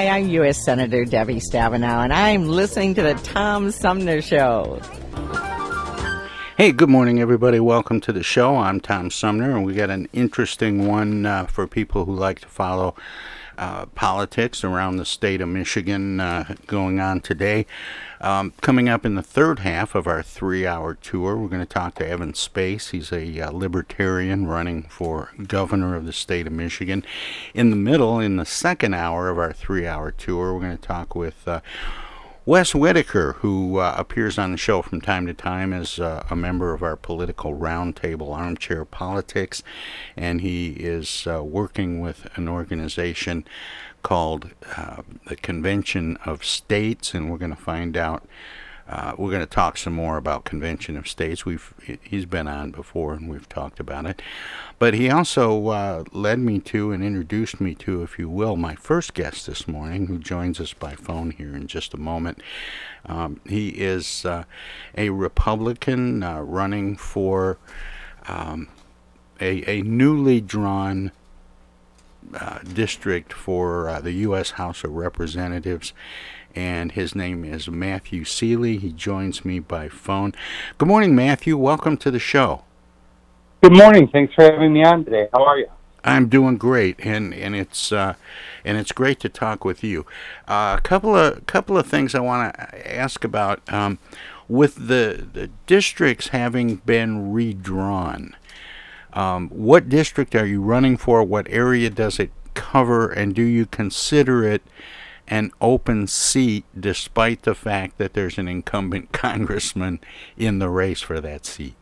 Hi, 0.00 0.08
I'm 0.08 0.30
U.S. 0.30 0.64
Senator 0.64 1.04
Debbie 1.04 1.40
Stabenow, 1.40 2.02
and 2.02 2.10
I'm 2.10 2.46
listening 2.46 2.94
to 2.94 3.02
the 3.02 3.12
Tom 3.12 3.70
Sumner 3.70 4.22
Show. 4.22 4.80
Hey, 6.56 6.72
good 6.72 6.88
morning, 6.88 7.20
everybody. 7.20 7.60
Welcome 7.60 8.00
to 8.00 8.12
the 8.14 8.22
show. 8.22 8.56
I'm 8.56 8.80
Tom 8.80 9.10
Sumner, 9.10 9.54
and 9.54 9.62
we 9.62 9.74
got 9.74 9.90
an 9.90 10.08
interesting 10.14 10.88
one 10.88 11.26
uh, 11.26 11.44
for 11.44 11.66
people 11.66 12.06
who 12.06 12.14
like 12.14 12.40
to 12.40 12.48
follow 12.48 12.94
uh, 13.60 13.84
politics 13.86 14.64
around 14.64 14.96
the 14.96 15.04
state 15.04 15.42
of 15.42 15.48
Michigan 15.48 16.18
uh, 16.18 16.54
going 16.66 16.98
on 16.98 17.20
today. 17.20 17.66
Um, 18.22 18.54
coming 18.62 18.88
up 18.88 19.04
in 19.04 19.16
the 19.16 19.22
third 19.22 19.60
half 19.60 19.94
of 19.94 20.06
our 20.06 20.22
three 20.22 20.66
hour 20.66 20.94
tour, 20.94 21.36
we're 21.36 21.48
going 21.48 21.60
to 21.60 21.66
talk 21.66 21.94
to 21.96 22.08
Evan 22.08 22.32
Space. 22.32 22.88
He's 22.88 23.12
a 23.12 23.40
uh, 23.40 23.50
libertarian 23.50 24.46
running 24.46 24.84
for 24.84 25.32
governor 25.46 25.94
of 25.94 26.06
the 26.06 26.12
state 26.12 26.46
of 26.46 26.54
Michigan. 26.54 27.04
In 27.52 27.68
the 27.68 27.76
middle, 27.76 28.18
in 28.18 28.36
the 28.36 28.46
second 28.46 28.94
hour 28.94 29.28
of 29.28 29.38
our 29.38 29.52
three 29.52 29.86
hour 29.86 30.10
tour, 30.10 30.54
we're 30.54 30.60
going 30.60 30.76
to 30.78 30.82
talk 30.82 31.14
with 31.14 31.46
uh, 31.46 31.60
Wes 32.50 32.74
Whitaker, 32.74 33.34
who 33.34 33.78
uh, 33.78 33.94
appears 33.96 34.36
on 34.36 34.50
the 34.50 34.58
show 34.58 34.82
from 34.82 35.00
time 35.00 35.24
to 35.28 35.32
time 35.32 35.72
as 35.72 36.00
uh, 36.00 36.24
a 36.28 36.34
member 36.34 36.74
of 36.74 36.82
our 36.82 36.96
political 36.96 37.56
roundtable, 37.56 38.36
Armchair 38.36 38.84
Politics, 38.84 39.62
and 40.16 40.40
he 40.40 40.70
is 40.70 41.28
uh, 41.28 41.44
working 41.44 42.00
with 42.00 42.26
an 42.34 42.48
organization 42.48 43.44
called 44.02 44.50
uh, 44.76 45.02
the 45.26 45.36
Convention 45.36 46.16
of 46.24 46.44
States, 46.44 47.14
and 47.14 47.30
we're 47.30 47.38
going 47.38 47.54
to 47.54 47.62
find 47.62 47.96
out. 47.96 48.26
Uh, 48.90 49.14
we're 49.16 49.30
going 49.30 49.40
to 49.40 49.46
talk 49.46 49.78
some 49.78 49.92
more 49.92 50.16
about 50.16 50.44
Convention 50.44 50.96
of 50.96 51.06
States. 51.06 51.44
We've 51.46 51.72
he's 52.02 52.26
been 52.26 52.48
on 52.48 52.72
before, 52.72 53.14
and 53.14 53.30
we've 53.30 53.48
talked 53.48 53.78
about 53.78 54.04
it. 54.04 54.20
But 54.80 54.94
he 54.94 55.08
also 55.08 55.68
uh, 55.68 56.04
led 56.10 56.40
me 56.40 56.58
to 56.58 56.90
and 56.90 57.04
introduced 57.04 57.60
me 57.60 57.76
to, 57.76 58.02
if 58.02 58.18
you 58.18 58.28
will, 58.28 58.56
my 58.56 58.74
first 58.74 59.14
guest 59.14 59.46
this 59.46 59.68
morning, 59.68 60.08
who 60.08 60.18
joins 60.18 60.58
us 60.58 60.72
by 60.72 60.96
phone 60.96 61.30
here 61.30 61.54
in 61.54 61.68
just 61.68 61.94
a 61.94 61.98
moment. 61.98 62.42
Um, 63.06 63.40
he 63.48 63.68
is 63.68 64.24
uh, 64.24 64.42
a 64.98 65.10
Republican 65.10 66.24
uh, 66.24 66.40
running 66.40 66.96
for 66.96 67.58
um, 68.26 68.68
a, 69.40 69.70
a 69.70 69.82
newly 69.82 70.40
drawn 70.40 71.12
uh, 72.34 72.58
district 72.60 73.32
for 73.32 73.88
uh, 73.88 74.00
the 74.00 74.12
U.S. 74.12 74.52
House 74.52 74.84
of 74.84 74.92
Representatives, 74.92 75.92
and 76.54 76.92
his 76.92 77.14
name 77.14 77.44
is 77.44 77.68
Matthew 77.68 78.24
Seely. 78.24 78.78
He 78.78 78.92
joins 78.92 79.44
me 79.44 79.58
by 79.58 79.88
phone. 79.88 80.32
Good 80.78 80.88
morning, 80.88 81.14
Matthew. 81.14 81.56
Welcome 81.56 81.96
to 81.98 82.10
the 82.10 82.18
show. 82.18 82.64
Good 83.62 83.76
morning. 83.76 84.08
Thanks 84.08 84.34
for 84.34 84.44
having 84.44 84.72
me 84.72 84.84
on 84.84 85.04
today. 85.04 85.28
How 85.32 85.44
are 85.44 85.58
you? 85.58 85.68
I'm 86.02 86.28
doing 86.28 86.56
great, 86.56 86.98
and 87.00 87.34
and 87.34 87.54
it's 87.54 87.92
uh, 87.92 88.14
and 88.64 88.78
it's 88.78 88.92
great 88.92 89.20
to 89.20 89.28
talk 89.28 89.64
with 89.64 89.84
you. 89.84 90.06
A 90.48 90.52
uh, 90.52 90.76
couple 90.78 91.14
of 91.14 91.46
couple 91.46 91.76
of 91.76 91.86
things 91.86 92.14
I 92.14 92.20
want 92.20 92.54
to 92.54 92.96
ask 92.96 93.24
about. 93.24 93.60
Um, 93.72 93.98
with 94.48 94.88
the, 94.88 95.28
the 95.32 95.48
districts 95.68 96.28
having 96.28 96.76
been 96.76 97.32
redrawn, 97.32 98.34
um, 99.12 99.48
what 99.50 99.88
district 99.88 100.34
are 100.34 100.46
you 100.46 100.60
running 100.60 100.96
for? 100.96 101.22
What 101.22 101.46
area 101.48 101.88
does 101.88 102.18
it 102.18 102.32
cover? 102.54 103.10
And 103.10 103.32
do 103.32 103.42
you 103.42 103.66
consider 103.66 104.44
it 104.44 104.62
an 105.30 105.52
open 105.60 106.08
seat 106.08 106.64
despite 106.78 107.42
the 107.42 107.54
fact 107.54 107.96
that 107.98 108.12
there's 108.12 108.36
an 108.36 108.48
incumbent 108.48 109.12
congressman 109.12 110.00
in 110.36 110.58
the 110.58 110.68
race 110.68 111.00
for 111.00 111.20
that 111.20 111.46
seat? 111.46 111.74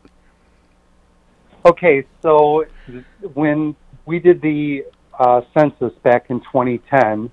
Okay, 1.65 2.05
so 2.21 2.65
when 3.33 3.75
we 4.05 4.19
did 4.19 4.41
the 4.41 4.85
uh, 5.19 5.41
census 5.53 5.91
back 6.03 6.27
in 6.29 6.39
2010, 6.39 7.29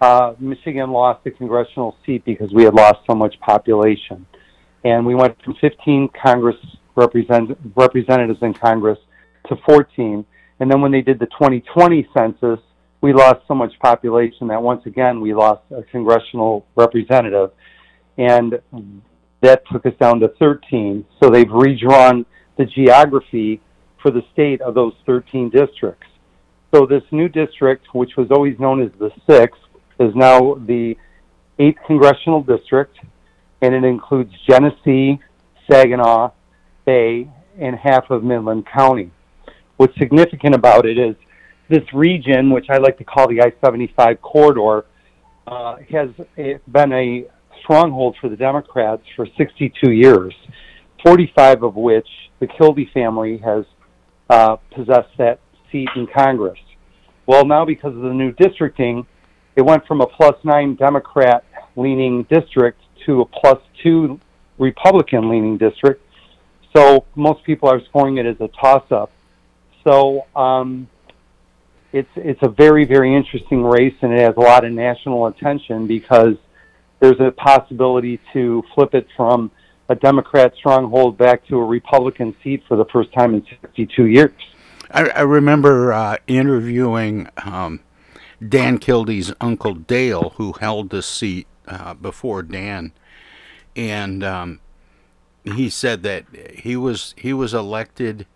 uh, 0.00 0.34
Michigan 0.40 0.90
lost 0.90 1.22
the 1.22 1.30
congressional 1.30 1.96
seat 2.04 2.24
because 2.24 2.52
we 2.52 2.64
had 2.64 2.74
lost 2.74 2.98
so 3.08 3.14
much 3.14 3.38
population. 3.40 4.26
And 4.82 5.06
we 5.06 5.14
went 5.14 5.40
from 5.42 5.54
15 5.60 6.08
Congress 6.20 6.56
represent- 6.96 7.56
representatives 7.76 8.40
in 8.42 8.54
Congress 8.54 8.98
to 9.48 9.56
14. 9.66 10.24
And 10.58 10.70
then 10.70 10.80
when 10.80 10.90
they 10.90 11.02
did 11.02 11.18
the 11.18 11.26
2020 11.26 12.08
census, 12.16 12.60
we 13.00 13.12
lost 13.12 13.40
so 13.48 13.54
much 13.54 13.72
population 13.80 14.48
that 14.48 14.62
once 14.62 14.84
again 14.86 15.20
we 15.20 15.34
lost 15.34 15.62
a 15.74 15.82
congressional 15.84 16.66
representative. 16.76 17.50
And 18.18 18.60
that 19.40 19.62
took 19.72 19.86
us 19.86 19.94
down 19.98 20.20
to 20.20 20.28
13. 20.38 21.04
So 21.22 21.30
they've 21.30 21.50
redrawn 21.50 22.26
the 22.58 22.66
geography 22.66 23.60
for 24.02 24.10
the 24.10 24.22
state 24.32 24.60
of 24.60 24.74
those 24.74 24.92
13 25.06 25.50
districts. 25.50 26.06
So 26.74 26.86
this 26.86 27.02
new 27.10 27.28
district, 27.28 27.86
which 27.94 28.16
was 28.16 28.30
always 28.30 28.58
known 28.58 28.82
as 28.82 28.90
the 28.98 29.10
sixth, 29.28 29.60
is 29.98 30.14
now 30.14 30.54
the 30.66 30.96
eighth 31.58 31.78
congressional 31.86 32.42
district, 32.42 32.98
and 33.60 33.74
it 33.74 33.84
includes 33.84 34.32
Genesee, 34.48 35.20
Saginaw, 35.70 36.32
Bay, 36.84 37.28
and 37.58 37.76
half 37.76 38.10
of 38.10 38.22
Midland 38.22 38.66
County. 38.66 39.10
What's 39.76 39.96
significant 39.98 40.54
about 40.54 40.86
it 40.86 40.98
is 40.98 41.16
this 41.70 41.84
region, 41.94 42.50
which 42.50 42.66
I 42.68 42.78
like 42.78 42.98
to 42.98 43.04
call 43.04 43.28
the 43.28 43.40
I-75 43.40 44.20
corridor, 44.20 44.86
uh, 45.46 45.76
has 45.90 46.10
been 46.70 46.92
a 46.92 47.24
stronghold 47.62 48.16
for 48.20 48.28
the 48.28 48.36
Democrats 48.36 49.02
for 49.14 49.26
62 49.38 49.92
years, 49.92 50.34
45 51.04 51.62
of 51.62 51.76
which 51.76 52.08
the 52.40 52.46
Kildee 52.46 52.90
family 52.92 53.38
has 53.38 53.64
uh, 54.28 54.56
possessed 54.74 55.16
that 55.18 55.38
seat 55.70 55.88
in 55.94 56.06
Congress. 56.14 56.58
Well, 57.26 57.46
now 57.46 57.64
because 57.64 57.94
of 57.94 58.02
the 58.02 58.12
new 58.12 58.32
districting, 58.32 59.06
it 59.54 59.62
went 59.62 59.86
from 59.86 60.00
a 60.00 60.06
plus 60.06 60.34
nine 60.42 60.74
Democrat 60.74 61.44
leaning 61.76 62.24
district 62.24 62.80
to 63.06 63.20
a 63.20 63.24
plus 63.24 63.58
two 63.82 64.18
Republican 64.58 65.28
leaning 65.28 65.56
district. 65.56 66.02
So 66.76 67.04
most 67.14 67.44
people 67.44 67.68
are 67.68 67.80
scoring 67.88 68.18
it 68.18 68.26
as 68.26 68.36
a 68.40 68.48
toss 68.60 68.84
up. 68.90 69.12
So 69.84 70.26
um, 70.36 70.88
it's 71.92 72.10
it's 72.16 72.42
a 72.42 72.48
very 72.48 72.84
very 72.84 73.14
interesting 73.14 73.64
race, 73.64 73.94
and 74.02 74.12
it 74.12 74.20
has 74.20 74.36
a 74.36 74.40
lot 74.40 74.64
of 74.64 74.72
national 74.72 75.26
attention 75.26 75.86
because 75.86 76.36
there's 77.00 77.20
a 77.20 77.30
possibility 77.32 78.20
to 78.32 78.62
flip 78.74 78.94
it 78.94 79.06
from 79.16 79.50
a 79.88 79.94
Democrat 79.94 80.54
stronghold 80.56 81.18
back 81.18 81.46
to 81.48 81.58
a 81.58 81.64
Republican 81.64 82.34
seat 82.42 82.62
for 82.68 82.76
the 82.76 82.84
first 82.86 83.12
time 83.12 83.34
in 83.34 83.44
62 83.62 84.06
years. 84.06 84.32
I, 84.90 85.08
I 85.08 85.20
remember 85.22 85.92
uh, 85.92 86.16
interviewing 86.26 87.28
um, 87.44 87.80
Dan 88.46 88.78
Kildee's 88.78 89.32
uncle 89.40 89.74
Dale, 89.74 90.34
who 90.36 90.52
held 90.52 90.90
the 90.90 91.02
seat 91.02 91.46
uh, 91.66 91.94
before 91.94 92.42
Dan, 92.42 92.92
and 93.74 94.22
um, 94.22 94.60
he 95.44 95.68
said 95.68 96.02
that 96.04 96.24
he 96.54 96.76
was 96.76 97.14
he 97.18 97.32
was 97.32 97.52
elected 97.54 98.26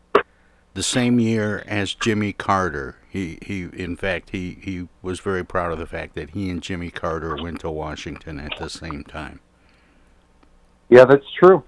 the 0.75 0.83
same 0.83 1.21
year 1.21 1.63
as 1.67 1.95
Jimmy 1.95 2.33
Carter. 2.33 2.97
He 3.15 3.39
he 3.43 3.69
in 3.73 3.95
fact 3.95 4.31
he, 4.31 4.59
he 4.61 4.89
was 5.01 5.21
very 5.21 5.45
proud 5.45 5.71
of 5.71 5.79
the 5.79 5.87
fact 5.87 6.17
that 6.17 6.31
he 6.31 6.51
and 6.51 6.61
Jimmy 6.61 6.91
Carter 6.91 7.37
went 7.41 7.61
to 7.61 7.71
Washington 7.71 8.41
at 8.41 8.59
the 8.59 8.69
same 8.69 9.05
time. 9.05 9.39
Yeah, 10.89 11.05
that's 11.05 11.25
true. 11.39 11.63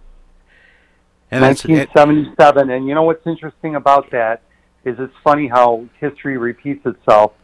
And 1.31 1.43
1977, 1.43 2.69
and 2.69 2.89
you 2.89 2.97
know 2.97 3.05
what's 3.05 3.25
interesting 3.29 3.77
about 3.77 4.11
that 4.11 4.43
is 4.85 4.97
it's 4.99 5.15
funny 5.23 5.47
how 5.47 5.89
history 6.01 6.37
repeats 6.37 6.85
itself. 6.85 7.35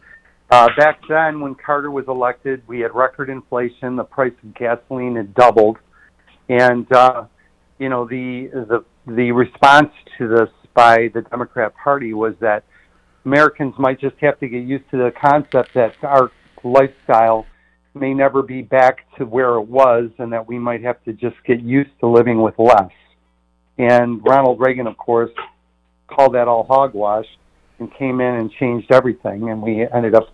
Uh, 0.49 0.67
back 0.77 0.99
then, 1.07 1.39
when 1.39 1.55
Carter 1.55 1.89
was 1.89 2.03
elected, 2.09 2.61
we 2.67 2.81
had 2.81 2.93
record 2.93 3.29
inflation. 3.29 3.95
The 3.95 4.03
price 4.03 4.33
of 4.43 4.53
gasoline 4.53 5.15
had 5.15 5.33
doubled, 5.33 5.77
and 6.49 6.91
uh, 6.91 7.23
you 7.79 7.87
know 7.87 8.05
the 8.05 8.49
the 8.51 8.83
the 9.07 9.31
response 9.31 9.93
to 10.17 10.27
this 10.27 10.49
by 10.73 11.09
the 11.13 11.21
Democrat 11.21 11.73
Party 11.81 12.13
was 12.13 12.33
that 12.41 12.65
Americans 13.25 13.75
might 13.77 13.99
just 13.99 14.15
have 14.19 14.39
to 14.39 14.47
get 14.47 14.63
used 14.63 14.89
to 14.91 14.97
the 14.97 15.11
concept 15.11 15.73
that 15.73 15.95
our 16.03 16.31
lifestyle 16.63 17.45
may 17.93 18.13
never 18.13 18.41
be 18.41 18.61
back 18.61 19.05
to 19.17 19.25
where 19.25 19.55
it 19.55 19.67
was, 19.67 20.09
and 20.17 20.33
that 20.33 20.47
we 20.47 20.57
might 20.57 20.83
have 20.83 21.03
to 21.03 21.13
just 21.13 21.35
get 21.45 21.61
used 21.61 21.91
to 21.99 22.07
living 22.07 22.41
with 22.41 22.57
less. 22.57 22.91
And 23.77 24.21
Ronald 24.23 24.59
Reagan, 24.59 24.87
of 24.87 24.97
course, 24.97 25.31
called 26.07 26.33
that 26.35 26.47
all 26.47 26.63
hogwash 26.63 27.25
and 27.79 27.93
came 27.95 28.21
in 28.21 28.35
and 28.35 28.51
changed 28.51 28.91
everything. 28.91 29.49
And 29.49 29.61
we 29.61 29.87
ended 29.87 30.15
up, 30.15 30.29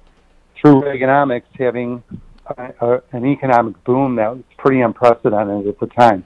through 0.59 0.81
Reaganomics, 0.81 1.43
having 1.57 2.03
a, 2.45 2.73
a, 2.81 3.01
an 3.11 3.25
economic 3.25 3.81
boom 3.83 4.15
that 4.15 4.35
was 4.35 4.43
pretty 4.57 4.81
unprecedented 4.81 5.67
at 5.67 5.79
the 5.79 5.87
time. 5.87 6.25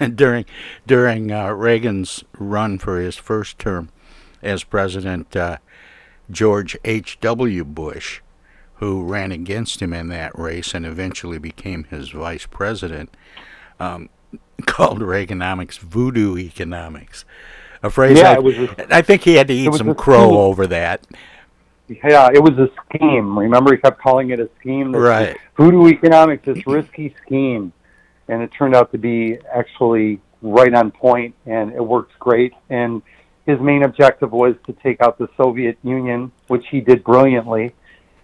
during 0.14 0.46
during 0.86 1.30
uh, 1.30 1.50
Reagan's 1.50 2.24
run 2.38 2.78
for 2.78 2.98
his 2.98 3.16
first 3.16 3.58
term 3.58 3.90
as 4.42 4.64
president, 4.64 5.34
uh, 5.36 5.58
George 6.30 6.76
H. 6.84 7.18
W. 7.20 7.64
Bush, 7.64 8.20
who 8.76 9.02
ran 9.02 9.32
against 9.32 9.80
him 9.82 9.92
in 9.92 10.08
that 10.08 10.38
race 10.38 10.74
and 10.74 10.86
eventually 10.86 11.38
became 11.38 11.84
his 11.84 12.10
vice 12.10 12.46
president, 12.46 13.10
um, 13.80 14.08
called 14.66 15.00
Reaganomics 15.00 15.78
voodoo 15.78 16.36
economics. 16.36 17.24
A 17.82 17.90
phrase 17.90 18.18
Yeah, 18.18 18.32
I, 18.32 18.38
was 18.38 18.56
I 18.90 19.02
think 19.02 19.22
he 19.22 19.34
had 19.34 19.48
to 19.48 19.54
eat 19.54 19.72
some 19.74 19.94
crow 19.94 20.28
scheme. 20.28 20.36
over 20.36 20.66
that. 20.66 21.06
Yeah, 21.88 22.28
it 22.32 22.42
was 22.42 22.58
a 22.58 22.68
scheme. 22.84 23.38
Remember, 23.38 23.72
he 23.72 23.80
kept 23.80 24.00
calling 24.00 24.30
it 24.30 24.40
a 24.40 24.50
scheme. 24.60 24.92
This 24.92 25.00
Right. 25.00 25.36
Voodoo 25.56 25.86
economics, 25.88 26.44
this 26.44 26.66
risky 26.66 27.14
scheme, 27.24 27.72
and 28.28 28.42
it 28.42 28.50
turned 28.52 28.74
out 28.74 28.92
to 28.92 28.98
be 28.98 29.38
actually 29.54 30.20
right 30.42 30.74
on 30.74 30.90
point, 30.90 31.34
and 31.46 31.72
it 31.72 31.84
worked 31.84 32.18
great. 32.18 32.52
And 32.68 33.00
his 33.48 33.58
main 33.60 33.82
objective 33.82 34.30
was 34.30 34.54
to 34.66 34.74
take 34.74 35.00
out 35.00 35.16
the 35.16 35.26
Soviet 35.34 35.78
Union, 35.82 36.30
which 36.48 36.66
he 36.70 36.82
did 36.82 37.02
brilliantly. 37.02 37.74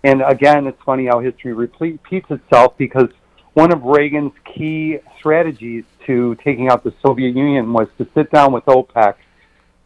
And 0.04 0.20
again, 0.20 0.66
it's 0.66 0.80
funny 0.84 1.06
how 1.06 1.20
history 1.20 1.54
repeats 1.54 2.30
itself 2.30 2.76
because 2.76 3.08
one 3.54 3.72
of 3.72 3.82
Reagan's 3.84 4.34
key 4.44 4.98
strategies 5.18 5.84
to 6.04 6.34
taking 6.44 6.68
out 6.68 6.84
the 6.84 6.92
Soviet 7.00 7.34
Union 7.34 7.72
was 7.72 7.88
to 7.96 8.06
sit 8.14 8.30
down 8.30 8.52
with 8.52 8.66
OPEC. 8.66 9.14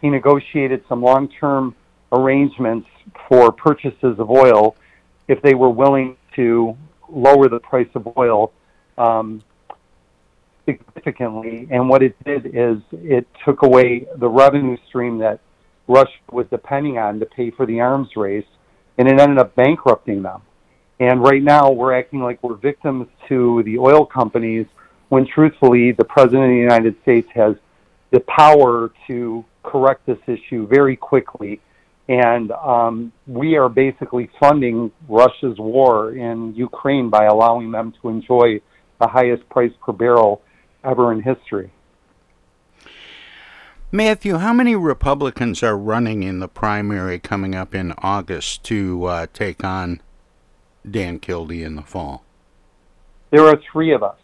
He 0.00 0.10
negotiated 0.10 0.82
some 0.88 1.02
long-term 1.02 1.76
arrangements 2.10 2.88
for 3.28 3.52
purchases 3.52 4.18
of 4.18 4.28
oil 4.32 4.74
if 5.28 5.40
they 5.42 5.54
were 5.54 5.70
willing 5.70 6.16
to 6.34 6.76
lower 7.08 7.48
the 7.48 7.60
price 7.60 7.88
of 7.94 8.08
oil 8.16 8.52
um, 8.96 9.40
significantly. 10.68 11.66
And 11.70 11.88
what 11.88 12.02
it 12.02 12.16
did 12.24 12.46
is 12.46 12.78
it 12.92 13.26
took 13.44 13.62
away 13.62 14.06
the 14.16 14.28
revenue 14.28 14.76
stream 14.88 15.18
that 15.18 15.40
Russia 15.86 16.10
was 16.30 16.46
depending 16.50 16.98
on 16.98 17.18
to 17.20 17.26
pay 17.26 17.50
for 17.50 17.64
the 17.64 17.80
arms 17.80 18.08
race, 18.16 18.44
and 18.98 19.08
it 19.08 19.18
ended 19.18 19.38
up 19.38 19.54
bankrupting 19.54 20.22
them. 20.22 20.42
And 21.00 21.22
right 21.22 21.42
now, 21.42 21.70
we're 21.70 21.96
acting 21.96 22.20
like 22.20 22.42
we're 22.42 22.56
victims 22.56 23.06
to 23.28 23.62
the 23.64 23.78
oil 23.78 24.04
companies 24.04 24.66
when 25.08 25.26
truthfully, 25.26 25.92
the 25.92 26.04
President 26.04 26.44
of 26.44 26.50
the 26.50 26.56
United 26.56 26.94
States 27.00 27.28
has 27.34 27.54
the 28.10 28.20
power 28.20 28.90
to 29.06 29.44
correct 29.62 30.04
this 30.04 30.18
issue 30.26 30.66
very 30.66 30.96
quickly. 30.96 31.60
And 32.08 32.52
um, 32.52 33.12
we 33.26 33.56
are 33.56 33.68
basically 33.70 34.28
funding 34.38 34.90
Russia's 35.08 35.58
war 35.58 36.14
in 36.14 36.54
Ukraine 36.54 37.08
by 37.08 37.24
allowing 37.24 37.70
them 37.70 37.94
to 38.02 38.08
enjoy 38.08 38.60
the 39.00 39.06
highest 39.06 39.48
price 39.48 39.72
per 39.82 39.92
barrel 39.92 40.42
ever 40.84 41.12
in 41.12 41.22
history. 41.22 41.70
Matthew, 43.90 44.36
how 44.36 44.52
many 44.52 44.76
Republicans 44.76 45.62
are 45.62 45.76
running 45.76 46.22
in 46.22 46.40
the 46.40 46.48
primary 46.48 47.18
coming 47.18 47.54
up 47.54 47.74
in 47.74 47.94
August 47.98 48.62
to 48.64 49.04
uh, 49.04 49.26
take 49.32 49.64
on 49.64 50.02
Dan 50.88 51.18
Kildee 51.18 51.62
in 51.62 51.76
the 51.76 51.82
fall? 51.82 52.22
There 53.30 53.46
are 53.46 53.58
three 53.72 53.92
of 53.92 54.02
us. 54.02 54.16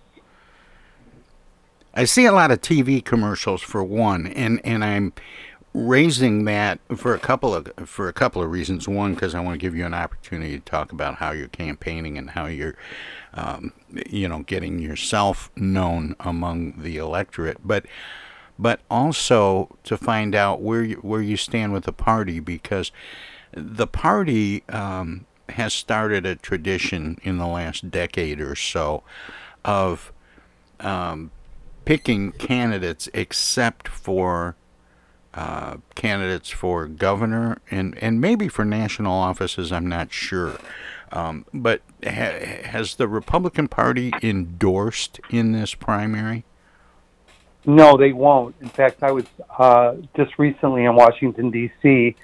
I 1.94 2.04
see 2.04 2.26
a 2.26 2.32
lot 2.32 2.50
of 2.50 2.60
TV 2.60 3.02
commercials 3.02 3.62
for 3.62 3.82
one, 3.82 4.26
and, 4.26 4.60
and 4.64 4.84
I'm 4.84 5.12
raising 5.74 6.44
that 6.44 6.78
for 6.96 7.14
a 7.14 7.18
couple 7.18 7.52
of 7.52 7.68
for 7.84 8.08
a 8.08 8.12
couple 8.12 8.40
of 8.40 8.50
reasons. 8.50 8.88
One, 8.88 9.14
because 9.14 9.34
I 9.34 9.40
want 9.40 9.54
to 9.54 9.58
give 9.58 9.74
you 9.74 9.84
an 9.84 9.94
opportunity 9.94 10.56
to 10.58 10.64
talk 10.64 10.92
about 10.92 11.16
how 11.16 11.32
you're 11.32 11.48
campaigning 11.48 12.16
and 12.16 12.30
how 12.30 12.46
you're, 12.46 12.76
um, 13.34 13.72
you 14.08 14.28
know, 14.28 14.40
getting 14.40 14.78
yourself 14.78 15.50
known 15.56 16.14
among 16.20 16.80
the 16.80 16.96
electorate. 16.96 17.58
But 17.66 17.86
but 18.58 18.80
also 18.88 19.76
to 19.82 19.96
find 19.96 20.34
out 20.34 20.62
where 20.62 20.84
you, 20.84 20.96
where 20.96 21.20
you 21.20 21.36
stand 21.36 21.72
with 21.72 21.84
the 21.84 21.92
party 21.92 22.38
because 22.38 22.92
the 23.52 23.86
party 23.86 24.62
um, 24.68 25.26
has 25.50 25.74
started 25.74 26.24
a 26.24 26.36
tradition 26.36 27.18
in 27.22 27.38
the 27.38 27.46
last 27.46 27.90
decade 27.90 28.40
or 28.40 28.54
so 28.54 29.02
of 29.64 30.12
um, 30.78 31.32
picking 31.84 32.30
candidates 32.32 33.08
except 33.12 33.88
for 33.88 34.54
uh, 35.34 35.78
candidates 35.94 36.50
for 36.50 36.86
governor 36.86 37.58
and, 37.70 37.98
and 37.98 38.20
maybe 38.20 38.48
for 38.48 38.64
national 38.64 39.12
offices. 39.12 39.72
I'm 39.72 39.88
not 39.88 40.12
sure. 40.12 40.56
Um, 41.10 41.44
but 41.52 41.82
ha- 42.04 42.62
has 42.64 42.96
the 42.96 43.08
Republican 43.08 43.68
Party 43.68 44.12
endorsed 44.22 45.20
in 45.30 45.52
this 45.52 45.74
primary? 45.74 46.44
No, 47.66 47.96
they 47.96 48.12
won't. 48.12 48.54
In 48.60 48.68
fact, 48.68 49.02
I 49.02 49.10
was 49.10 49.24
uh, 49.58 49.94
just 50.16 50.38
recently 50.38 50.84
in 50.84 50.94
Washington 50.94 51.50
D.C. 51.50 52.14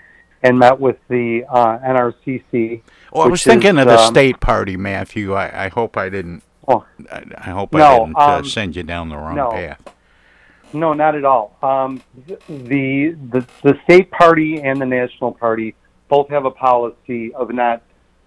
and 0.43 0.59
met 0.59 0.79
with 0.79 0.99
the 1.09 1.45
uh, 1.49 1.79
NRCC. 1.79 2.83
Well, 3.13 3.25
I 3.25 3.27
was 3.27 3.43
thinking 3.43 3.77
is, 3.77 3.83
of 3.83 3.89
the 3.89 3.99
um, 3.99 4.13
state 4.13 4.41
party, 4.41 4.77
Matthew. 4.77 5.35
I, 5.35 5.67
I 5.67 5.69
hope 5.69 5.97
I 5.97 6.09
didn't. 6.11 6.43
Oh, 6.69 6.85
I, 7.11 7.25
I 7.39 7.51
hope 7.51 7.73
No, 7.73 7.85
I 7.85 7.99
didn't 7.99 8.17
uh, 8.17 8.37
um, 8.37 8.45
send 8.45 8.77
you 8.77 8.83
down 8.83 9.09
the 9.09 9.17
wrong 9.17 9.37
no. 9.37 9.51
path. 9.51 9.81
No, 10.73 10.93
not 10.93 11.15
at 11.15 11.25
all. 11.25 11.57
Um, 11.63 12.03
the, 12.49 13.17
the 13.31 13.47
the 13.63 13.79
state 13.85 14.11
party 14.11 14.61
and 14.63 14.81
the 14.81 14.87
national 14.87 15.33
party 15.33 15.75
both 16.09 16.29
have 16.31 16.45
a 16.45 16.51
policy 16.51 17.35
of 17.35 17.53
not 17.53 17.83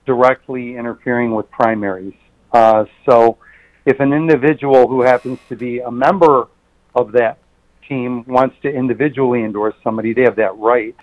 directly 0.06 0.76
interfering 0.76 1.34
with 1.34 1.50
primaries. 1.52 2.16
Uh, 2.52 2.86
so, 3.06 3.38
if 3.86 4.00
an 4.00 4.14
individual 4.14 4.88
who 4.88 5.02
happens 5.02 5.40
to 5.50 5.56
be 5.56 5.80
a 5.80 5.92
member 5.92 6.48
of 6.96 7.12
that 7.14 7.40
team 7.88 8.24
wants 8.26 8.56
to 8.62 8.70
individually 8.70 9.44
endorse 9.44 9.76
somebody, 9.84 10.14
they 10.14 10.24
have 10.24 10.36
that 10.36 10.58
right. 10.58 10.96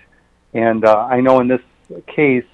And 0.52 0.85
uh, 0.85 1.06
I 1.11 1.20
know 1.20 1.40
in 1.40 1.49
this 1.49 1.61
case 2.06 2.44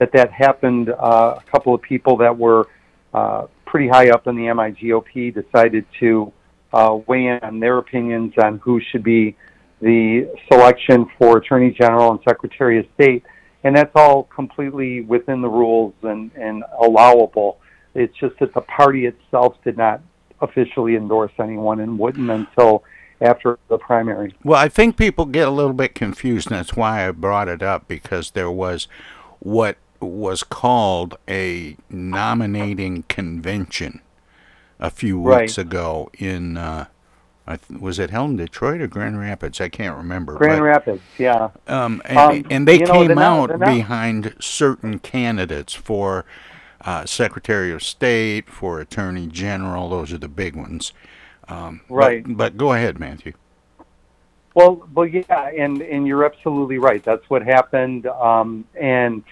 that 0.00 0.12
that 0.12 0.32
happened. 0.32 0.88
Uh, 0.90 1.38
a 1.38 1.50
couple 1.50 1.72
of 1.74 1.80
people 1.80 2.16
that 2.16 2.36
were 2.36 2.66
uh, 3.14 3.46
pretty 3.64 3.86
high 3.86 4.10
up 4.10 4.26
in 4.26 4.34
the 4.34 4.44
MIGOP 4.44 5.32
decided 5.32 5.84
to 6.00 6.32
uh, 6.72 6.98
weigh 7.06 7.26
in 7.26 7.40
on 7.42 7.60
their 7.60 7.78
opinions 7.78 8.34
on 8.42 8.58
who 8.58 8.80
should 8.80 9.02
be 9.02 9.36
the 9.80 10.30
selection 10.50 11.06
for 11.18 11.38
Attorney 11.38 11.70
General 11.70 12.12
and 12.12 12.20
Secretary 12.28 12.78
of 12.78 12.86
State. 12.94 13.24
And 13.64 13.76
that's 13.76 13.92
all 13.94 14.24
completely 14.24 15.02
within 15.02 15.42
the 15.42 15.48
rules 15.48 15.94
and, 16.02 16.30
and 16.34 16.64
allowable. 16.80 17.58
It's 17.94 18.16
just 18.16 18.38
that 18.38 18.54
the 18.54 18.60
party 18.62 19.06
itself 19.06 19.56
did 19.64 19.76
not 19.76 20.00
officially 20.40 20.96
endorse 20.96 21.32
anyone 21.38 21.80
and 21.80 21.98
wouldn't 21.98 22.30
until 22.30 22.84
after 23.20 23.58
the 23.68 23.76
primary. 23.76 24.34
Well, 24.44 24.58
I 24.58 24.68
think 24.68 24.96
people 24.96 25.26
get 25.26 25.46
a 25.46 25.50
little 25.50 25.74
bit 25.74 25.94
confused, 25.94 26.50
and 26.50 26.58
that's 26.58 26.74
why 26.74 27.06
I 27.06 27.10
brought 27.10 27.48
it 27.48 27.62
up 27.62 27.86
because 27.86 28.30
there 28.30 28.50
was 28.50 28.88
what 29.40 29.76
was 30.00 30.42
called 30.42 31.18
a 31.28 31.76
nominating 31.90 33.02
convention 33.04 34.00
a 34.80 34.90
few 34.90 35.20
weeks 35.20 35.56
Right. 35.56 35.58
ago 35.58 36.10
in. 36.18 36.56
Uh, 36.56 36.86
I 37.46 37.56
th- 37.56 37.80
was 37.80 37.98
it 37.98 38.10
held 38.10 38.30
in 38.30 38.36
Detroit 38.36 38.80
or 38.80 38.86
Grand 38.86 39.18
Rapids? 39.18 39.60
I 39.60 39.68
can't 39.68 39.96
remember. 39.96 40.34
Grand 40.34 40.58
but- 40.60 40.64
Rapids, 40.64 41.02
yeah. 41.18 41.48
Um, 41.66 42.00
and, 42.04 42.18
Um, 42.18 42.44
and 42.50 42.68
they 42.68 42.78
you 42.80 42.86
know, 42.86 42.92
came 42.92 43.18
out 43.18 43.58
now- 43.58 43.66
behind 43.74 44.34
certain 44.40 44.98
candidates 45.00 45.74
for 45.74 46.24
uh, 46.82 47.04
Secretary 47.04 47.72
of 47.72 47.82
State, 47.82 48.48
for 48.48 48.80
Attorney 48.80 49.26
General. 49.26 49.90
Those 49.90 50.12
are 50.14 50.18
the 50.18 50.28
big 50.28 50.56
ones. 50.56 50.92
Um, 51.48 51.80
but- 51.88 51.94
Right. 51.94 52.24
But, 52.26 52.56
go 52.56 52.72
ahead, 52.72 52.98
Matthew. 53.00 53.32
Well, 54.54 54.88
well, 54.94 55.06
yeah, 55.06 55.50
and 55.56 55.80
and 55.82 56.06
you're 56.06 56.24
absolutely 56.24 56.78
right. 56.78 57.02
That's 57.04 57.28
what 57.30 57.42
happened. 57.42 58.06
Um, 58.06 58.64
and 58.80 59.22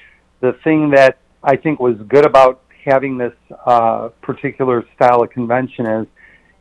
the 0.40 0.52
thing 0.64 0.90
that 0.90 1.18
I 1.42 1.56
think 1.56 1.80
was 1.80 1.96
good 2.08 2.24
about 2.26 2.60
having 2.84 3.18
this 3.18 3.34
uh, 3.66 4.08
particular 4.22 4.84
style 4.94 5.22
of 5.22 5.30
convention 5.30 5.86
is, 5.86 6.06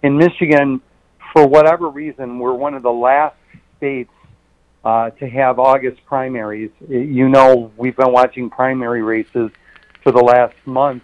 in 0.03 0.17
Michigan, 0.17 0.81
for 1.33 1.47
whatever 1.47 1.89
reason, 1.89 2.39
we're 2.39 2.53
one 2.53 2.73
of 2.73 2.83
the 2.83 2.91
last 2.91 3.35
states 3.77 4.11
uh, 4.83 5.09
to 5.11 5.27
have 5.27 5.59
August 5.59 5.99
primaries. 6.05 6.71
You 6.87 7.29
know, 7.29 7.71
we've 7.77 7.95
been 7.95 8.11
watching 8.11 8.49
primary 8.49 9.01
races 9.01 9.51
for 10.03 10.11
the 10.11 10.23
last 10.23 10.55
month, 10.65 11.03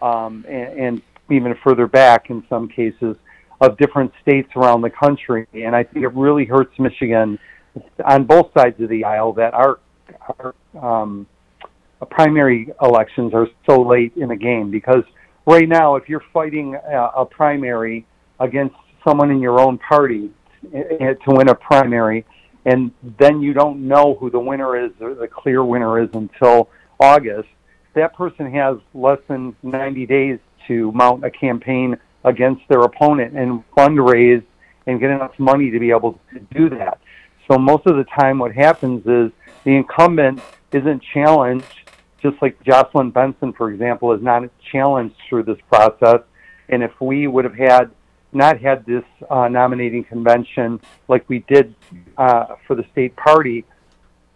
um, 0.00 0.44
and, 0.48 0.78
and 0.78 1.02
even 1.30 1.54
further 1.62 1.86
back 1.86 2.30
in 2.30 2.44
some 2.48 2.68
cases. 2.68 3.16
of 3.62 3.78
different 3.78 4.12
states 4.20 4.50
around 4.56 4.82
the 4.82 4.90
country. 4.90 5.46
And 5.54 5.74
I 5.74 5.84
think 5.84 6.04
it 6.04 6.12
really 6.14 6.44
hurts 6.44 6.76
Michigan 6.78 7.38
on 8.04 8.24
both 8.24 8.50
sides 8.56 8.80
of 8.80 8.88
the 8.88 9.04
aisle 9.04 9.32
that 9.34 9.54
our, 9.54 9.78
our 10.28 10.54
um, 10.80 11.26
Uh, 12.02 12.04
primary 12.06 12.68
elections 12.82 13.32
are 13.32 13.46
so 13.68 13.80
late 13.80 14.12
in 14.16 14.28
the 14.28 14.36
game 14.36 14.70
because 14.70 15.04
right 15.46 15.68
now, 15.68 15.94
if 15.94 16.08
you're 16.08 16.24
fighting 16.32 16.74
a, 16.74 17.10
a 17.18 17.24
primary 17.24 18.04
against 18.40 18.74
someone 19.06 19.30
in 19.30 19.40
your 19.40 19.60
own 19.60 19.78
party 19.78 20.30
eh, 20.74 20.82
eh, 21.00 21.14
to 21.24 21.34
win 21.34 21.48
a 21.48 21.54
primary, 21.54 22.24
and 22.64 22.90
then 23.18 23.40
you 23.40 23.52
don't 23.52 23.86
know 23.86 24.14
who 24.14 24.30
the 24.30 24.38
winner 24.38 24.76
is 24.76 24.90
or 25.00 25.14
the 25.14 25.28
clear 25.28 25.64
winner 25.64 26.00
is 26.00 26.08
until 26.14 26.68
August, 26.98 27.48
that 27.94 28.14
person 28.14 28.50
has 28.52 28.78
less 28.94 29.18
than 29.28 29.54
90 29.62 30.06
days 30.06 30.38
to 30.66 30.90
mount 30.92 31.24
a 31.24 31.30
campaign 31.30 31.96
against 32.24 32.62
their 32.68 32.80
opponent 32.80 33.36
and 33.36 33.62
fundraise 33.76 34.42
and 34.86 34.98
get 34.98 35.10
enough 35.10 35.38
money 35.38 35.70
to 35.70 35.78
be 35.78 35.90
able 35.90 36.18
to 36.32 36.40
do 36.52 36.68
that. 36.70 36.98
So 37.48 37.58
most 37.58 37.86
of 37.86 37.96
the 37.96 38.04
time 38.04 38.38
what 38.38 38.52
happens 38.52 39.06
is 39.06 39.30
the 39.64 39.76
incumbent 39.76 40.40
isn't 40.72 41.02
challenged, 41.12 41.82
just 42.22 42.36
like 42.40 42.62
Jocelyn 42.62 43.10
Benson, 43.10 43.52
for 43.52 43.70
example, 43.70 44.12
is 44.12 44.22
not 44.22 44.42
challenged 44.70 45.16
through 45.28 45.42
this 45.42 45.58
process. 45.68 46.20
And 46.68 46.82
if 46.82 46.92
we 47.00 47.26
would 47.26 47.44
have 47.44 47.54
had 47.54 47.90
not 48.32 48.60
had 48.60 48.86
this 48.86 49.04
uh, 49.28 49.48
nominating 49.48 50.04
convention 50.04 50.80
like 51.08 51.28
we 51.28 51.40
did 51.48 51.74
uh, 52.16 52.46
for 52.66 52.74
the 52.74 52.84
state 52.92 53.14
party, 53.16 53.64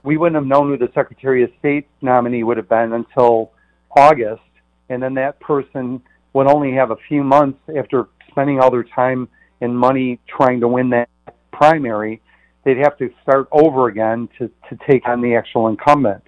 we 0.03 0.17
wouldn't 0.17 0.37
have 0.37 0.47
known 0.47 0.69
who 0.69 0.77
the 0.77 0.93
Secretary 0.95 1.43
of 1.43 1.51
State 1.59 1.89
nominee 2.03 2.43
would 2.43 2.57
have 2.57 2.69
been 2.69 2.93
until 2.93 3.53
August. 3.97 4.43
And 4.89 5.03
then 5.03 5.15
that 5.15 5.41
person 5.41 6.03
would 6.33 6.47
only 6.47 6.73
have 6.73 6.91
a 6.91 6.97
few 7.09 7.25
months 7.25 7.59
after 7.77 8.09
spending 8.29 8.61
all 8.61 8.71
their 8.71 8.85
time 8.85 9.29
and 9.61 9.77
money 9.77 10.21
trying 10.29 10.61
to 10.61 10.69
win 10.69 10.91
that 10.91 11.09
primary. 11.53 12.21
They'd 12.65 12.77
have 12.79 12.99
to 12.99 13.11
start 13.23 13.49
over 13.51 13.89
again 13.89 14.29
to, 14.39 14.51
to 14.69 14.79
take 14.89 15.09
on 15.09 15.23
the 15.23 15.35
actual 15.35 15.69
incumbent. 15.69 16.23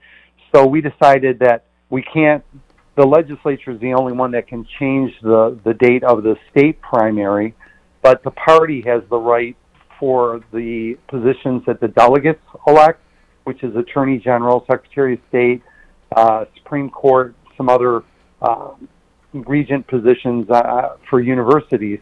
So 0.54 0.66
we 0.66 0.80
decided 0.80 1.38
that 1.40 1.64
we 1.90 2.02
can't 2.02 2.44
the 2.98 3.06
legislature 3.06 3.70
is 3.70 3.80
the 3.80 3.94
only 3.94 4.12
one 4.12 4.32
that 4.32 4.48
can 4.48 4.66
change 4.80 5.12
the, 5.22 5.56
the 5.62 5.72
date 5.72 6.02
of 6.02 6.24
the 6.24 6.36
state 6.50 6.80
primary, 6.80 7.54
but 8.02 8.24
the 8.24 8.32
party 8.32 8.82
has 8.84 9.04
the 9.08 9.16
right 9.16 9.56
for 10.00 10.40
the 10.52 10.98
positions 11.06 11.62
that 11.66 11.78
the 11.80 11.86
delegates 11.86 12.42
elect, 12.66 13.00
which 13.44 13.62
is 13.62 13.76
Attorney 13.76 14.18
General, 14.18 14.64
Secretary 14.68 15.14
of 15.14 15.20
State, 15.28 15.62
uh, 16.16 16.46
Supreme 16.56 16.90
Court, 16.90 17.36
some 17.56 17.68
other 17.68 18.02
uh, 18.42 18.70
regent 19.32 19.86
positions 19.86 20.50
uh, 20.50 20.96
for 21.08 21.20
universities. 21.20 22.00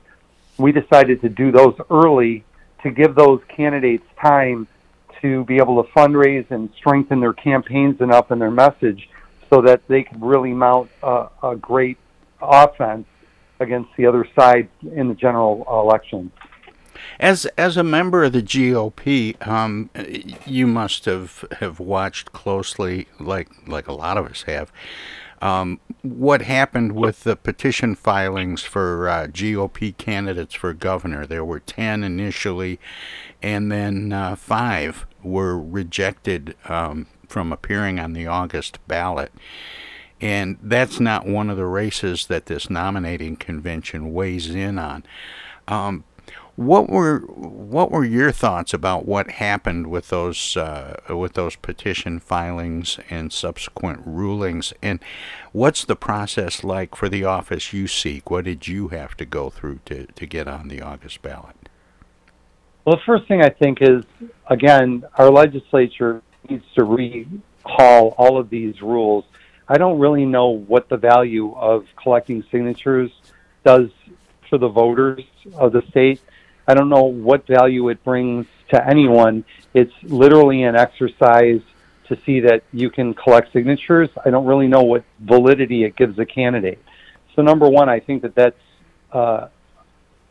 We 0.56 0.72
decided 0.72 1.20
to 1.20 1.28
do 1.28 1.52
those 1.52 1.74
early 1.90 2.42
to 2.84 2.90
give 2.90 3.14
those 3.14 3.42
candidates 3.54 4.04
time 4.18 4.66
to 5.22 5.44
be 5.44 5.56
able 5.56 5.82
to 5.82 5.90
fundraise 5.92 6.50
and 6.50 6.70
strengthen 6.76 7.20
their 7.20 7.32
campaigns 7.32 8.00
enough 8.00 8.30
and 8.30 8.40
their 8.40 8.50
message 8.50 9.08
so 9.50 9.62
that 9.62 9.86
they 9.88 10.02
could 10.02 10.20
really 10.22 10.52
mount 10.52 10.90
a, 11.02 11.28
a 11.42 11.56
great 11.56 11.98
offense 12.40 13.06
against 13.60 13.90
the 13.96 14.06
other 14.06 14.26
side 14.38 14.68
in 14.92 15.08
the 15.08 15.14
general 15.14 15.64
election. 15.68 16.30
As 17.20 17.46
as 17.58 17.76
a 17.76 17.82
member 17.82 18.24
of 18.24 18.32
the 18.32 18.42
GOP, 18.42 19.46
um, 19.46 19.90
you 20.46 20.66
must 20.66 21.04
have, 21.04 21.44
have 21.60 21.78
watched 21.78 22.32
closely, 22.32 23.06
like 23.20 23.48
like 23.66 23.86
a 23.86 23.92
lot 23.92 24.16
of 24.16 24.26
us 24.26 24.42
have, 24.42 24.72
um, 25.42 25.80
what 26.02 26.42
happened 26.42 26.92
with 26.92 27.24
the 27.24 27.36
petition 27.36 27.94
filings 27.94 28.62
for 28.62 29.08
uh, 29.08 29.26
GOP 29.26 29.96
candidates 29.96 30.54
for 30.54 30.72
governor. 30.72 31.26
There 31.26 31.44
were 31.44 31.60
ten 31.60 32.02
initially, 32.02 32.78
and 33.42 33.70
then 33.70 34.12
uh, 34.12 34.36
five 34.36 35.06
were 35.22 35.58
rejected 35.58 36.54
um, 36.68 37.06
from 37.28 37.52
appearing 37.52 37.98
on 37.98 38.12
the 38.12 38.26
August 38.26 38.78
ballot. 38.86 39.32
And 40.20 40.56
that's 40.62 40.98
not 40.98 41.26
one 41.26 41.50
of 41.50 41.56
the 41.56 41.66
races 41.66 42.26
that 42.28 42.46
this 42.46 42.70
nominating 42.70 43.36
convention 43.36 44.14
weighs 44.14 44.48
in 44.48 44.78
on. 44.78 45.04
Um, 45.68 46.04
what 46.56 46.88
were 46.88 47.18
what 47.20 47.90
were 47.90 48.04
your 48.04 48.32
thoughts 48.32 48.72
about 48.72 49.06
what 49.06 49.32
happened 49.32 49.88
with 49.88 50.08
those 50.08 50.56
uh, 50.56 50.96
with 51.10 51.34
those 51.34 51.54
petition 51.54 52.18
filings 52.18 52.98
and 53.10 53.30
subsequent 53.30 54.00
rulings? 54.06 54.72
And 54.82 55.00
what's 55.52 55.84
the 55.84 55.96
process 55.96 56.64
like 56.64 56.96
for 56.96 57.10
the 57.10 57.24
office 57.24 57.74
you 57.74 57.86
seek? 57.86 58.30
What 58.30 58.46
did 58.46 58.66
you 58.66 58.88
have 58.88 59.16
to 59.18 59.26
go 59.26 59.50
through 59.50 59.80
to, 59.86 60.06
to 60.06 60.26
get 60.26 60.48
on 60.48 60.68
the 60.68 60.80
August 60.80 61.20
ballot? 61.20 61.68
Well, 62.86 62.96
the 62.96 63.02
first 63.04 63.28
thing 63.28 63.42
I 63.42 63.50
think 63.50 63.82
is 63.82 64.04
again, 64.48 65.04
our 65.16 65.30
legislature 65.30 66.22
needs 66.48 66.64
to 66.74 66.84
recall 66.84 68.14
all 68.16 68.38
of 68.38 68.48
these 68.48 68.80
rules. 68.80 69.26
I 69.68 69.76
don't 69.76 69.98
really 69.98 70.24
know 70.24 70.48
what 70.48 70.88
the 70.88 70.96
value 70.96 71.52
of 71.54 71.84
collecting 72.02 72.44
signatures 72.50 73.10
does 73.62 73.90
for 74.48 74.56
the 74.56 74.68
voters 74.68 75.24
of 75.54 75.72
the 75.72 75.82
state. 75.90 76.20
I 76.66 76.74
don't 76.74 76.88
know 76.88 77.04
what 77.04 77.46
value 77.46 77.88
it 77.88 78.02
brings 78.04 78.46
to 78.70 78.88
anyone. 78.88 79.44
It's 79.74 79.92
literally 80.02 80.62
an 80.64 80.76
exercise 80.76 81.60
to 82.08 82.18
see 82.24 82.40
that 82.40 82.62
you 82.72 82.90
can 82.90 83.14
collect 83.14 83.52
signatures. 83.52 84.08
I 84.24 84.30
don't 84.30 84.46
really 84.46 84.68
know 84.68 84.82
what 84.82 85.04
validity 85.20 85.84
it 85.84 85.96
gives 85.96 86.18
a 86.18 86.26
candidate. 86.26 86.80
So, 87.34 87.42
number 87.42 87.68
one, 87.68 87.88
I 87.88 88.00
think 88.00 88.22
that 88.22 88.34
that's 88.34 88.60
uh, 89.12 89.48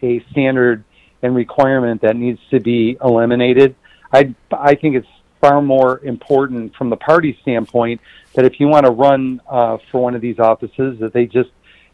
a 0.02 0.20
standard 0.32 0.84
and 1.22 1.36
requirement 1.36 2.02
that 2.02 2.16
needs 2.16 2.40
to 2.52 2.60
be 2.60 2.98
eliminated. 3.04 3.76
I 4.12 4.34
I 4.52 4.76
think 4.76 4.96
it's 4.96 5.08
far 5.42 5.62
more 5.62 6.00
important 6.00 6.76
from 6.76 6.90
the 6.90 6.98
party 6.98 7.38
standpoint 7.42 8.02
that 8.34 8.46
if 8.46 8.60
you 8.60 8.68
want 8.68 8.86
to 8.86 8.92
run 8.92 9.42
uh, 9.48 9.78
for 9.92 10.02
one 10.02 10.16
of 10.16 10.22
these 10.22 10.40
offices, 10.40 11.00
that 11.00 11.14
they 11.14 11.26
just 11.26 11.52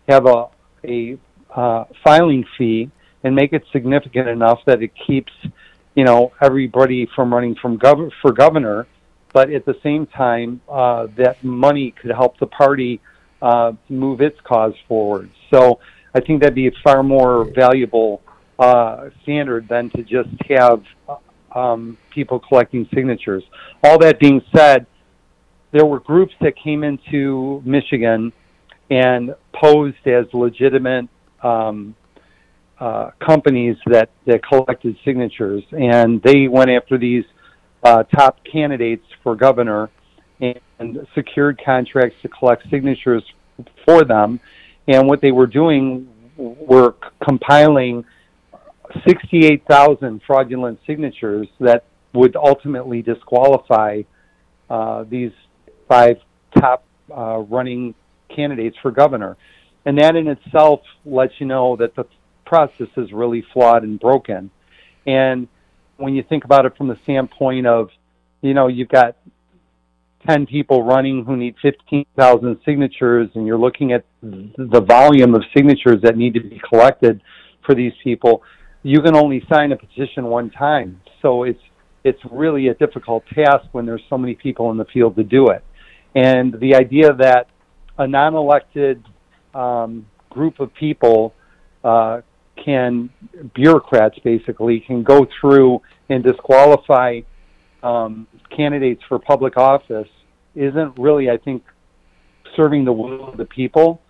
have 0.08 0.26
a 0.26 0.48
a 0.84 1.18
uh, 1.54 1.86
filing 2.04 2.46
fee 2.58 2.90
and 3.24 3.36
make 3.36 3.54
it 3.54 3.64
significant 3.72 4.28
enough 4.28 4.60
that 4.66 4.82
it 4.82 4.92
keeps 5.08 5.32
you 5.96 6.06
know 6.06 6.32
everybody 6.42 7.08
from 7.16 7.34
running 7.34 7.56
from 7.62 7.78
gov- 7.78 8.12
for 8.22 8.32
governor, 8.32 8.88
but 9.34 9.52
at 9.52 9.66
the 9.66 9.76
same 9.84 10.06
time 10.08 10.62
uh, 10.70 11.08
that 11.18 11.44
money 11.44 11.94
could 12.02 12.12
help 12.12 12.38
the 12.40 12.48
party 12.48 13.02
uh, 13.42 13.74
move 13.90 14.22
its 14.22 14.40
cause 14.44 14.74
forward. 14.88 15.30
So 15.52 15.80
I 16.14 16.20
think 16.20 16.42
that'd 16.42 16.56
be 16.56 16.68
a 16.68 16.72
far 16.84 17.04
more 17.04 17.46
valuable 17.56 18.22
uh, 18.60 19.10
standard 19.24 19.68
than 19.68 19.90
to 19.92 20.04
just 20.04 20.30
have 20.50 20.84
um, 21.56 21.98
people 22.12 22.40
collecting 22.40 22.88
signatures. 22.94 23.44
All 23.84 23.98
that 24.00 24.20
being 24.20 24.42
said, 24.56 24.86
there 25.72 25.86
were 25.86 26.00
groups 26.00 26.34
that 26.42 26.54
came 26.62 26.84
into 26.84 27.62
Michigan 27.66 28.32
and 28.90 29.36
posed 29.54 30.06
as 30.06 30.26
legitimate 30.34 31.08
um, 31.42 31.96
uh, 32.82 33.12
companies 33.24 33.78
that, 33.86 34.10
that 34.26 34.44
collected 34.44 34.98
signatures, 35.06 35.64
and 35.72 36.20
they 36.24 36.48
went 36.48 36.72
after 36.72 36.98
these 36.98 37.24
uh, 37.84 38.02
top 38.04 38.40
candidates 38.44 39.06
for 39.22 39.36
governor 39.36 39.92
and 40.40 41.08
secured 41.14 41.62
contracts 41.64 42.16
to 42.24 42.28
collect 42.28 42.68
signatures 42.72 43.24
for 43.86 44.04
them. 44.04 44.40
And 44.88 45.08
what 45.08 45.22
they 45.22 45.32
were 45.32 45.46
doing 45.46 46.10
were 46.38 46.96
compiling 47.24 48.04
68,000 49.08 50.20
fraudulent 50.26 50.80
signatures 50.88 51.48
that 51.60 51.86
would 52.14 52.36
ultimately 52.36 53.04
disqualify 53.04 54.02
uh, 54.72 55.04
these 55.08 55.32
five 55.88 56.18
top 56.58 56.84
uh, 57.16 57.38
running 57.48 57.94
candidates 58.36 58.76
for 58.82 58.90
governor. 58.90 59.38
And 59.86 60.00
that 60.00 60.16
in 60.16 60.28
itself 60.28 60.82
lets 61.06 61.34
you 61.40 61.46
know 61.46 61.76
that 61.76 61.96
the 61.96 62.06
process 62.52 62.90
is 62.98 63.14
really 63.14 63.42
flawed 63.54 63.84
and 63.84 63.98
broken. 63.98 64.52
And 65.08 65.48
when 65.96 66.16
you 66.16 66.24
think 66.28 66.44
about 66.44 66.66
it 66.66 66.76
from 66.76 66.90
the 66.90 66.98
standpoint 67.04 67.66
of, 67.66 67.90
you 68.42 68.54
know, 68.54 68.68
you've 68.68 68.90
got 68.90 69.16
10 70.28 70.48
people 70.48 70.84
running 70.84 71.24
who 71.24 71.38
need 71.38 71.56
15,000 71.62 72.60
signatures, 72.66 73.30
and 73.36 73.48
you're 73.48 73.58
looking 73.58 73.94
at 73.94 74.04
the 74.22 74.82
volume 74.86 75.34
of 75.34 75.44
signatures 75.56 76.02
that 76.04 76.18
need 76.18 76.34
to 76.34 76.42
be 76.42 76.62
collected 76.68 77.22
for 77.66 77.74
these 77.74 77.94
people, 78.04 78.44
you 78.84 79.00
can 79.02 79.16
only 79.16 79.42
sign 79.50 79.72
a 79.72 79.78
petition 79.78 80.26
one 80.26 80.50
time. 80.50 81.00
So 81.22 81.44
it's 81.44 81.62
it's 82.04 82.20
really 82.32 82.68
a 82.68 82.74
difficult 82.74 83.24
task 83.34 83.68
when 83.72 83.86
there's 83.86 84.02
so 84.10 84.18
many 84.18 84.34
people 84.34 84.72
in 84.72 84.78
the 84.78 84.86
field 84.86 85.16
to 85.16 85.24
do 85.24 85.50
it. 85.50 85.64
And 86.16 86.60
the 86.60 86.74
idea 86.74 87.14
that 87.14 87.48
a 88.00 88.08
non-elected 88.08 89.04
um, 89.54 90.08
group 90.32 90.60
of 90.60 90.74
people 90.74 91.36
uh, 91.84 92.22
can 92.64 93.10
bureaucrats 93.54 94.18
basically 94.20 94.80
can 94.80 95.04
go 95.04 95.28
through 95.40 95.82
and 96.10 96.24
disqualify 96.24 97.22
um, 97.84 98.28
candidates 98.56 99.02
for 99.08 99.20
public 99.20 99.58
office 99.58 100.08
isn't 100.56 100.98
really, 100.98 101.30
I 101.30 101.38
think, 101.38 101.64
serving 102.56 102.86
the 102.86 102.92
will 102.92 103.30
of 103.30 103.38
the 103.38 103.46
people. 103.46 104.02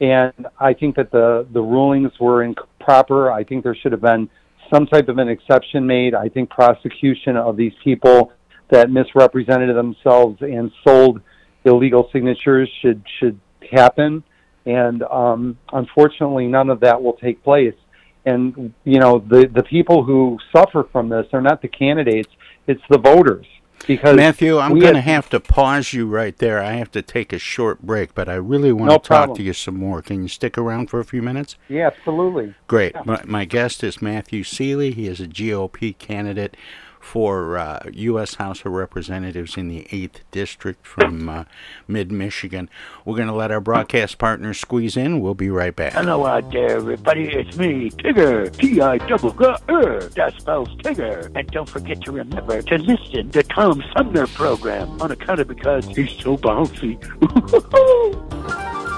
And 0.00 0.46
I 0.60 0.74
think 0.74 0.94
that 0.96 1.10
the 1.10 1.46
the 1.52 1.60
rulings 1.60 2.12
were 2.20 2.44
improper. 2.44 3.32
I 3.32 3.42
think 3.42 3.64
there 3.64 3.74
should 3.74 3.92
have 3.92 4.00
been 4.00 4.30
some 4.72 4.86
type 4.86 5.08
of 5.08 5.18
an 5.18 5.28
exception 5.28 5.86
made. 5.86 6.14
I 6.14 6.28
think 6.28 6.50
prosecution 6.50 7.36
of 7.36 7.56
these 7.56 7.72
people 7.82 8.32
that 8.70 8.90
misrepresented 8.90 9.74
themselves 9.74 10.40
and 10.40 10.70
sold 10.86 11.20
illegal 11.64 12.08
signatures 12.12 12.70
should 12.80 13.02
should 13.18 13.40
happen. 13.72 14.22
And 14.66 15.02
um, 15.04 15.58
unfortunately, 15.72 16.46
none 16.46 16.70
of 16.70 16.80
that 16.80 17.02
will 17.02 17.14
take 17.14 17.42
place. 17.42 17.74
And 18.28 18.74
you 18.84 19.00
know, 19.00 19.18
the 19.18 19.46
the 19.46 19.62
people 19.62 20.04
who 20.04 20.38
suffer 20.54 20.86
from 20.92 21.08
this 21.08 21.26
are 21.32 21.40
not 21.40 21.62
the 21.62 21.68
candidates; 21.68 22.30
it's 22.66 22.82
the 22.90 22.98
voters. 22.98 23.46
Because 23.86 24.16
Matthew, 24.16 24.58
I'm 24.58 24.78
going 24.78 24.94
to 24.94 25.00
have 25.00 25.30
to 25.30 25.40
pause 25.40 25.92
you 25.92 26.06
right 26.08 26.36
there. 26.36 26.60
I 26.60 26.72
have 26.72 26.90
to 26.90 27.00
take 27.00 27.32
a 27.32 27.38
short 27.38 27.80
break, 27.80 28.14
but 28.14 28.28
I 28.28 28.34
really 28.34 28.72
want 28.72 28.90
No 28.90 28.98
to 28.98 28.98
talk 28.98 29.06
problem. 29.06 29.36
to 29.38 29.42
you 29.44 29.52
some 29.52 29.76
more. 29.76 30.02
Can 30.02 30.22
you 30.22 30.28
stick 30.28 30.58
around 30.58 30.90
for 30.90 30.98
a 31.00 31.04
few 31.04 31.22
minutes? 31.22 31.56
Yeah, 31.68 31.86
absolutely. 31.86 32.54
Great. 32.66 32.94
My, 33.06 33.22
my 33.24 33.44
guest 33.44 33.84
is 33.84 34.02
Matthew 34.02 34.42
Seely. 34.42 34.90
He 34.90 35.06
is 35.06 35.20
a 35.20 35.28
GOP 35.28 35.96
candidate 35.96 36.56
for 37.00 37.56
uh, 37.58 37.80
U.S. 37.92 38.34
House 38.34 38.64
of 38.64 38.72
Representatives 38.72 39.56
in 39.56 39.68
the 39.68 39.86
8th 39.90 40.20
District 40.30 40.86
from 40.86 41.28
uh, 41.28 41.44
mid 41.86 42.12
Michigan. 42.12 42.68
We're 43.04 43.16
going 43.16 43.28
to 43.28 43.34
let 43.34 43.50
our 43.50 43.60
broadcast 43.60 44.18
partners 44.18 44.58
squeeze 44.58 44.96
in. 44.96 45.20
We'll 45.20 45.34
be 45.34 45.50
right 45.50 45.74
back. 45.74 45.92
Hello 45.92 46.26
out 46.26 46.50
there, 46.52 46.76
everybody. 46.76 47.28
It's 47.28 47.56
me, 47.56 47.90
Tigger. 47.90 48.54
T-I 48.56 48.98
double 48.98 49.30
G 49.30 49.44
R. 49.68 50.00
That 50.00 50.34
spells 50.38 50.68
Tigger. 50.76 51.30
And 51.34 51.48
don't 51.48 51.68
forget 51.68 52.00
to 52.02 52.12
remember 52.12 52.62
to 52.62 52.78
listen 52.78 53.30
to 53.30 53.42
Tom 53.42 53.82
Sumner 53.96 54.26
program 54.26 55.00
on 55.00 55.10
account 55.10 55.40
of 55.40 55.48
because 55.48 55.86
he's 55.86 56.12
so 56.18 56.36
bouncy. 56.36 56.98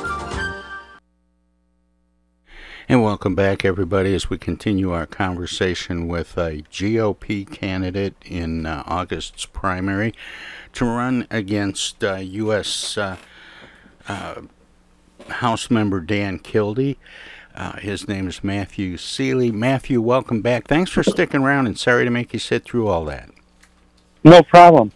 And 2.91 3.01
welcome 3.01 3.35
back, 3.35 3.63
everybody, 3.63 4.13
as 4.13 4.29
we 4.29 4.37
continue 4.37 4.91
our 4.91 5.05
conversation 5.05 6.09
with 6.09 6.37
a 6.37 6.63
GOP 6.63 7.49
candidate 7.49 8.15
in 8.25 8.65
uh, 8.65 8.83
August's 8.85 9.45
primary 9.45 10.13
to 10.73 10.83
run 10.83 11.25
against 11.31 12.03
uh, 12.03 12.15
U.S. 12.15 12.97
Uh, 12.97 13.15
uh, 14.09 14.41
House 15.29 15.71
member 15.71 16.01
Dan 16.01 16.37
Kildee. 16.37 16.97
Uh, 17.55 17.77
his 17.77 18.09
name 18.09 18.27
is 18.27 18.43
Matthew 18.43 18.97
Seely. 18.97 19.53
Matthew, 19.53 20.01
welcome 20.01 20.41
back. 20.41 20.67
Thanks 20.67 20.91
for 20.91 21.01
sticking 21.01 21.43
around, 21.43 21.67
and 21.67 21.79
sorry 21.79 22.03
to 22.03 22.11
make 22.11 22.33
you 22.33 22.39
sit 22.39 22.65
through 22.65 22.89
all 22.89 23.05
that. 23.05 23.29
No 24.25 24.43
problem. 24.43 24.91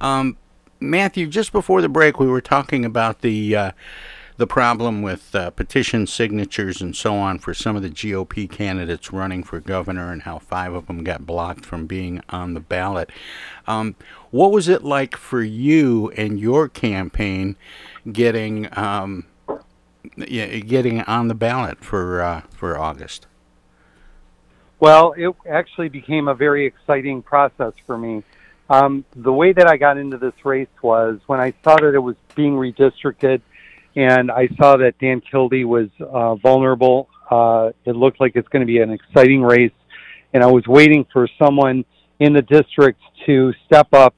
Um, 0.00 0.36
Matthew, 0.80 1.28
just 1.28 1.52
before 1.52 1.80
the 1.80 1.88
break, 1.88 2.18
we 2.18 2.26
were 2.26 2.40
talking 2.40 2.84
about 2.84 3.20
the 3.20 3.54
uh, 3.54 3.70
the 4.36 4.46
problem 4.46 5.02
with 5.02 5.34
uh, 5.34 5.50
petition 5.50 6.06
signatures 6.06 6.80
and 6.80 6.96
so 6.96 7.14
on 7.14 7.38
for 7.38 7.54
some 7.54 7.76
of 7.76 7.82
the 7.82 7.90
GOP 7.90 8.50
candidates 8.50 9.12
running 9.12 9.44
for 9.44 9.60
governor 9.60 10.10
and 10.10 10.22
how 10.22 10.38
five 10.38 10.74
of 10.74 10.86
them 10.86 11.04
got 11.04 11.24
blocked 11.24 11.64
from 11.64 11.86
being 11.86 12.20
on 12.28 12.54
the 12.54 12.60
ballot. 12.60 13.10
Um, 13.66 13.94
what 14.30 14.50
was 14.50 14.68
it 14.68 14.82
like 14.82 15.16
for 15.16 15.42
you 15.42 16.10
and 16.16 16.40
your 16.40 16.68
campaign 16.68 17.56
getting 18.10 18.68
um, 18.76 19.26
getting 20.16 21.02
on 21.02 21.28
the 21.28 21.34
ballot 21.34 21.84
for 21.84 22.20
uh, 22.20 22.42
for 22.50 22.76
August? 22.76 23.26
Well, 24.80 25.14
it 25.16 25.34
actually 25.48 25.88
became 25.88 26.26
a 26.26 26.34
very 26.34 26.66
exciting 26.66 27.22
process 27.22 27.72
for 27.86 27.96
me. 27.96 28.24
Um, 28.68 29.04
the 29.14 29.32
way 29.32 29.52
that 29.52 29.66
I 29.68 29.76
got 29.76 29.96
into 29.98 30.18
this 30.18 30.34
race 30.44 30.68
was 30.82 31.20
when 31.26 31.38
I 31.38 31.54
saw 31.62 31.76
that 31.76 31.94
it 31.94 32.00
was 32.00 32.16
being 32.34 32.54
redistricted 32.54 33.40
and 33.96 34.30
I 34.30 34.48
saw 34.58 34.76
that 34.76 34.98
Dan 35.00 35.20
Kildee 35.20 35.64
was 35.64 35.88
uh, 36.00 36.34
vulnerable. 36.36 37.08
Uh, 37.30 37.70
it 37.84 37.96
looked 37.96 38.20
like 38.20 38.32
it's 38.34 38.48
going 38.48 38.60
to 38.60 38.66
be 38.66 38.80
an 38.80 38.90
exciting 38.90 39.42
race, 39.42 39.72
and 40.32 40.42
I 40.42 40.46
was 40.46 40.66
waiting 40.66 41.06
for 41.12 41.28
someone 41.38 41.84
in 42.20 42.32
the 42.32 42.42
district 42.42 43.00
to 43.26 43.52
step 43.66 43.88
up 43.92 44.14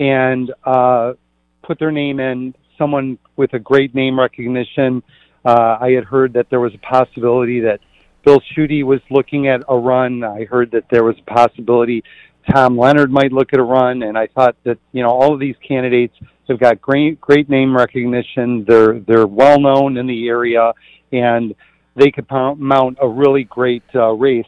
and 0.00 0.52
uh, 0.64 1.14
put 1.62 1.78
their 1.78 1.92
name 1.92 2.20
in. 2.20 2.54
Someone 2.78 3.18
with 3.36 3.52
a 3.54 3.58
great 3.58 3.94
name 3.94 4.18
recognition. 4.18 5.02
Uh, 5.44 5.78
I 5.80 5.90
had 5.90 6.04
heard 6.04 6.32
that 6.34 6.48
there 6.50 6.60
was 6.60 6.72
a 6.74 6.78
possibility 6.78 7.60
that 7.60 7.80
Bill 8.24 8.40
Schuette 8.52 8.84
was 8.84 9.00
looking 9.10 9.48
at 9.48 9.62
a 9.68 9.76
run. 9.76 10.24
I 10.24 10.44
heard 10.44 10.70
that 10.72 10.84
there 10.90 11.04
was 11.04 11.16
a 11.18 11.30
possibility 11.30 12.02
Tom 12.50 12.76
Leonard 12.76 13.10
might 13.10 13.32
look 13.32 13.52
at 13.52 13.58
a 13.58 13.62
run, 13.62 14.02
and 14.02 14.18
I 14.18 14.26
thought 14.26 14.56
that 14.64 14.78
you 14.92 15.02
know 15.02 15.10
all 15.10 15.32
of 15.32 15.40
these 15.40 15.56
candidates 15.66 16.14
have 16.48 16.60
got 16.60 16.80
great 16.80 17.20
great 17.20 17.48
name 17.48 17.76
recognition. 17.76 18.64
They're 18.66 19.00
they're 19.00 19.26
well 19.26 19.58
known 19.60 19.96
in 19.96 20.06
the 20.06 20.28
area, 20.28 20.72
and 21.12 21.54
they 21.96 22.10
could 22.10 22.26
mount 22.30 22.98
a 23.00 23.08
really 23.08 23.44
great 23.44 23.84
uh, 23.94 24.12
race 24.12 24.44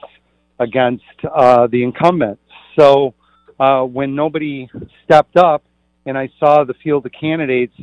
against 0.59 1.04
uh, 1.35 1.66
the 1.68 1.82
incumbent. 1.82 2.38
So 2.78 3.14
uh, 3.59 3.82
when 3.82 4.14
nobody 4.14 4.68
stepped 5.04 5.37
up, 5.37 5.62
and 6.04 6.18
I 6.18 6.28
saw 6.38 6.64
the 6.64 6.74
field 6.82 7.06
of 7.06 7.12
candidates, 7.18 7.74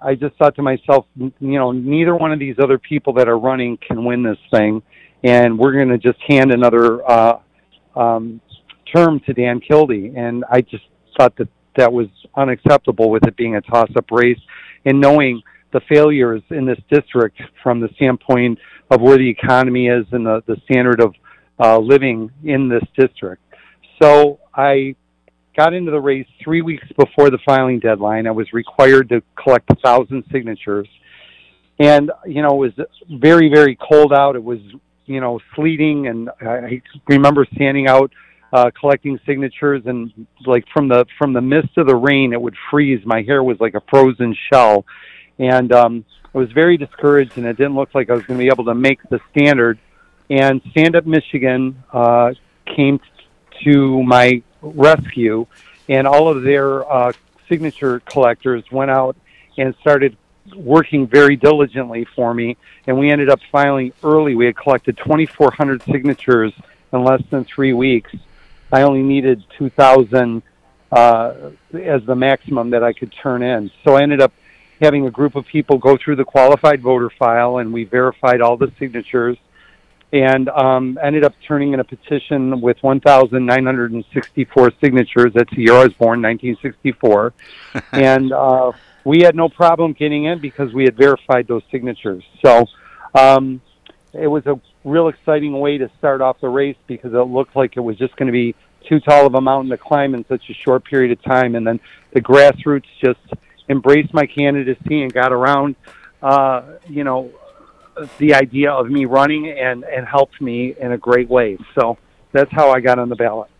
I 0.00 0.14
just 0.14 0.36
thought 0.36 0.54
to 0.56 0.62
myself, 0.62 1.06
you 1.16 1.32
know, 1.40 1.72
neither 1.72 2.14
one 2.14 2.32
of 2.32 2.38
these 2.38 2.56
other 2.62 2.78
people 2.78 3.14
that 3.14 3.28
are 3.28 3.38
running 3.38 3.78
can 3.78 4.04
win 4.04 4.22
this 4.22 4.38
thing, 4.50 4.82
and 5.24 5.58
we're 5.58 5.72
going 5.72 5.88
to 5.88 5.98
just 5.98 6.18
hand 6.26 6.52
another. 6.52 7.08
Uh, 7.08 7.38
um, 7.96 8.40
term 8.94 9.20
to 9.26 9.32
Dan 9.32 9.60
Kildee, 9.60 10.12
and 10.16 10.44
I 10.50 10.60
just 10.60 10.84
thought 11.16 11.36
that 11.36 11.48
that 11.76 11.92
was 11.92 12.08
unacceptable 12.36 13.10
with 13.10 13.26
it 13.26 13.36
being 13.36 13.56
a 13.56 13.60
toss-up 13.60 14.10
race, 14.10 14.40
and 14.84 15.00
knowing 15.00 15.42
the 15.72 15.80
failures 15.88 16.42
in 16.50 16.64
this 16.64 16.78
district 16.90 17.40
from 17.62 17.80
the 17.80 17.88
standpoint 17.96 18.58
of 18.90 19.00
where 19.00 19.18
the 19.18 19.28
economy 19.28 19.88
is 19.88 20.06
and 20.12 20.24
the, 20.24 20.42
the 20.46 20.56
standard 20.64 21.00
of 21.00 21.14
uh, 21.60 21.78
living 21.78 22.30
in 22.44 22.68
this 22.68 22.84
district. 22.96 23.42
So 24.00 24.40
I 24.54 24.94
got 25.56 25.74
into 25.74 25.90
the 25.90 26.00
race 26.00 26.26
three 26.42 26.62
weeks 26.62 26.86
before 26.96 27.30
the 27.30 27.38
filing 27.44 27.80
deadline. 27.80 28.26
I 28.26 28.30
was 28.30 28.52
required 28.52 29.08
to 29.10 29.22
collect 29.42 29.70
a 29.70 29.76
thousand 29.76 30.24
signatures. 30.32 30.88
And, 31.80 32.10
you 32.24 32.42
know, 32.42 32.62
it 32.62 32.74
was 32.76 32.86
very, 33.10 33.50
very 33.52 33.76
cold 33.76 34.12
out. 34.12 34.36
It 34.36 34.42
was, 34.42 34.60
you 35.06 35.20
know, 35.20 35.40
sleeting. 35.54 36.06
And 36.06 36.30
I 36.40 36.80
remember 37.08 37.46
standing 37.54 37.88
out 37.88 38.10
uh, 38.52 38.70
collecting 38.78 39.20
signatures 39.26 39.82
and 39.86 40.26
like 40.46 40.64
from 40.72 40.88
the 40.88 41.04
from 41.18 41.32
the 41.32 41.40
mist 41.40 41.76
of 41.76 41.86
the 41.86 41.96
rain 41.96 42.32
it 42.32 42.40
would 42.40 42.56
freeze. 42.70 43.04
My 43.04 43.22
hair 43.22 43.42
was 43.42 43.60
like 43.60 43.74
a 43.74 43.82
frozen 43.90 44.36
shell. 44.50 44.86
And 45.38 45.72
um 45.72 46.04
I 46.34 46.38
was 46.38 46.52
very 46.52 46.76
discouraged 46.76 47.36
and 47.36 47.46
it 47.46 47.56
didn't 47.56 47.74
look 47.74 47.94
like 47.94 48.10
I 48.10 48.14
was 48.14 48.24
going 48.24 48.38
to 48.38 48.44
be 48.44 48.50
able 48.50 48.66
to 48.66 48.74
make 48.74 49.00
the 49.08 49.18
standard. 49.30 49.78
And 50.28 50.60
Stand 50.70 50.94
Up 50.94 51.06
Michigan 51.06 51.82
uh, 51.90 52.34
came 52.76 53.00
to 53.64 54.02
my 54.02 54.42
rescue 54.60 55.46
and 55.88 56.06
all 56.06 56.28
of 56.28 56.42
their 56.42 56.90
uh, 56.90 57.12
signature 57.48 58.00
collectors 58.00 58.62
went 58.70 58.90
out 58.90 59.16
and 59.56 59.74
started 59.80 60.18
working 60.54 61.06
very 61.06 61.34
diligently 61.34 62.06
for 62.14 62.34
me. 62.34 62.58
And 62.86 62.98
we 62.98 63.10
ended 63.10 63.30
up 63.30 63.40
filing 63.50 63.92
early. 64.04 64.34
We 64.34 64.46
had 64.46 64.56
collected 64.56 64.98
2400 64.98 65.82
signatures 65.84 66.52
in 66.92 67.04
less 67.04 67.22
than 67.30 67.44
three 67.44 67.72
weeks 67.72 68.12
I 68.72 68.82
only 68.82 69.02
needed 69.02 69.42
2,000 69.58 70.42
uh, 70.90 71.50
as 71.74 72.02
the 72.04 72.14
maximum 72.14 72.70
that 72.70 72.82
I 72.82 72.92
could 72.92 73.12
turn 73.22 73.42
in. 73.42 73.70
So 73.84 73.96
I 73.96 74.02
ended 74.02 74.20
up 74.20 74.32
having 74.80 75.06
a 75.06 75.10
group 75.10 75.34
of 75.34 75.46
people 75.46 75.78
go 75.78 75.96
through 75.96 76.16
the 76.16 76.24
qualified 76.24 76.80
voter 76.80 77.10
file, 77.18 77.58
and 77.58 77.72
we 77.72 77.84
verified 77.84 78.40
all 78.40 78.56
the 78.56 78.72
signatures, 78.78 79.36
and 80.12 80.48
um, 80.48 80.98
ended 81.02 81.24
up 81.24 81.34
turning 81.46 81.72
in 81.74 81.80
a 81.80 81.84
petition 81.84 82.60
with 82.60 82.82
1,964 82.82 84.72
signatures. 84.80 85.32
That's 85.34 85.50
the 85.50 85.62
year 85.62 85.74
I 85.74 85.84
was 85.84 85.92
born, 85.94 86.22
1964, 86.22 87.32
and 87.92 88.32
uh, 88.32 88.72
we 89.04 89.20
had 89.20 89.34
no 89.34 89.48
problem 89.48 89.92
getting 89.92 90.24
in 90.24 90.38
because 90.38 90.72
we 90.72 90.84
had 90.84 90.96
verified 90.96 91.46
those 91.48 91.62
signatures. 91.70 92.24
So 92.44 92.66
um, 93.14 93.60
it 94.12 94.26
was 94.26 94.46
a 94.46 94.60
real 94.84 95.08
exciting 95.08 95.58
way 95.58 95.78
to 95.78 95.90
start 95.98 96.20
off 96.20 96.40
the 96.40 96.48
race 96.48 96.76
because 96.86 97.12
it 97.12 97.16
looked 97.16 97.56
like 97.56 97.76
it 97.76 97.80
was 97.80 97.96
just 97.96 98.16
going 98.16 98.26
to 98.26 98.32
be 98.32 98.54
too 98.88 99.00
tall 99.00 99.26
of 99.26 99.34
a 99.34 99.40
mountain 99.40 99.70
to 99.70 99.76
climb 99.76 100.14
in 100.14 100.24
such 100.28 100.42
a 100.48 100.54
short 100.54 100.84
period 100.84 101.12
of 101.12 101.22
time. 101.22 101.54
And 101.54 101.66
then 101.66 101.80
the 102.12 102.20
grassroots 102.20 102.86
just 103.04 103.20
embraced 103.68 104.14
my 104.14 104.26
candidacy 104.26 105.02
and 105.02 105.12
got 105.12 105.32
around, 105.32 105.76
uh, 106.22 106.62
you 106.88 107.04
know, 107.04 107.30
the 108.18 108.34
idea 108.34 108.72
of 108.72 108.88
me 108.88 109.04
running 109.04 109.50
and, 109.50 109.84
and 109.84 110.06
helped 110.06 110.40
me 110.40 110.74
in 110.78 110.92
a 110.92 110.98
great 110.98 111.28
way. 111.28 111.58
So 111.74 111.98
that's 112.32 112.50
how 112.52 112.70
I 112.70 112.80
got 112.80 112.98
on 112.98 113.08
the 113.08 113.16
ballot. 113.16 113.50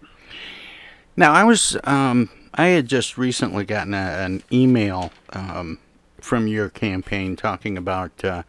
Now, 1.17 1.33
I 1.33 1.43
was, 1.45 1.77
um, 1.85 2.31
I 2.55 2.67
had 2.69 2.87
just 2.87 3.19
recently 3.19 3.65
gotten 3.65 3.93
a, 3.93 3.97
an 3.97 4.43
email 4.53 5.11
um, 5.33 5.79
from 6.21 6.47
your 6.47 6.69
campaign 6.69 7.35
talking 7.35 7.77
about 7.77 8.25
uh, 8.25 8.45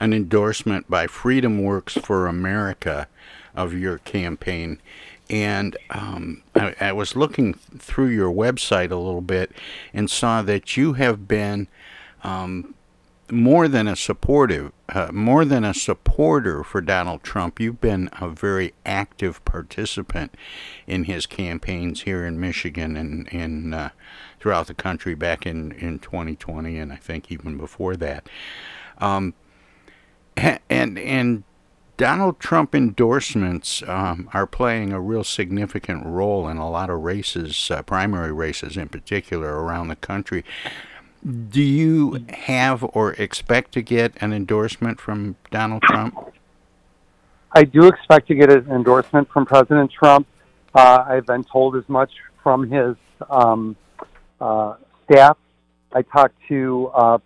an 0.00 0.12
endorsement 0.12 0.90
by 0.90 1.06
Freedom 1.06 1.62
Works 1.62 1.94
for 1.94 2.26
America 2.26 3.06
of 3.54 3.74
your 3.74 3.98
campaign. 3.98 4.80
And 5.28 5.76
um, 5.90 6.42
I, 6.56 6.74
I, 6.80 6.92
was 6.92 7.14
looking 7.14 7.54
through 7.54 8.08
your 8.08 8.32
website 8.32 8.90
a 8.90 8.96
little 8.96 9.20
bit 9.20 9.52
and 9.94 10.10
saw 10.10 10.42
that 10.42 10.76
you 10.76 10.94
have 10.94 11.28
been 11.28 11.68
um, 12.24 12.74
more 13.30 13.68
than 13.68 13.86
a 13.86 13.94
supportive, 13.94 14.72
uh, 14.88 15.10
more 15.12 15.44
than 15.44 15.64
a 15.64 15.74
supporter 15.74 16.64
for 16.64 16.80
Donald 16.80 17.22
Trump. 17.22 17.60
You've 17.60 17.80
been 17.80 18.08
a 18.20 18.28
very 18.28 18.74
active 18.84 19.44
participant 19.44 20.34
in 20.86 21.04
his 21.04 21.26
campaigns 21.26 22.02
here 22.02 22.24
in 22.24 22.40
Michigan 22.40 22.96
and 22.96 23.28
in 23.28 23.72
uh, 23.72 23.90
throughout 24.40 24.66
the 24.66 24.74
country 24.74 25.14
back 25.14 25.46
in 25.46 25.72
in 25.72 25.98
2020, 26.00 26.76
and 26.78 26.92
I 26.92 26.96
think 26.96 27.30
even 27.30 27.56
before 27.56 27.96
that. 27.96 28.28
Um, 28.98 29.34
and 30.36 30.98
and 30.98 31.44
Donald 31.96 32.40
Trump 32.40 32.74
endorsements 32.74 33.82
um, 33.86 34.30
are 34.32 34.46
playing 34.46 34.90
a 34.90 34.98
real 34.98 35.22
significant 35.22 36.06
role 36.06 36.48
in 36.48 36.56
a 36.56 36.70
lot 36.70 36.88
of 36.88 37.00
races, 37.00 37.70
uh, 37.70 37.82
primary 37.82 38.32
races 38.32 38.78
in 38.78 38.88
particular, 38.88 39.62
around 39.62 39.88
the 39.88 39.96
country. 39.96 40.42
Do 41.50 41.60
you 41.60 42.24
have 42.30 42.82
or 42.94 43.12
expect 43.12 43.72
to 43.72 43.82
get 43.82 44.14
an 44.22 44.32
endorsement 44.32 44.98
from 44.98 45.36
Donald 45.50 45.82
Trump? 45.82 46.32
I 47.52 47.64
do 47.64 47.86
expect 47.86 48.28
to 48.28 48.34
get 48.34 48.50
an 48.50 48.70
endorsement 48.70 49.28
from 49.28 49.44
President 49.44 49.92
Trump. 49.92 50.26
Uh, 50.74 51.04
I've 51.06 51.26
been 51.26 51.44
told 51.44 51.76
as 51.76 51.86
much 51.86 52.12
from 52.42 52.70
his 52.70 52.96
um, 53.28 53.76
uh, 54.40 54.76
staff. 55.04 55.36
I 55.92 56.00
talked 56.00 56.36
to 56.48 56.90
uh, 56.94 57.18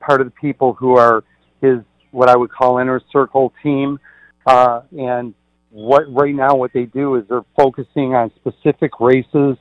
part 0.00 0.20
of 0.20 0.26
the 0.26 0.32
people 0.32 0.72
who 0.72 0.96
are 0.96 1.22
his 1.60 1.78
what 2.10 2.28
I 2.28 2.36
would 2.36 2.50
call 2.50 2.78
inner 2.78 3.00
circle 3.12 3.52
team. 3.62 3.98
Uh, 4.46 4.82
and 4.98 5.34
what 5.70 6.12
right 6.12 6.34
now 6.34 6.56
what 6.56 6.72
they 6.72 6.84
do 6.84 7.16
is 7.16 7.24
they're 7.28 7.44
focusing 7.56 8.14
on 8.14 8.30
specific 8.36 8.92
races 9.00 9.56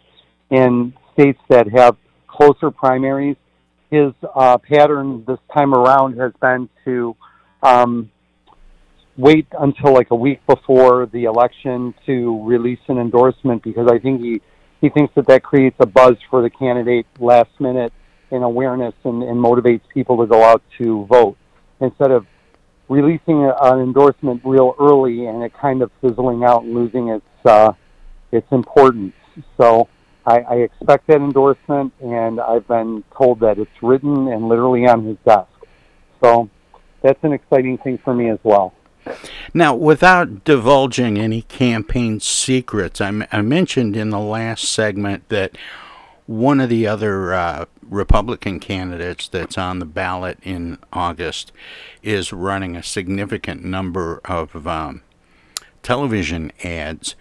in 0.50 0.94
states 1.14 1.40
that 1.50 1.68
have 1.70 1.98
closer 2.28 2.72
primaries. 2.72 3.36
His 3.90 4.14
uh, 4.36 4.58
pattern 4.58 5.24
this 5.28 5.40
time 5.54 5.74
around 5.74 6.18
has 6.18 6.32
been 6.42 6.70
to 6.86 7.16
um, 7.64 8.12
wait 9.18 9.48
until 9.60 9.94
like 9.94 10.12
a 10.12 10.16
week 10.16 10.46
before 10.46 11.08
the 11.08 11.24
election 11.24 11.94
to 12.06 12.44
release 12.46 12.80
an 12.88 12.98
endorsement 12.98 13.64
because 13.64 13.88
I 13.92 14.00
think 14.00 14.22
he 14.22 14.42
he 14.80 14.90
thinks 14.90 15.14
that 15.16 15.26
that 15.28 15.42
creates 15.42 15.76
a 15.80 15.88
buzz 15.88 16.16
for 16.30 16.44
the 16.44 16.52
candidate 16.52 17.08
last 17.20 17.50
minute 17.60 17.92
and 18.30 18.44
awareness 18.44 18.94
and, 19.04 19.24
and 19.24 19.44
motivates 19.44 19.82
people 19.92 20.18
to 20.18 20.28
go 20.28 20.44
out 20.44 20.62
to 20.78 21.06
vote 21.06 21.36
instead 21.82 22.12
of 22.12 22.28
releasing 22.90 23.44
an 23.46 23.80
endorsement 23.80 24.42
real 24.46 24.76
early 24.80 25.26
and 25.26 25.44
it 25.44 25.54
kind 25.54 25.82
of 25.82 25.92
fizzling 26.02 26.44
out 26.44 26.64
and 26.64 26.74
losing 26.74 27.10
its 27.10 27.26
uh, 27.46 27.74
its 28.32 28.48
importance. 28.52 29.14
So 29.58 29.88
I, 30.26 30.40
I 30.40 30.56
expect 30.56 31.08
that 31.08 31.18
endorsement, 31.18 31.94
and 32.02 32.42
I've 32.42 32.68
been 32.68 33.04
told 33.18 33.40
that 33.40 33.58
it's 33.58 33.72
written 33.82 34.28
and 34.28 34.50
literally 34.50 34.86
on 34.86 35.06
his 35.06 35.18
desk. 35.26 35.48
So 36.22 36.50
that's 37.02 37.24
an 37.24 37.32
exciting 37.32 37.78
thing 37.78 37.98
for 38.00 38.14
me 38.14 38.30
as 38.30 38.40
well. 38.44 38.74
Now, 39.54 39.74
without 39.74 40.44
divulging 40.44 41.18
any 41.18 41.44
campaign 41.44 42.20
secrets, 42.20 43.00
I, 43.00 43.08
m- 43.08 43.28
I 43.32 43.42
mentioned 43.42 43.96
in 43.96 44.10
the 44.10 44.20
last 44.20 44.66
segment 44.66 45.30
that 45.30 45.58
one 46.28 46.60
of 46.60 46.70
the 46.70 46.86
other 46.86 47.34
uh, 47.34 47.66
Republican 47.90 48.60
candidates 48.60 49.28
that's 49.30 49.58
on 49.58 49.80
the 49.80 49.86
ballot 49.86 50.38
in 50.44 50.78
August 50.92 51.52
is 52.04 52.34
running 52.34 52.76
a 52.76 52.84
significant 52.84 53.64
number 53.64 54.22
of 54.26 54.68
um, 54.68 55.02
television 55.82 56.52
ads. 56.64 57.16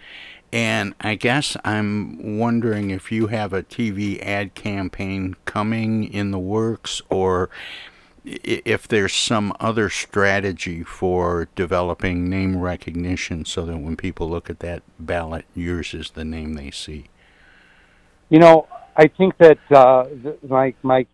And 0.51 0.93
I 1.01 1.15
guess 1.15 1.57
I'm 1.63 2.37
wondering 2.37 2.91
if 2.91 3.11
you 3.11 3.27
have 3.27 3.53
a 3.53 3.63
TV 3.63 4.21
ad 4.21 4.55
campaign 4.55 5.35
coming 5.45 6.03
in 6.03 6.31
the 6.31 6.39
works 6.39 7.01
or 7.09 7.49
if 8.25 8.87
there's 8.87 9.13
some 9.13 9.53
other 9.59 9.89
strategy 9.89 10.83
for 10.83 11.47
developing 11.55 12.29
name 12.29 12.57
recognition 12.57 13.45
so 13.45 13.65
that 13.65 13.77
when 13.77 13.95
people 13.95 14.29
look 14.29 14.49
at 14.49 14.59
that 14.59 14.83
ballot, 14.99 15.45
yours 15.55 15.93
is 15.93 16.11
the 16.11 16.25
name 16.25 16.53
they 16.55 16.71
see. 16.71 17.05
You 18.29 18.39
know, 18.39 18.67
I 18.95 19.07
think 19.07 19.37
that 19.37 19.59
uh, 19.71 20.05
my 20.47 20.73
my 20.83 21.05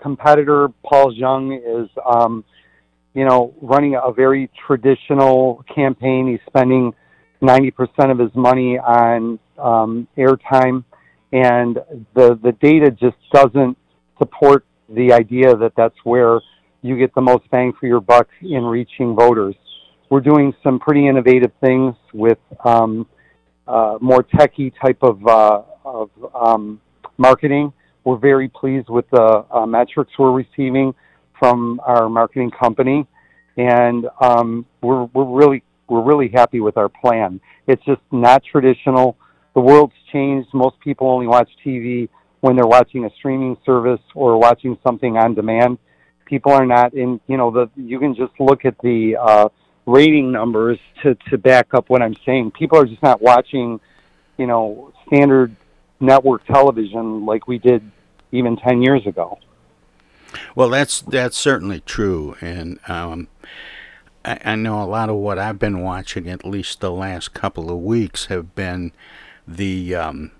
competitor 0.00 0.68
Paul 0.84 1.12
Junge 1.12 1.58
is, 1.58 1.88
um, 2.04 2.44
you 3.14 3.24
know, 3.24 3.54
running 3.60 3.98
a 4.02 4.12
very 4.12 4.48
traditional 4.66 5.64
campaign. 5.74 6.28
He's 6.28 6.40
spending 6.46 6.94
ninety 7.40 7.70
percent 7.70 8.12
of 8.12 8.18
his 8.18 8.34
money 8.34 8.78
on 8.78 9.38
um, 9.58 10.06
airtime, 10.16 10.84
and 11.32 11.78
the 12.14 12.38
the 12.42 12.52
data 12.60 12.90
just 12.92 13.16
doesn't 13.32 13.76
support 14.18 14.64
the 14.88 15.12
idea 15.12 15.56
that 15.56 15.72
that's 15.76 15.96
where 16.04 16.40
you 16.82 16.96
get 16.96 17.12
the 17.14 17.20
most 17.20 17.50
bang 17.50 17.72
for 17.80 17.86
your 17.86 18.00
buck 18.00 18.28
in 18.40 18.64
reaching 18.64 19.16
voters. 19.16 19.56
We're 20.10 20.20
doing 20.20 20.54
some 20.62 20.78
pretty 20.78 21.08
innovative 21.08 21.50
things 21.60 21.96
with 22.14 22.38
um, 22.64 23.08
uh, 23.66 23.98
more 24.00 24.22
techie 24.22 24.72
type 24.80 24.98
of, 25.02 25.26
uh, 25.26 25.62
of 25.86 26.10
um, 26.34 26.80
marketing. 27.16 27.72
We're 28.04 28.18
very 28.18 28.48
pleased 28.48 28.88
with 28.88 29.08
the 29.10 29.44
uh, 29.50 29.66
metrics 29.66 30.12
we're 30.18 30.32
receiving 30.32 30.94
from 31.38 31.80
our 31.84 32.08
marketing 32.08 32.50
company, 32.50 33.06
and 33.56 34.06
um, 34.20 34.66
we're 34.82 35.04
we're 35.04 35.24
really 35.24 35.62
we're 35.88 36.02
really 36.02 36.28
happy 36.28 36.60
with 36.60 36.76
our 36.76 36.88
plan. 36.88 37.40
It's 37.66 37.84
just 37.84 38.00
not 38.12 38.42
traditional. 38.44 39.16
The 39.54 39.60
world's 39.60 39.94
changed. 40.12 40.48
Most 40.52 40.78
people 40.80 41.08
only 41.08 41.26
watch 41.26 41.48
TV 41.64 42.08
when 42.40 42.56
they're 42.56 42.66
watching 42.66 43.04
a 43.04 43.10
streaming 43.18 43.56
service 43.64 44.00
or 44.14 44.38
watching 44.38 44.78
something 44.84 45.16
on 45.16 45.34
demand. 45.34 45.78
People 46.26 46.52
are 46.52 46.66
not 46.66 46.94
in, 46.94 47.20
you 47.28 47.36
know, 47.36 47.50
the 47.50 47.70
you 47.76 47.98
can 47.98 48.14
just 48.14 48.32
look 48.40 48.64
at 48.64 48.76
the 48.82 49.16
uh, 49.16 49.48
rating 49.86 50.32
numbers 50.32 50.78
to 51.02 51.16
to 51.30 51.38
back 51.38 51.72
up 51.72 51.88
what 51.88 52.02
I'm 52.02 52.16
saying. 52.24 52.50
People 52.52 52.78
are 52.78 52.84
just 52.84 53.02
not 53.02 53.22
watching, 53.22 53.80
you 54.36 54.46
know, 54.46 54.92
standard 55.06 55.56
network 56.00 56.44
television 56.46 57.24
like 57.24 57.46
we 57.48 57.58
did 57.58 57.90
even 58.32 58.56
10 58.56 58.82
years 58.82 59.06
ago. 59.06 59.38
Well, 60.54 60.68
that's 60.68 61.00
that's 61.00 61.36
certainly 61.36 61.80
true, 61.80 62.36
and 62.40 62.78
um, 62.88 63.28
I, 64.24 64.38
I, 64.44 64.54
know 64.56 64.82
a 64.82 64.84
lot 64.84 65.08
of 65.08 65.16
what 65.16 65.38
I've 65.38 65.58
been 65.58 65.80
watching, 65.80 66.28
at 66.28 66.44
least 66.44 66.80
the 66.80 66.90
last 66.90 67.32
couple 67.32 67.70
of 67.70 67.78
weeks, 67.78 68.26
have 68.26 68.54
been 68.54 68.92
the 69.46 69.94
um, 69.94 70.32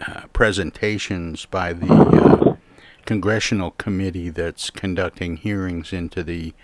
uh, 0.00 0.22
presentations 0.32 1.44
by 1.46 1.74
the 1.74 1.92
uh, 1.92 2.56
congressional 3.04 3.72
committee 3.72 4.30
that's 4.30 4.70
conducting 4.70 5.36
hearings 5.36 5.92
into 5.92 6.22
the 6.24 6.54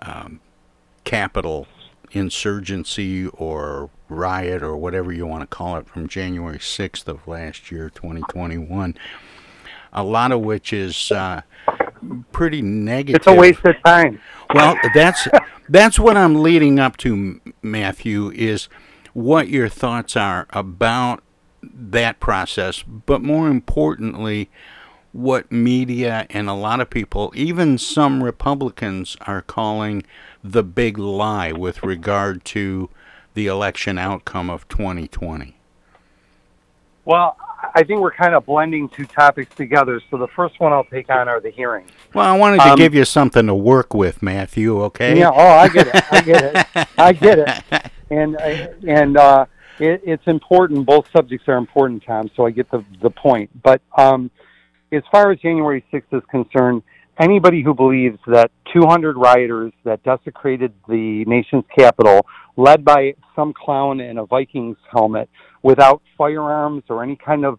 um, 0.00 0.40
Capitol 1.04 1.66
insurgency 2.12 3.26
or 3.28 3.90
riot 4.10 4.62
or 4.62 4.76
whatever 4.76 5.12
you 5.12 5.26
want 5.26 5.42
to 5.42 5.46
call 5.46 5.76
it 5.76 5.86
from 5.86 6.08
January 6.08 6.58
6th 6.58 7.08
of 7.08 7.26
last 7.26 7.70
year, 7.70 7.90
2021. 7.90 8.96
A 9.92 10.04
lot 10.04 10.32
of 10.32 10.40
which 10.40 10.72
is 10.72 11.10
uh, 11.10 11.42
pretty 12.32 12.62
negative. 12.62 13.16
It's 13.16 13.26
a 13.26 13.34
waste 13.34 13.64
of 13.64 13.74
time. 13.84 14.20
Well, 14.54 14.76
that's 14.94 15.26
that's 15.68 15.98
what 15.98 16.16
I'm 16.16 16.42
leading 16.42 16.78
up 16.78 16.96
to, 16.98 17.40
Matthew. 17.62 18.30
Is 18.30 18.68
what 19.12 19.48
your 19.48 19.68
thoughts 19.68 20.16
are 20.16 20.46
about 20.50 21.22
that 21.62 22.20
process, 22.20 22.82
but 22.82 23.22
more 23.22 23.48
importantly, 23.48 24.48
what 25.12 25.50
media 25.50 26.26
and 26.30 26.48
a 26.48 26.54
lot 26.54 26.80
of 26.80 26.88
people, 26.88 27.32
even 27.34 27.78
some 27.78 28.22
Republicans, 28.22 29.16
are 29.22 29.42
calling 29.42 30.04
the 30.42 30.62
big 30.62 30.98
lie 30.98 31.52
with 31.52 31.82
regard 31.82 32.44
to 32.44 32.88
the 33.34 33.46
election 33.46 33.98
outcome 33.98 34.50
of 34.50 34.68
2020. 34.68 35.56
Well, 37.04 37.36
I 37.74 37.82
think 37.82 38.00
we're 38.00 38.12
kind 38.12 38.34
of 38.34 38.46
blending 38.46 38.88
two 38.88 39.04
topics 39.04 39.54
together. 39.54 40.00
So 40.10 40.16
the 40.16 40.28
first 40.28 40.58
one 40.60 40.72
I'll 40.72 40.84
take 40.84 41.10
on 41.10 41.28
are 41.28 41.40
the 41.40 41.50
hearings. 41.50 41.90
Well, 42.14 42.26
I 42.26 42.36
wanted 42.36 42.58
to 42.58 42.70
um, 42.70 42.78
give 42.78 42.94
you 42.94 43.04
something 43.04 43.46
to 43.46 43.54
work 43.54 43.94
with, 43.94 44.22
Matthew. 44.22 44.82
Okay? 44.84 45.18
Yeah. 45.18 45.30
Oh, 45.30 45.48
I 45.48 45.68
get 45.68 45.86
it. 45.88 46.12
I 46.12 46.20
get 46.20 46.44
it. 46.44 46.88
I 46.98 47.12
get 47.12 47.38
it. 47.38 47.92
And 48.12 48.34
and 48.88 49.16
uh, 49.16 49.46
it, 49.78 50.02
it's 50.04 50.26
important. 50.26 50.84
Both 50.84 51.08
subjects 51.12 51.46
are 51.46 51.56
important, 51.56 52.02
Tom. 52.04 52.28
So 52.34 52.44
I 52.44 52.50
get 52.50 52.68
the 52.72 52.84
the 53.00 53.10
point. 53.10 53.50
But 53.62 53.80
um, 53.96 54.32
as 54.90 55.04
far 55.12 55.30
as 55.30 55.38
January 55.38 55.84
6th 55.92 56.12
is 56.12 56.22
concerned, 56.28 56.82
anybody 57.20 57.62
who 57.62 57.74
believes 57.74 58.18
that 58.26 58.50
200 58.72 59.16
rioters 59.16 59.72
that 59.84 60.02
desecrated 60.02 60.72
the 60.88 61.24
nation's 61.26 61.64
capital, 61.76 62.26
led 62.56 62.84
by 62.84 63.14
some 63.36 63.52
clown 63.52 64.00
in 64.00 64.18
a 64.18 64.26
Vikings 64.26 64.76
helmet, 64.90 65.28
without 65.62 66.02
firearms 66.16 66.82
or 66.88 67.02
any 67.02 67.16
kind 67.16 67.44
of 67.44 67.58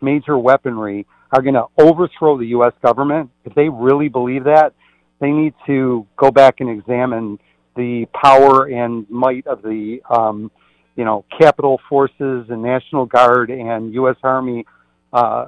major 0.00 0.38
weaponry, 0.38 1.06
are 1.32 1.42
going 1.42 1.54
to 1.54 1.66
overthrow 1.78 2.38
the 2.38 2.46
U.S. 2.46 2.72
government, 2.82 3.30
if 3.44 3.54
they 3.54 3.68
really 3.68 4.08
believe 4.08 4.44
that, 4.44 4.72
they 5.20 5.30
need 5.30 5.54
to 5.66 6.06
go 6.16 6.30
back 6.30 6.56
and 6.60 6.70
examine 6.70 7.38
the 7.76 8.06
power 8.14 8.66
and 8.66 9.08
might 9.10 9.46
of 9.46 9.62
the, 9.62 10.00
um, 10.10 10.50
you 10.96 11.04
know, 11.04 11.24
capital 11.38 11.80
forces 11.88 12.46
and 12.48 12.62
National 12.62 13.06
Guard 13.06 13.50
and 13.50 13.94
U.S. 13.94 14.16
Army 14.22 14.64
uh, 15.12 15.46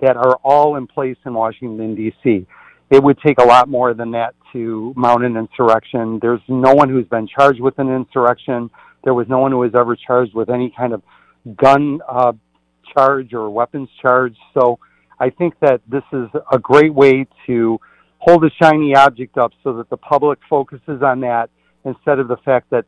that 0.00 0.16
are 0.16 0.36
all 0.44 0.76
in 0.76 0.86
place 0.86 1.16
in 1.24 1.32
Washington, 1.32 1.94
D.C. 1.94 2.46
It 2.90 3.02
would 3.02 3.18
take 3.24 3.38
a 3.40 3.44
lot 3.44 3.68
more 3.68 3.94
than 3.94 4.12
that 4.12 4.34
to 4.52 4.92
mount 4.96 5.24
an 5.24 5.36
insurrection. 5.36 6.18
There's 6.22 6.40
no 6.48 6.72
one 6.72 6.88
who's 6.88 7.06
been 7.06 7.26
charged 7.26 7.60
with 7.60 7.78
an 7.78 7.92
insurrection. 7.92 8.70
There 9.02 9.14
was 9.14 9.26
no 9.28 9.38
one 9.38 9.50
who 9.50 9.58
was 9.58 9.74
ever 9.74 9.96
charged 9.96 10.34
with 10.34 10.50
any 10.50 10.72
kind 10.76 10.92
of 10.92 11.02
gun 11.56 12.00
uh, 12.08 12.32
charge 12.96 13.34
or 13.34 13.50
weapons 13.50 13.88
charge. 14.00 14.36
So 14.54 14.78
I 15.18 15.30
think 15.30 15.54
that 15.60 15.80
this 15.88 16.04
is 16.12 16.28
a 16.52 16.58
great 16.58 16.94
way 16.94 17.26
to 17.46 17.78
hold 18.18 18.44
a 18.44 18.50
shiny 18.62 18.94
object 18.94 19.36
up 19.38 19.52
so 19.62 19.74
that 19.74 19.90
the 19.90 19.96
public 19.96 20.38
focuses 20.48 21.02
on 21.02 21.20
that 21.20 21.50
instead 21.84 22.18
of 22.18 22.28
the 22.28 22.36
fact 22.38 22.70
that 22.70 22.84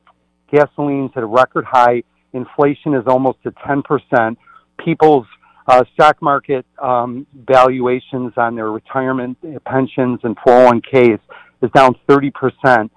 gasoline's 0.53 1.13
at 1.17 1.23
a 1.23 1.27
record 1.27 1.65
high, 1.65 2.03
inflation 2.33 2.95
is 2.95 3.05
almost 3.07 3.39
at 3.45 3.55
10%, 3.57 4.37
people's 4.85 5.27
uh, 5.69 5.85
stock 5.93 6.21
market 6.23 6.65
um, 6.83 7.27
valuations 7.47 8.33
on 8.37 8.57
their 8.57 8.73
retirement 8.73 9.37
pensions 9.65 10.19
and 10.23 10.37
401ks 10.39 11.21
is 11.63 11.71
down 11.75 11.95
30%. 12.09 12.91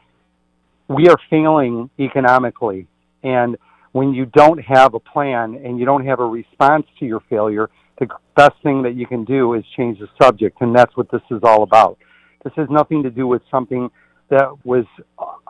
We 0.88 1.10
are 1.10 1.18
failing 1.30 1.90
economically. 2.00 2.88
And 3.24 3.58
when 3.92 4.14
you 4.14 4.26
don't 4.26 4.60
have 4.60 4.94
a 4.94 5.00
plan 5.00 5.60
and 5.64 5.80
you 5.80 5.86
don't 5.86 6.06
have 6.06 6.22
a 6.22 6.26
response 6.26 6.86
to 7.00 7.06
your 7.06 7.22
failure, 7.30 7.70
the 8.00 8.08
best 8.38 8.54
thing 8.64 8.84
that 8.84 8.96
you 8.96 9.06
can 9.06 9.26
do 9.26 9.54
is 9.54 9.64
change 9.76 10.00
the 10.00 10.08
subject. 10.22 10.62
And 10.62 10.74
that's 10.74 10.96
what 10.96 11.12
this 11.12 11.22
is 11.30 11.42
all 11.44 11.64
about. 11.64 11.98
This 12.44 12.54
has 12.56 12.68
nothing 12.70 13.04
to 13.04 13.10
do 13.10 13.28
with 13.28 13.42
something 13.52 13.90
that 14.30 14.66
was 14.66 14.86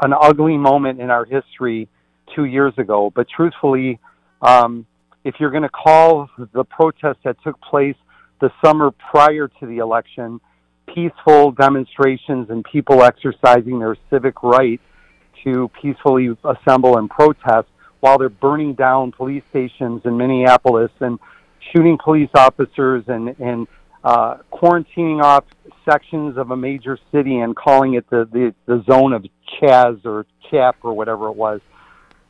an 0.01 0.13
ugly 0.19 0.57
moment 0.57 0.99
in 0.99 1.11
our 1.11 1.25
history 1.25 1.87
two 2.35 2.45
years 2.45 2.73
ago. 2.77 3.11
But 3.13 3.27
truthfully, 3.29 3.99
um, 4.41 4.87
if 5.23 5.35
you're 5.39 5.51
going 5.51 5.63
to 5.63 5.69
call 5.69 6.29
the 6.53 6.63
protest 6.63 7.19
that 7.23 7.37
took 7.43 7.59
place 7.61 7.95
the 8.39 8.51
summer 8.63 8.91
prior 9.11 9.47
to 9.47 9.65
the 9.65 9.77
election 9.77 10.39
peaceful 10.93 11.51
demonstrations 11.51 12.49
and 12.49 12.65
people 12.65 13.03
exercising 13.03 13.79
their 13.79 13.95
civic 14.09 14.43
right 14.43 14.81
to 15.43 15.69
peacefully 15.81 16.29
assemble 16.43 16.97
and 16.97 17.09
protest 17.09 17.67
while 17.99 18.17
they're 18.17 18.29
burning 18.29 18.73
down 18.73 19.11
police 19.11 19.43
stations 19.49 20.01
in 20.05 20.17
Minneapolis 20.17 20.91
and 20.99 21.19
shooting 21.71 21.97
police 22.03 22.29
officers 22.35 23.03
and, 23.07 23.29
and 23.39 23.67
uh, 24.03 24.37
quarantining 24.51 25.21
off 25.21 25.45
sections 25.89 26.37
of 26.37 26.51
a 26.51 26.57
major 26.57 26.97
city 27.11 27.39
and 27.39 27.55
calling 27.55 27.93
it 27.93 28.09
the, 28.09 28.27
the, 28.31 28.53
the 28.65 28.83
zone 28.89 29.13
of 29.13 29.23
Chaz 29.61 30.03
or 30.05 30.25
Chap 30.49 30.77
or 30.81 30.93
whatever 30.93 31.27
it 31.27 31.35
was, 31.35 31.61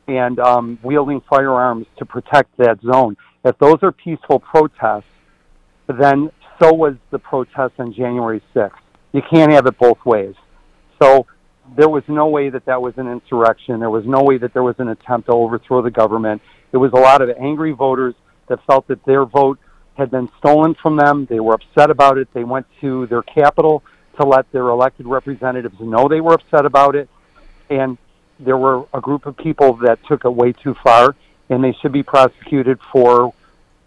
and 0.08 0.38
um, 0.38 0.78
wielding 0.82 1.20
firearms 1.20 1.86
to 1.98 2.04
protect 2.04 2.56
that 2.58 2.80
zone. 2.82 3.16
If 3.44 3.58
those 3.58 3.78
are 3.82 3.92
peaceful 3.92 4.38
protests, 4.38 5.04
then 5.88 6.30
so 6.60 6.72
was 6.72 6.94
the 7.10 7.18
protest 7.18 7.74
on 7.78 7.92
January 7.92 8.42
6th. 8.54 8.70
You 9.12 9.22
can't 9.28 9.52
have 9.52 9.66
it 9.66 9.78
both 9.78 10.04
ways. 10.04 10.34
So 11.00 11.26
there 11.76 11.88
was 11.88 12.02
no 12.08 12.28
way 12.28 12.50
that 12.50 12.64
that 12.66 12.80
was 12.80 12.94
an 12.96 13.08
insurrection. 13.08 13.80
There 13.80 13.90
was 13.90 14.04
no 14.06 14.22
way 14.22 14.38
that 14.38 14.52
there 14.52 14.62
was 14.62 14.76
an 14.78 14.88
attempt 14.88 15.26
to 15.26 15.32
overthrow 15.32 15.82
the 15.82 15.90
government. 15.90 16.42
It 16.72 16.76
was 16.76 16.92
a 16.92 16.98
lot 16.98 17.20
of 17.20 17.30
angry 17.38 17.72
voters 17.72 18.14
that 18.48 18.64
felt 18.66 18.88
that 18.88 19.04
their 19.04 19.24
vote 19.24 19.58
had 19.94 20.10
been 20.10 20.28
stolen 20.38 20.74
from 20.80 20.96
them. 20.96 21.26
They 21.28 21.40
were 21.40 21.54
upset 21.54 21.90
about 21.90 22.18
it. 22.18 22.28
They 22.32 22.44
went 22.44 22.66
to 22.80 23.06
their 23.06 23.22
capital 23.22 23.82
to 24.18 24.24
let 24.24 24.50
their 24.52 24.68
elected 24.68 25.06
representatives 25.06 25.76
know 25.80 26.08
they 26.08 26.20
were 26.20 26.34
upset 26.34 26.66
about 26.66 26.94
it. 26.96 27.08
And 27.70 27.98
there 28.44 28.56
were 28.56 28.86
a 28.92 29.00
group 29.00 29.26
of 29.26 29.36
people 29.36 29.74
that 29.74 29.98
took 30.06 30.24
it 30.24 30.30
way 30.30 30.52
too 30.52 30.74
far, 30.82 31.14
and 31.48 31.62
they 31.62 31.72
should 31.80 31.92
be 31.92 32.02
prosecuted 32.02 32.78
for 32.92 33.32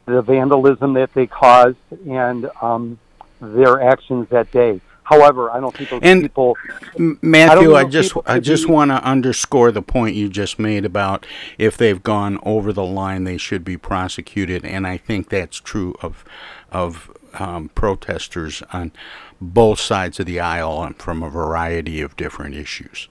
the 0.06 0.22
vandalism 0.22 0.94
that 0.94 1.14
they 1.14 1.28
caused 1.28 1.78
and 2.08 2.50
um, 2.62 3.00
their 3.42 3.82
actions 3.82 4.28
that 4.30 4.52
day. 4.52 4.80
However, 5.04 5.52
I 5.52 5.60
don't 5.60 5.76
think 5.76 5.90
those 5.92 6.00
And 6.02 6.24
people. 6.24 6.58
Matthew, 6.98 7.36
I 7.36 7.52
I, 7.52 7.56
don't 7.56 7.64
know 7.66 7.78
if 7.78 7.92
just 7.92 8.14
I 8.26 8.40
just 8.40 8.66
be- 8.66 8.74
want 8.74 8.90
to 8.90 9.04
underscore 9.04 9.72
the 9.72 9.84
point 9.84 10.16
you 10.16 10.30
just 10.30 10.58
made 10.58 10.84
about 10.84 11.28
if 11.60 11.78
they've 11.78 12.02
gone 12.02 12.40
over 12.42 12.74
the 12.74 12.84
line, 12.84 13.24
they 13.24 13.38
should 13.38 13.64
be 13.64 13.78
prosecuted, 13.78 14.66
and 14.66 14.88
I 14.88 14.98
think 14.98 15.30
that's 15.30 15.58
true 15.58 15.96
of 16.02 16.26
of 16.72 17.12
um, 17.36 17.70
protesters 17.76 18.64
on 18.74 18.92
both 19.40 19.80
sides 19.80 20.20
of 20.20 20.26
the 20.26 20.40
aisle 20.40 20.82
and 20.84 20.96
from 20.98 21.22
a 21.22 21.30
variety 21.30 22.02
of 22.02 22.16
different 22.16 22.56
issues. 22.56 23.08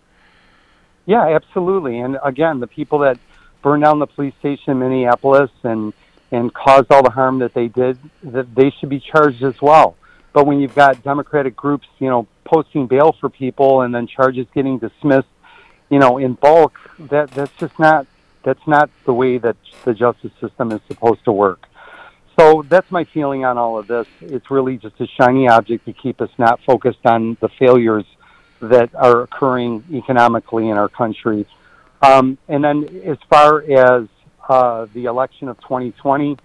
Yeah, 1.06 1.34
absolutely. 1.34 1.98
And 2.00 2.18
again, 2.24 2.60
the 2.60 2.66
people 2.66 3.00
that 3.00 3.18
burned 3.62 3.82
down 3.82 3.98
the 3.98 4.06
police 4.06 4.34
station 4.40 4.72
in 4.72 4.78
Minneapolis 4.78 5.50
and 5.62 5.92
and 6.30 6.52
caused 6.52 6.90
all 6.90 7.02
the 7.02 7.10
harm 7.10 7.38
that 7.38 7.54
they 7.54 7.68
did, 7.68 7.96
that 8.24 8.52
they 8.54 8.70
should 8.70 8.88
be 8.88 8.98
charged 8.98 9.42
as 9.42 9.60
well. 9.62 9.96
But 10.32 10.46
when 10.46 10.58
you've 10.58 10.74
got 10.74 11.04
Democratic 11.04 11.54
groups, 11.54 11.86
you 12.00 12.08
know, 12.08 12.26
posting 12.44 12.88
bail 12.88 13.14
for 13.20 13.28
people 13.28 13.82
and 13.82 13.94
then 13.94 14.08
charges 14.08 14.46
getting 14.52 14.78
dismissed, 14.78 15.28
you 15.90 16.00
know, 16.00 16.18
in 16.18 16.32
bulk, 16.34 16.78
that 16.98 17.30
that's 17.30 17.52
just 17.58 17.78
not 17.78 18.06
that's 18.42 18.66
not 18.66 18.90
the 19.04 19.14
way 19.14 19.38
that 19.38 19.56
the 19.84 19.94
justice 19.94 20.32
system 20.40 20.72
is 20.72 20.80
supposed 20.88 21.24
to 21.24 21.32
work. 21.32 21.66
So 22.38 22.64
that's 22.68 22.90
my 22.90 23.04
feeling 23.04 23.44
on 23.44 23.58
all 23.58 23.78
of 23.78 23.86
this. 23.86 24.08
It's 24.20 24.50
really 24.50 24.76
just 24.76 25.00
a 25.00 25.06
shiny 25.18 25.48
object 25.48 25.84
to 25.86 25.92
keep 25.92 26.20
us 26.20 26.30
not 26.36 26.60
focused 26.66 27.04
on 27.04 27.36
the 27.40 27.48
failures 27.48 28.04
that 28.70 28.94
are 28.94 29.22
occurring 29.22 29.84
economically 29.92 30.68
in 30.68 30.76
our 30.76 30.88
country. 30.88 31.46
Um, 32.02 32.38
and 32.48 32.62
then 32.62 32.84
as 33.04 33.18
far 33.30 33.62
as 33.62 34.08
uh, 34.48 34.86
the 34.92 35.04
election 35.06 35.48
of 35.48 35.58
2020, 35.60 36.36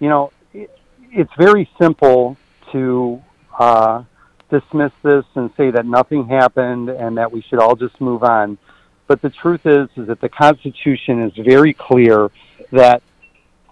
you 0.00 0.08
know, 0.08 0.32
it, 0.52 0.70
it's 1.10 1.32
very 1.38 1.68
simple 1.80 2.36
to 2.72 3.22
uh, 3.58 4.04
dismiss 4.50 4.92
this 5.02 5.24
and 5.34 5.50
say 5.56 5.70
that 5.70 5.86
nothing 5.86 6.26
happened 6.28 6.88
and 6.88 7.18
that 7.18 7.32
we 7.32 7.42
should 7.42 7.58
all 7.58 7.76
just 7.76 8.00
move 8.00 8.22
on. 8.22 8.58
But 9.06 9.20
the 9.20 9.30
truth 9.30 9.66
is, 9.66 9.88
is 9.96 10.06
that 10.06 10.20
the 10.20 10.28
Constitution 10.28 11.22
is 11.22 11.32
very 11.36 11.74
clear 11.74 12.30
that 12.70 13.02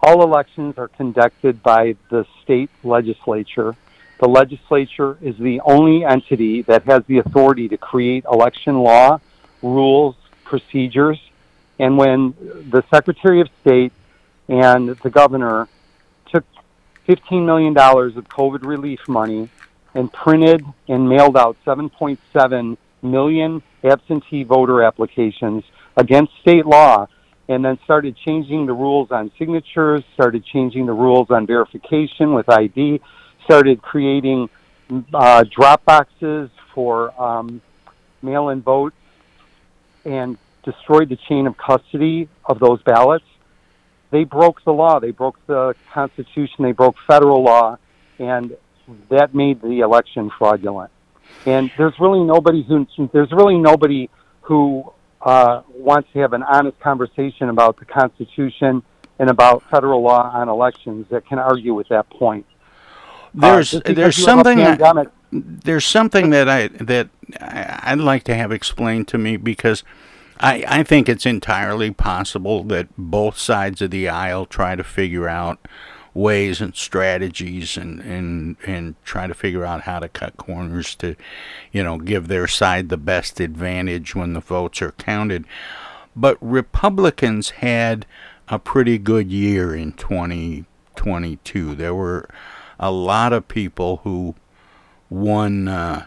all 0.03 0.23
elections 0.23 0.75
are 0.79 0.89
conducted 0.89 1.63
by 1.63 1.97
the 2.11 2.27
state 2.43 2.71
legislature. 2.83 3.77
The 4.23 4.29
legislature 4.29 5.19
is 5.21 5.37
the 5.37 5.61
only 5.63 6.05
entity 6.05 6.63
that 6.63 6.85
has 6.85 7.03
the 7.09 7.19
authority 7.19 7.67
to 7.67 7.77
create 7.77 8.25
election 8.31 8.79
law, 8.79 9.19
rules, 9.63 10.15
procedures. 10.45 11.19
And 11.81 11.99
when 11.99 12.33
the 12.71 12.85
Secretary 12.89 13.41
of 13.41 13.49
State 13.63 13.93
and 14.49 14.91
the 14.91 15.11
governor 15.11 15.67
took 16.33 16.45
$15 17.09 17.45
million 17.45 17.77
of 17.77 18.29
COVID 18.29 18.65
relief 18.65 19.01
money 19.09 19.49
and 19.93 20.13
printed 20.13 20.65
and 20.87 21.09
mailed 21.09 21.37
out 21.37 21.57
7.7 21.67 22.77
million 23.03 23.61
absentee 23.83 24.45
voter 24.45 24.85
applications 24.85 25.65
against 25.97 26.31
state 26.43 26.65
law 26.65 27.09
and 27.49 27.65
then 27.65 27.77
started 27.83 28.17
changing 28.25 28.67
the 28.67 28.73
rules 28.73 29.11
on 29.11 29.33
signatures, 29.37 30.05
started 30.15 30.45
changing 30.45 30.87
the 30.87 30.93
rules 30.93 31.29
on 31.33 31.45
verification 31.45 32.35
with 32.35 32.49
ID, 32.49 33.01
started 33.45 33.83
creating 33.83 34.49
uh, 35.13 35.45
drop 35.45 35.85
boxes 35.85 36.51
for 36.75 37.21
um, 37.21 37.61
mail 38.23 38.49
in 38.49 38.63
votes, 38.63 38.97
and 40.05 40.39
destroyed 40.65 41.09
the 41.09 41.19
chain 41.29 41.47
of 41.47 41.57
custody 41.57 42.29
of 42.45 42.59
those 42.59 42.83
ballots. 42.83 43.25
They 44.11 44.25
broke 44.25 44.63
the 44.65 44.73
law. 44.73 45.01
They 45.01 45.11
broke 45.11 45.39
the 45.47 45.75
Constitution. 45.93 46.65
They 46.65 46.73
broke 46.73 46.97
federal 47.07 47.43
law, 47.43 47.79
and 48.19 48.57
that 49.09 49.35
made 49.35 49.63
the 49.63 49.81
election 49.81 50.31
fraudulent. 50.39 50.91
And 51.47 51.71
there's 51.79 51.95
really 51.99 52.21
nobody 52.21 52.63
who 52.63 52.87
there's 53.13 53.33
really 53.33 53.57
nobody 53.57 54.11
who 54.43 54.93
uh, 55.21 55.63
wants 55.75 56.09
to 56.13 56.19
have 56.19 56.33
an 56.33 56.43
honest 56.43 56.79
conversation 56.81 57.49
about 57.49 57.79
the 57.79 57.85
Constitution 57.85 58.83
and 59.19 59.31
about 59.31 59.63
federal 59.71 60.03
law 60.03 60.31
on 60.35 60.49
elections 60.49 61.07
that 61.11 61.27
can 61.27 61.39
argue 61.39 61.75
with 61.75 61.89
that 61.89 62.11
point. 62.11 62.47
Uh, 63.41 63.63
There's 63.63 63.71
there's 63.97 64.19
you 64.19 64.27
have 64.27 64.39
a 64.39 64.45
something 64.45 64.59
that, 64.59 64.79
there's 65.33 65.87
something 65.87 66.31
that 66.31 66.49
I 66.49 66.69
that 66.69 67.09
I'd 67.41 67.99
like 67.99 68.25
to 68.25 68.35
have 68.35 68.53
explained 68.53 69.09
to 69.09 69.19
me 69.19 69.37
because 69.37 69.83
I 70.41 70.65
I 70.69 70.83
think 70.83 71.09
it's 71.09 71.27
entirely 71.27 71.91
possible 71.93 72.65
that 72.65 72.89
both 72.99 73.39
sides 73.39 73.81
of 73.83 73.91
the 73.91 74.09
aisle 74.09 74.47
try 74.47 74.77
to 74.77 74.85
figure 74.85 75.29
out 75.29 75.67
ways 76.15 76.61
and 76.61 76.75
strategies 76.77 77.77
and 77.79 78.01
and 78.01 78.57
and 78.67 78.97
try 79.05 79.27
to 79.27 79.35
figure 79.35 79.65
out 79.65 79.83
how 79.83 79.99
to 79.99 80.09
cut 80.09 80.37
corners 80.37 80.95
to 80.97 81.17
you 81.73 81.83
know 81.83 81.99
give 81.99 82.29
their 82.29 82.47
side 82.47 82.91
the 82.91 82.99
best 82.99 83.41
advantage 83.41 84.15
when 84.15 84.35
the 84.35 84.41
votes 84.41 84.83
are 84.83 84.93
counted. 84.93 85.45
But 86.15 86.37
Republicans 86.43 87.51
had 87.51 88.05
a 88.49 88.59
pretty 88.59 88.99
good 88.99 89.31
year 89.33 89.75
in 89.75 89.93
2022 89.93 91.75
there 91.75 91.95
were 91.95 92.29
a 92.83 92.91
lot 92.91 93.33
of 93.33 93.47
people 93.47 94.01
who 94.03 94.35
won 95.09 95.69
uh, 95.69 96.05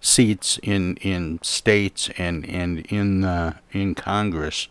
seats 0.00 0.60
in 0.62 0.96
in 0.98 1.40
states 1.42 2.10
and 2.18 2.46
and 2.48 2.80
in 2.86 3.24
uh, 3.24 3.56
in 3.72 3.94
Congress 3.94 4.68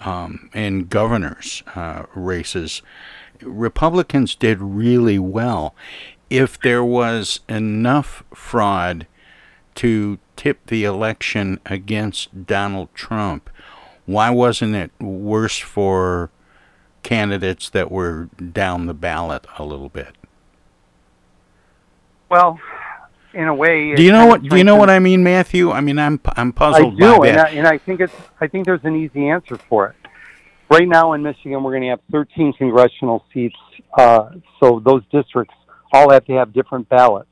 um, 0.00 0.48
and 0.54 0.88
governors 0.88 1.64
uh, 1.74 2.04
races. 2.14 2.82
Republicans 3.42 4.36
did 4.36 4.60
really 4.60 5.18
well. 5.18 5.74
If 6.30 6.58
there 6.58 6.84
was 6.84 7.40
enough 7.48 8.22
fraud 8.32 9.08
to 9.74 10.18
tip 10.36 10.66
the 10.66 10.84
election 10.84 11.58
against 11.66 12.46
Donald 12.46 12.94
Trump, 12.94 13.50
why 14.06 14.30
wasn't 14.30 14.76
it 14.76 14.92
worse 15.00 15.58
for 15.58 16.30
candidates 17.02 17.68
that 17.70 17.90
were 17.90 18.28
down 18.52 18.86
the 18.86 18.94
ballot 18.94 19.46
a 19.58 19.64
little 19.64 19.88
bit? 19.88 20.14
Well, 22.28 22.58
in 23.34 23.48
a 23.48 23.54
way, 23.54 23.94
Do 23.94 24.02
you 24.02 24.12
know 24.12 24.26
what? 24.26 24.42
Do 24.42 24.56
you 24.56 24.64
know 24.64 24.76
what 24.76 24.90
I 24.90 24.98
mean, 24.98 25.22
Matthew? 25.22 25.70
I 25.70 25.80
mean, 25.80 25.98
I'm 25.98 26.20
I'm 26.36 26.48
I 26.48 26.52
puzzled 26.52 26.98
do, 26.98 27.18
by 27.18 27.28
and 27.28 27.38
that. 27.38 27.46
I, 27.48 27.50
and 27.50 27.66
I 27.66 27.78
think 27.78 28.00
it's 28.00 28.14
I 28.40 28.46
think 28.46 28.66
there's 28.66 28.84
an 28.84 28.96
easy 28.96 29.28
answer 29.28 29.56
for 29.68 29.88
it. 29.88 29.96
Right 30.70 30.88
now 30.88 31.12
in 31.12 31.22
Michigan, 31.22 31.62
we're 31.62 31.72
going 31.72 31.82
to 31.82 31.88
have 31.90 32.00
13 32.10 32.54
congressional 32.54 33.24
seats, 33.32 33.56
uh, 33.98 34.30
so 34.58 34.80
those 34.82 35.02
districts 35.12 35.54
all 35.92 36.10
have 36.10 36.24
to 36.24 36.32
have 36.32 36.54
different 36.54 36.88
ballots. 36.88 37.28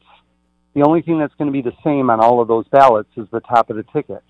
The 0.74 0.82
only 0.82 1.00
thing 1.00 1.18
that's 1.18 1.32
going 1.38 1.48
to 1.48 1.52
be 1.52 1.62
the 1.62 1.74
same 1.82 2.10
on 2.10 2.20
all 2.20 2.42
of 2.42 2.48
those 2.48 2.68
ballots 2.68 3.08
is 3.16 3.26
the 3.32 3.40
top 3.40 3.70
of 3.70 3.76
the 3.76 3.84
ticket. 3.94 4.22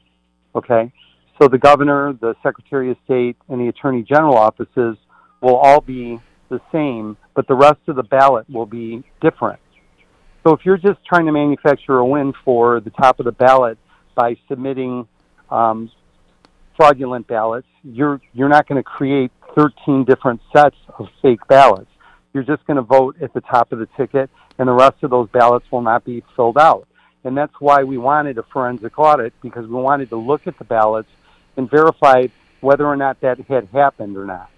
Okay, 0.55 0.93
so 1.41 1.49
the 1.49 1.59
governor, 1.59 2.13
the 2.13 2.35
secretary 2.43 2.91
of 2.91 2.97
state, 3.05 3.37
and 3.49 3.61
the 3.61 3.69
attorney 3.69 4.03
general 4.03 4.37
offices 4.37 4.97
will 5.41 5.57
all 5.57 5.81
be 5.81 6.21
the 6.49 6.61
same, 6.73 7.17
but 7.35 7.47
the 7.47 7.55
rest 7.55 7.81
of 7.87 7.97
the 7.97 8.03
ballot 8.03 8.49
will 8.51 8.67
be 8.67 9.03
different. 9.21 9.61
So 10.45 10.55
if 10.55 10.65
you're 10.65 10.79
just 10.79 11.05
trying 11.07 11.27
to 11.27 11.33
manufacture 11.33 11.99
a 11.99 12.05
win 12.05 12.33
for 12.45 12.81
the 12.81 12.91
top 12.91 13.21
of 13.21 13.25
the 13.25 13.33
ballot 13.33 13.79
by 14.15 14.37
submitting 14.49 15.07
um, 15.51 15.91
fraudulent 16.77 17.27
ballots, 17.27 17.67
you're 17.85 18.21
you're 18.33 18.49
not 18.49 18.67
going 18.67 18.83
to 18.83 18.83
create 18.83 19.31
13 19.55 20.05
different 20.05 20.41
sets 20.55 20.77
of 20.99 21.09
fake 21.21 21.47
ballots. 21.49 21.91
You're 22.33 22.45
just 22.45 22.65
going 22.67 22.77
to 22.77 22.83
vote 22.83 23.17
at 23.21 23.35
the 23.35 23.41
top 23.41 23.73
of 23.73 23.81
the 23.81 23.89
ticket, 23.97 24.31
and 24.59 24.69
the 24.69 24.73
rest 24.73 25.03
of 25.03 25.11
those 25.11 25.29
ballots 25.31 25.67
will 25.71 25.83
not 25.83 26.05
be 26.05 26.23
filled 26.37 26.59
out. 26.59 26.87
And 27.25 27.37
that's 27.37 27.53
why 27.59 27.83
we 27.83 27.99
wanted 27.99 28.39
a 28.39 28.43
forensic 28.45 28.99
audit 28.99 29.35
because 29.43 29.67
we 29.67 29.75
wanted 29.75 30.09
to 30.11 30.17
look 30.17 30.47
at 30.47 30.57
the 30.59 30.65
ballots 30.65 31.09
and 31.57 31.69
verify 31.71 32.29
whether 32.61 32.87
or 32.87 32.97
not 32.97 33.21
that 33.21 33.41
had 33.41 33.69
happened 33.73 34.17
or 34.17 34.25
not. 34.25 34.49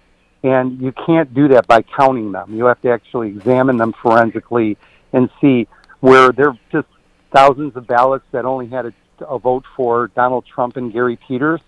And 0.43 0.81
you 0.81 0.91
can't 0.91 1.33
do 1.33 1.47
that 1.49 1.67
by 1.67 1.83
counting 1.83 2.33
them. 2.33 2.55
You 2.55 2.65
have 2.65 2.81
to 2.81 2.91
actually 2.91 3.29
examine 3.29 3.77
them 3.77 3.93
forensically 4.01 4.77
and 5.13 5.29
see 5.39 5.67
where 6.01 6.31
they're 6.31 6.57
just 6.71 6.87
thousands 7.33 7.75
of 7.75 7.87
ballots 7.87 8.25
that 8.31 8.45
only 8.45 8.67
had 8.67 8.85
a, 8.87 8.93
a 9.25 9.39
vote 9.39 9.63
for 9.75 10.09
Donald 10.09 10.45
Trump 10.45 10.75
and 10.75 10.91
Gary 10.91 11.17
Peters, 11.27 11.61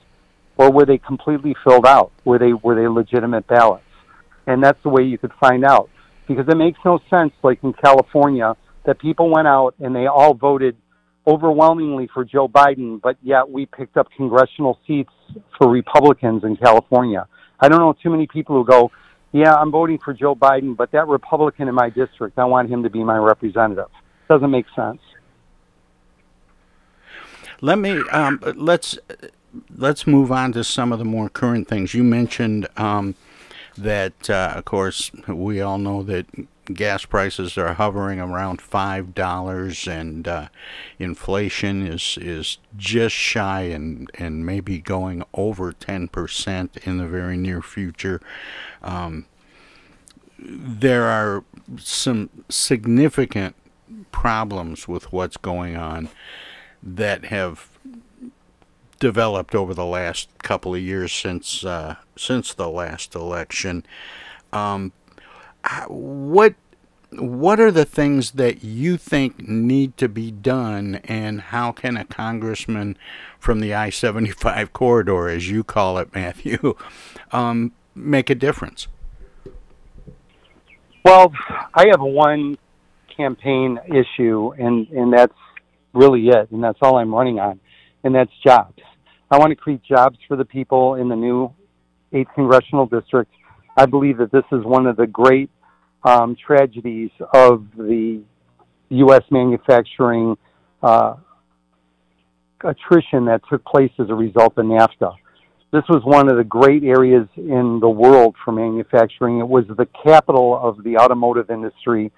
or 0.58 0.72
were 0.72 0.86
they 0.86 0.98
completely 0.98 1.56
filled 1.64 1.86
out? 1.86 2.12
Were 2.26 2.38
they 2.38 2.54
were 2.54 2.76
they 2.76 2.88
legitimate 2.88 3.48
ballots? 3.48 3.84
And 4.46 4.62
that's 4.62 4.82
the 4.84 4.90
way 4.90 5.04
you 5.04 5.18
could 5.18 5.34
find 5.40 5.64
out 5.64 5.90
because 6.28 6.48
it 6.48 6.58
makes 6.58 6.80
no 6.84 7.00
sense, 7.10 7.34
like 7.44 7.64
in 7.64 7.74
California, 7.74 8.56
that 8.86 9.00
people 9.00 9.30
went 9.30 9.48
out 9.48 9.76
and 9.80 9.96
they 9.96 10.08
all 10.08 10.34
voted 10.34 10.76
overwhelmingly 11.28 12.08
for 12.14 12.24
Joe 12.24 12.48
Biden, 12.48 13.02
but 13.02 13.18
yet 13.24 13.50
we 13.50 13.66
picked 13.66 13.98
up 13.98 14.08
congressional 14.16 14.80
seats 14.86 15.12
for 15.58 15.70
Republicans 15.70 16.44
in 16.44 16.56
California. 16.56 17.28
I 17.60 17.70
don't 17.70 17.80
know 17.80 17.94
too 17.94 18.10
many 18.10 18.28
people 18.28 18.56
who 18.56 18.66
go, 18.66 18.92
yeah, 19.32 19.54
I'm 19.54 19.72
voting 19.72 19.98
for 19.98 20.14
Joe 20.14 20.36
Biden, 20.36 20.76
but 20.76 20.92
that 20.92 21.08
Republican 21.08 21.68
in 21.68 21.76
my 21.76 21.90
district, 21.90 22.38
I 22.40 22.46
want 22.46 22.70
him 22.70 22.84
to 22.84 22.90
be 22.90 23.04
my 23.04 23.18
representative. 23.18 23.90
Doesn't 24.30 24.52
make 24.52 24.66
sense. 24.76 25.02
Let 27.62 27.80
me 27.80 28.02
um, 28.12 28.40
let's 28.56 28.98
let's 29.76 30.06
move 30.06 30.32
on 30.32 30.52
to 30.54 30.64
some 30.64 30.92
of 30.92 31.00
the 31.00 31.06
more 31.06 31.30
current 31.30 31.68
things. 31.68 31.94
You 31.94 32.04
mentioned 32.04 32.68
um, 32.78 33.16
that, 33.78 34.30
uh, 34.30 34.54
of 34.56 34.66
course, 34.66 35.12
we 35.28 35.62
all 35.62 35.78
know 35.78 36.04
that 36.04 36.26
gas 36.74 37.06
prices 37.06 37.58
are 37.58 37.74
hovering 37.74 38.20
around 38.20 38.62
five 38.62 39.14
dollars, 39.14 39.88
and 39.88 40.28
uh, 40.28 40.48
inflation 41.00 41.86
is 41.86 42.18
is 42.22 42.58
just 42.76 43.16
shy 43.16 43.62
and 43.62 44.10
and 44.16 44.46
maybe 44.46 44.80
going 44.80 45.24
over 45.34 45.72
ten 45.72 46.08
percent 46.08 46.78
in 46.84 46.98
the 46.98 47.08
very 47.08 47.38
near 47.38 47.62
future. 47.62 48.22
Um, 48.82 49.26
there 50.38 51.06
are 51.06 51.44
some 51.78 52.30
significant 52.50 53.56
problems 54.12 54.88
with 54.88 55.12
what's 55.12 55.38
going 55.38 55.76
on 55.76 56.10
that 56.82 57.26
have 57.26 57.70
developed 59.00 59.54
over 59.54 59.74
the 59.74 59.86
last 59.86 60.30
couple 60.40 60.74
of 60.74 60.82
years 60.82 61.12
since 61.12 61.64
uh, 61.64 61.96
since 62.16 62.54
the 62.54 62.70
last 62.70 63.16
election. 63.16 63.86
Um, 64.54 64.94
what 65.88 66.56
what 67.12 67.60
are 67.60 67.72
the 67.72 67.86
things 67.86 68.32
that 68.32 68.64
you 68.64 68.98
think 68.98 69.48
need 69.48 69.96
to 69.98 70.10
be 70.10 70.32
done, 70.32 70.96
and 71.06 71.40
how 71.40 71.72
can 71.72 71.96
a 71.96 72.04
congressman 72.04 72.98
from 73.40 73.60
the 73.60 73.74
I 73.74 73.90
seventy 73.90 74.32
five 74.32 74.74
corridor, 74.74 75.30
as 75.30 75.50
you 75.50 75.64
call 75.64 75.98
it, 75.98 76.14
Matthew, 76.14 76.76
um, 77.32 77.72
make 77.94 78.30
a 78.30 78.36
difference? 78.36 78.88
Well, 81.04 81.32
I 81.74 81.88
have 81.92 82.02
one 82.02 82.58
campaign 83.16 83.80
issue, 83.88 84.54
and 84.58 84.88
and 84.90 85.14
that's 85.14 85.34
really 85.94 86.28
it, 86.28 86.52
and 86.52 86.64
that's 86.64 86.80
all 86.82 86.98
I'm 86.98 87.14
running 87.14 87.40
on, 87.40 87.60
and 88.04 88.14
that's 88.14 88.32
jobs. 88.44 88.82
I 89.32 89.38
want 89.38 89.52
to 89.52 89.56
create 89.56 89.82
jobs 89.84 90.18
for 90.28 90.38
the 90.38 90.46
people 90.46 90.96
in 90.96 91.10
the 91.10 91.16
new 91.16 91.52
8th 92.14 92.34
Congressional 92.36 92.86
District. 92.86 93.32
I 93.78 93.86
believe 93.86 94.18
that 94.18 94.32
this 94.32 94.46
is 94.52 94.64
one 94.64 94.88
of 94.88 94.96
the 94.96 95.08
great 95.08 95.50
um, 96.04 96.36
tragedies 96.36 97.12
of 97.34 97.66
the 97.78 98.22
U.S. 98.90 99.24
manufacturing 99.32 100.38
uh, 100.84 101.16
attrition 102.64 103.26
that 103.26 103.42
took 103.50 103.64
place 103.66 103.92
as 104.00 104.10
a 104.10 104.16
result 104.16 104.58
of 104.58 104.66
NAFTA. 104.66 105.16
This 105.72 105.84
was 105.90 106.04
one 106.06 106.30
of 106.30 106.38
the 106.38 106.44
great 106.44 106.84
areas 106.84 107.28
in 107.36 107.80
the 107.82 107.90
world 107.90 108.36
for 108.44 108.52
manufacturing. 108.52 109.40
It 109.40 109.48
was 109.48 109.66
the 109.68 109.88
capital 110.06 110.58
of 110.58 110.84
the 110.84 110.98
automotive 110.98 111.50
industry. 111.50 112.12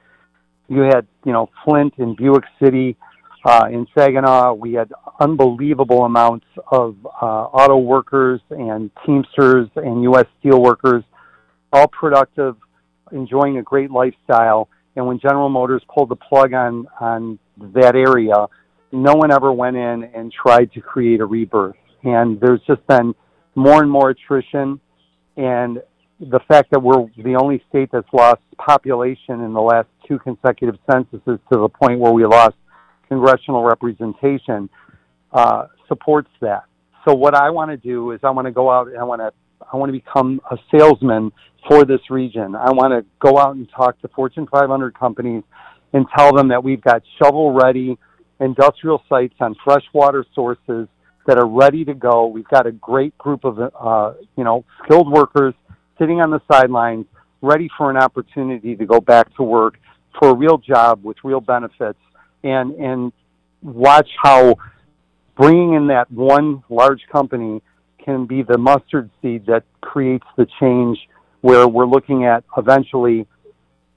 You 0.68 0.82
had, 0.82 1.08
you 1.26 1.32
know, 1.32 1.50
Flint 1.66 1.94
and 1.98 2.16
Buick 2.16 2.44
City 2.62 2.98
uh, 3.46 3.68
in 3.72 3.88
Saginaw. 3.98 4.54
We 4.54 4.74
had 4.74 4.92
unbelievable 5.20 6.04
amounts 6.04 6.46
of 6.72 6.98
uh, 7.06 7.26
auto 7.26 7.78
workers 7.78 8.42
and 8.52 8.92
Teamsters 9.06 9.70
and 9.76 10.04
U.S. 10.04 10.26
steel 10.40 10.62
workers, 10.62 11.04
all 11.72 11.88
productive, 11.88 12.56
enjoying 13.12 13.58
a 13.58 13.64
great 13.64 13.92
lifestyle. 13.92 14.70
And 14.96 15.06
when 15.06 15.20
General 15.20 15.50
Motors 15.50 15.84
pulled 15.94 16.10
the 16.10 16.16
plug 16.16 16.54
on 16.54 16.88
on 17.00 17.40
that 17.74 17.96
area, 17.96 18.48
no 18.92 19.14
one 19.14 19.32
ever 19.32 19.52
went 19.52 19.76
in 19.76 20.04
and 20.16 20.32
tried 20.32 20.72
to 20.74 20.82
create 20.82 21.20
a 21.20 21.26
rebirth. 21.26 21.76
And 22.04 22.40
there's 22.40 22.62
just 22.68 22.86
been 22.88 23.14
more 23.56 23.82
and 23.82 23.92
more 23.92 24.12
attrition, 24.12 24.80
and 25.36 25.82
the 26.20 26.40
fact 26.48 26.72
that 26.72 26.82
we're 26.82 27.06
the 27.18 27.36
only 27.36 27.64
state 27.70 27.90
that's 27.92 28.08
lost 28.12 28.42
population 28.58 29.42
in 29.42 29.54
the 29.54 29.62
last 29.62 29.88
two 30.08 30.18
consecutive 30.20 30.78
censuses 30.90 31.40
to 31.52 31.60
the 31.60 31.70
point 31.70 32.00
where 32.00 32.12
we 32.12 32.26
lost 32.26 32.56
congressional 33.08 33.64
representation 33.64 34.70
uh, 35.32 35.68
supports 35.88 36.30
that. 36.42 36.64
So 37.08 37.14
what 37.14 37.36
I 37.36 37.50
want 37.50 37.72
to 37.72 37.78
do 37.78 38.12
is 38.12 38.20
I 38.24 38.32
want 38.32 38.48
to 38.48 38.52
go 38.52 38.70
out 38.70 38.88
and 38.88 38.98
I 38.98 39.04
want 39.04 39.22
to 39.22 39.32
I 39.72 39.78
want 39.78 39.90
to 39.90 39.94
become 39.94 40.42
a 40.50 40.58
salesman 40.72 41.32
for 41.68 41.86
this 41.86 42.02
region. 42.10 42.56
I 42.56 42.72
want 42.72 42.94
to 42.94 43.06
go 43.20 43.38
out 43.38 43.56
and 43.56 43.68
talk 43.70 44.00
to 44.02 44.08
Fortune 44.10 44.48
500 44.48 44.98
companies 44.98 45.44
and 45.94 46.06
tell 46.16 46.34
them 46.34 46.50
that 46.50 46.64
we've 46.64 46.82
got 46.82 47.04
shovel 47.22 47.54
ready 47.54 47.98
industrial 48.40 49.04
sites 49.10 49.34
on 49.40 49.56
freshwater 49.64 50.26
sources 50.36 50.88
that 51.26 51.38
are 51.38 51.48
ready 51.48 51.84
to 51.86 51.94
go. 51.94 52.28
We've 52.28 52.48
got 52.48 52.68
a 52.68 52.72
great 52.72 53.18
group 53.18 53.44
of 53.44 53.60
uh, 53.60 54.14
you 54.36 54.44
know 54.44 54.64
skilled 54.84 55.12
workers 55.12 55.54
sitting 56.00 56.22
on 56.22 56.32
the 56.32 56.42
sidelines, 56.52 57.06
ready 57.42 57.70
for 57.78 57.90
an 57.90 57.98
opportunity 57.98 58.76
to 58.76 58.86
go 58.86 59.02
back 59.02 59.36
to 59.36 59.44
work 59.44 59.80
for 60.20 60.30
a 60.30 60.34
real 60.34 60.58
job 60.58 61.04
with 61.04 61.18
real 61.24 61.42
benefits 61.42 62.00
and 62.44 62.72
and 62.76 63.12
watch 63.62 64.10
how 64.22 64.56
bringing 65.36 65.74
in 65.74 65.88
that 65.88 66.12
one 66.12 66.64
large 66.70 67.02
company 67.12 67.62
can 68.08 68.26
be 68.26 68.42
the 68.42 68.58
mustard 68.58 69.10
seed 69.22 69.46
that 69.48 69.64
creates 69.82 70.26
the 70.38 70.48
change 70.62 70.98
where 71.42 71.68
we're 71.68 71.86
looking 71.86 72.24
at 72.24 72.42
eventually 72.58 73.28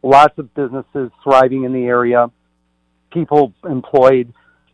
lots 0.03 0.37
of 0.37 0.53
businesses 0.53 1.13
thriving 1.23 1.63
in 1.63 1.73
the 1.73 1.85
area, 1.85 2.29
people 3.13 3.55
employed, 3.65 4.33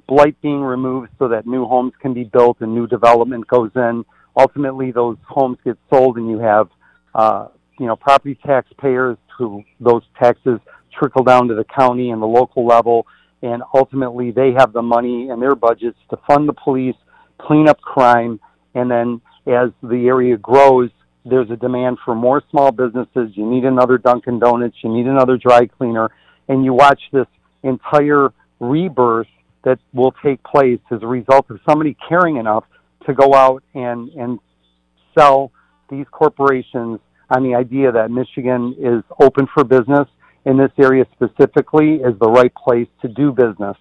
blight 0.09 0.41
being 0.41 0.63
removed 0.63 1.11
so 1.19 1.29
that 1.29 1.47
new 1.47 1.67
homes 1.67 1.93
can 2.01 2.15
be 2.15 2.25
built 2.25 2.57
and 2.61 2.75
new 2.75 2.87
development 2.87 3.47
goes 3.47 3.71
in. 3.77 4.07
Ultimately, 4.39 4.91
those 4.91 5.19
homes 5.29 5.59
get 5.65 5.77
sold, 5.91 6.17
and 6.17 6.31
you 6.31 6.39
have, 6.39 6.69
uh, 7.15 7.49
you 7.79 7.87
know, 7.87 7.97
property 7.97 8.39
taxpayers 8.47 9.19
who 9.37 9.63
those 9.81 10.03
taxes 10.19 10.61
trickle 10.99 11.25
down 11.25 11.49
to 11.49 11.55
the 11.55 11.65
county 11.65 12.09
and 12.09 12.23
the 12.23 12.27
local 12.27 12.67
level, 12.67 13.07
and 13.43 13.63
ultimately 13.75 14.31
they 14.31 14.53
have 14.57 14.73
the 14.73 14.81
money 14.81 15.29
in 15.29 15.41
their 15.41 15.55
budgets 15.55 15.99
to 16.09 16.17
fund 16.27 16.49
the 16.49 16.55
police, 16.55 16.97
clean 17.39 17.69
up 17.69 17.79
crime, 17.83 18.41
and 18.77 18.91
then 18.91 19.21
as 19.47 19.71
the 19.83 20.07
area 20.07 20.37
grows, 20.37 20.91
there's 21.25 21.51
a 21.51 21.57
demand 21.57 21.99
for 22.05 22.15
more 22.15 22.43
small 22.51 22.71
businesses. 22.71 23.31
You 23.35 23.47
need 23.51 23.65
another 23.65 23.97
Dunkin' 23.99 24.39
Donuts, 24.39 24.77
you 24.83 24.93
need 24.93 25.07
another 25.07 25.37
dry 25.39 25.67
cleaner, 25.67 26.11
and 26.47 26.65
you 26.65 26.75
watch 26.75 27.01
this 27.11 27.27
entire 27.63 28.33
rebirth 28.61 29.29
that 29.65 29.79
will 29.93 30.13
take 30.23 30.43
place 30.45 30.79
as 30.91 31.03
a 31.03 31.07
result 31.07 31.51
of 31.51 31.59
somebody 31.69 31.97
caring 32.09 32.37
enough 32.37 32.65
to 33.07 33.15
go 33.15 33.35
out 33.35 33.63
and 33.75 34.11
and 34.11 34.39
sell 35.17 35.51
these 35.91 36.07
corporations 36.11 37.01
on 37.31 37.43
the 37.43 37.55
idea 37.55 37.91
that 37.91 38.11
Michigan 38.11 38.77
is 38.79 39.03
open 39.21 39.49
for 39.53 39.65
business 39.65 40.07
in 40.45 40.59
this 40.59 40.71
area 40.79 41.07
specifically 41.13 41.95
is 41.95 42.17
the 42.21 42.29
right 42.29 42.55
place 42.55 42.89
to 43.03 43.09
do 43.09 43.33
business. 43.33 43.77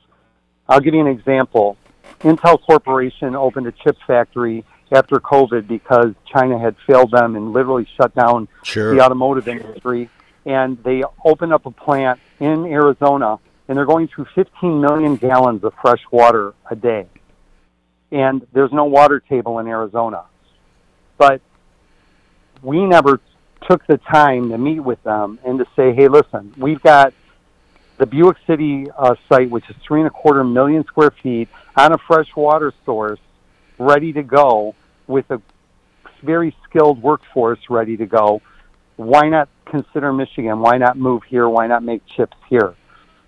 I'll 0.70 0.80
give 0.80 0.94
you 0.94 1.02
an 1.02 1.08
example. 1.08 1.78
Intel 2.22 2.60
Corporation 2.66 3.36
opened 3.36 3.68
a 3.68 3.72
chip 3.72 3.98
factory 4.08 4.64
after 4.92 5.20
COVID 5.20 5.68
because 5.68 6.14
China 6.26 6.60
had 6.60 6.76
failed 6.86 7.12
them 7.12 7.36
and 7.36 7.54
literally 7.54 7.88
shut 7.98 8.14
down 8.16 8.48
sure. 8.64 8.94
the 8.94 9.02
automotive 9.02 9.48
industry. 9.48 10.10
And 10.46 10.82
they 10.84 11.04
opened 11.24 11.54
up 11.54 11.66
a 11.66 11.72
plant 11.72 12.20
in 12.40 12.66
Arizona, 12.66 13.40
and 13.68 13.78
they're 13.78 13.86
going 13.86 14.08
through 14.08 14.28
15 14.36 14.80
million 14.80 15.16
gallons 15.16 15.64
of 15.64 15.74
fresh 15.82 16.02
water 16.12 16.54
a 16.70 16.76
day. 16.76 17.08
And 18.12 18.46
there's 18.54 18.72
no 18.72 18.86
water 18.86 19.20
table 19.20 19.60
in 19.60 19.68
Arizona. 19.68 20.26
But 21.18 21.42
we 22.62 22.86
never 22.86 23.20
took 23.68 23.86
the 23.88 23.98
time 23.98 24.50
to 24.50 24.58
meet 24.58 24.80
with 24.80 25.02
them 25.04 25.40
and 25.44 25.60
to 25.60 25.66
say, 25.76 25.94
hey, 25.94 26.08
listen, 26.08 26.54
we've 26.58 26.82
got 26.82 27.14
the 27.98 28.06
Buick 28.06 28.38
City 28.46 28.88
uh, 28.98 29.16
site, 29.30 29.50
which 29.50 29.70
is 29.70 29.76
three 29.86 30.02
and 30.02 30.08
a 30.08 30.12
quarter 30.12 30.44
million 30.44 30.84
square 30.86 31.12
feet, 31.24 31.50
on 31.76 31.94
a 31.94 31.98
fresh 31.98 32.28
water 32.36 32.74
source, 32.86 33.20
ready 33.80 34.14
to 34.14 34.24
go 34.24 34.76
with 35.08 35.30
a 35.30 35.42
very 36.24 36.56
skilled 36.68 37.02
workforce 37.02 37.60
ready 37.70 37.98
to 37.98 38.06
go. 38.06 38.42
Why 38.96 39.30
not 39.30 39.50
consider 39.70 40.14
Michigan? 40.14 40.60
Why 40.60 40.78
not 40.78 40.98
move 40.98 41.24
here? 41.28 41.48
Why 41.48 41.68
not 41.68 41.84
make 41.84 42.02
chips 42.16 42.38
here? 42.50 42.76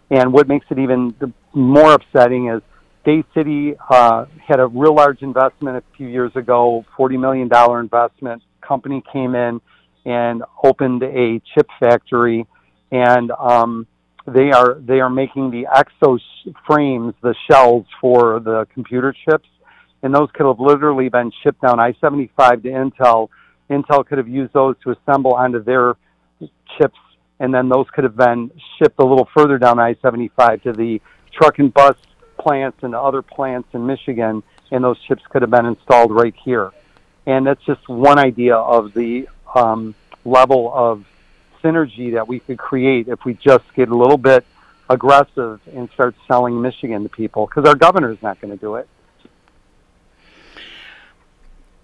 And 0.09 0.31
what 0.31 0.47
makes 0.47 0.65
it 0.69 0.79
even 0.79 1.13
more 1.53 1.93
upsetting 1.93 2.49
is 2.49 2.61
Bay 3.03 3.23
City 3.33 3.73
uh, 3.89 4.25
had 4.45 4.59
a 4.59 4.67
real 4.67 4.95
large 4.95 5.21
investment 5.21 5.77
a 5.77 5.83
few 5.95 6.07
years 6.07 6.31
ago, 6.35 6.85
$40 6.97 7.19
million 7.19 7.49
investment. 7.79 8.41
Company 8.61 9.01
came 9.13 9.35
in 9.35 9.61
and 10.05 10.43
opened 10.63 11.03
a 11.03 11.41
chip 11.53 11.67
factory, 11.79 12.45
and 12.91 13.31
um, 13.31 13.87
they 14.25 14.51
are 14.51 14.79
they 14.79 14.99
are 14.99 15.09
making 15.09 15.51
the 15.51 15.67
exo 15.73 16.19
frames, 16.65 17.13
the 17.21 17.33
shells 17.49 17.85
for 18.01 18.39
the 18.39 18.67
computer 18.73 19.13
chips, 19.25 19.47
and 20.07 20.15
those 20.15 20.29
could 20.31 20.45
have 20.45 20.61
literally 20.61 21.09
been 21.09 21.33
shipped 21.43 21.59
down 21.59 21.81
I-75 21.81 22.63
to 22.63 22.69
Intel. 22.69 23.27
Intel 23.69 24.07
could 24.07 24.19
have 24.19 24.29
used 24.29 24.53
those 24.53 24.77
to 24.85 24.91
assemble 24.91 25.33
onto 25.33 25.61
their 25.61 25.97
chips, 26.77 26.97
and 27.41 27.53
then 27.53 27.67
those 27.67 27.89
could 27.89 28.05
have 28.05 28.15
been 28.15 28.49
shipped 28.79 28.97
a 28.99 29.03
little 29.03 29.27
further 29.35 29.57
down 29.57 29.79
I-75 29.79 30.63
to 30.63 30.71
the 30.71 31.01
truck 31.33 31.59
and 31.59 31.73
bus 31.73 31.97
plants 32.39 32.83
and 32.83 32.95
other 32.95 33.21
plants 33.21 33.67
in 33.73 33.85
Michigan, 33.85 34.43
and 34.71 34.81
those 34.81 34.97
chips 35.09 35.23
could 35.29 35.41
have 35.41 35.51
been 35.51 35.65
installed 35.65 36.11
right 36.15 36.33
here. 36.41 36.71
And 37.25 37.45
that's 37.45 37.65
just 37.65 37.89
one 37.89 38.17
idea 38.17 38.55
of 38.55 38.93
the 38.93 39.27
um, 39.55 39.93
level 40.23 40.71
of 40.73 41.03
synergy 41.61 42.13
that 42.13 42.29
we 42.29 42.39
could 42.39 42.57
create 42.57 43.09
if 43.09 43.25
we 43.25 43.33
just 43.33 43.65
get 43.73 43.89
a 43.89 43.97
little 43.97 44.17
bit 44.17 44.45
aggressive 44.89 45.59
and 45.75 45.89
start 45.95 46.15
selling 46.29 46.61
Michigan 46.61 47.03
to 47.03 47.09
people 47.09 47.45
because 47.45 47.65
our 47.65 47.75
governor 47.75 48.09
is 48.09 48.21
not 48.21 48.39
going 48.39 48.53
to 48.53 48.57
do 48.57 48.75
it. 48.75 48.87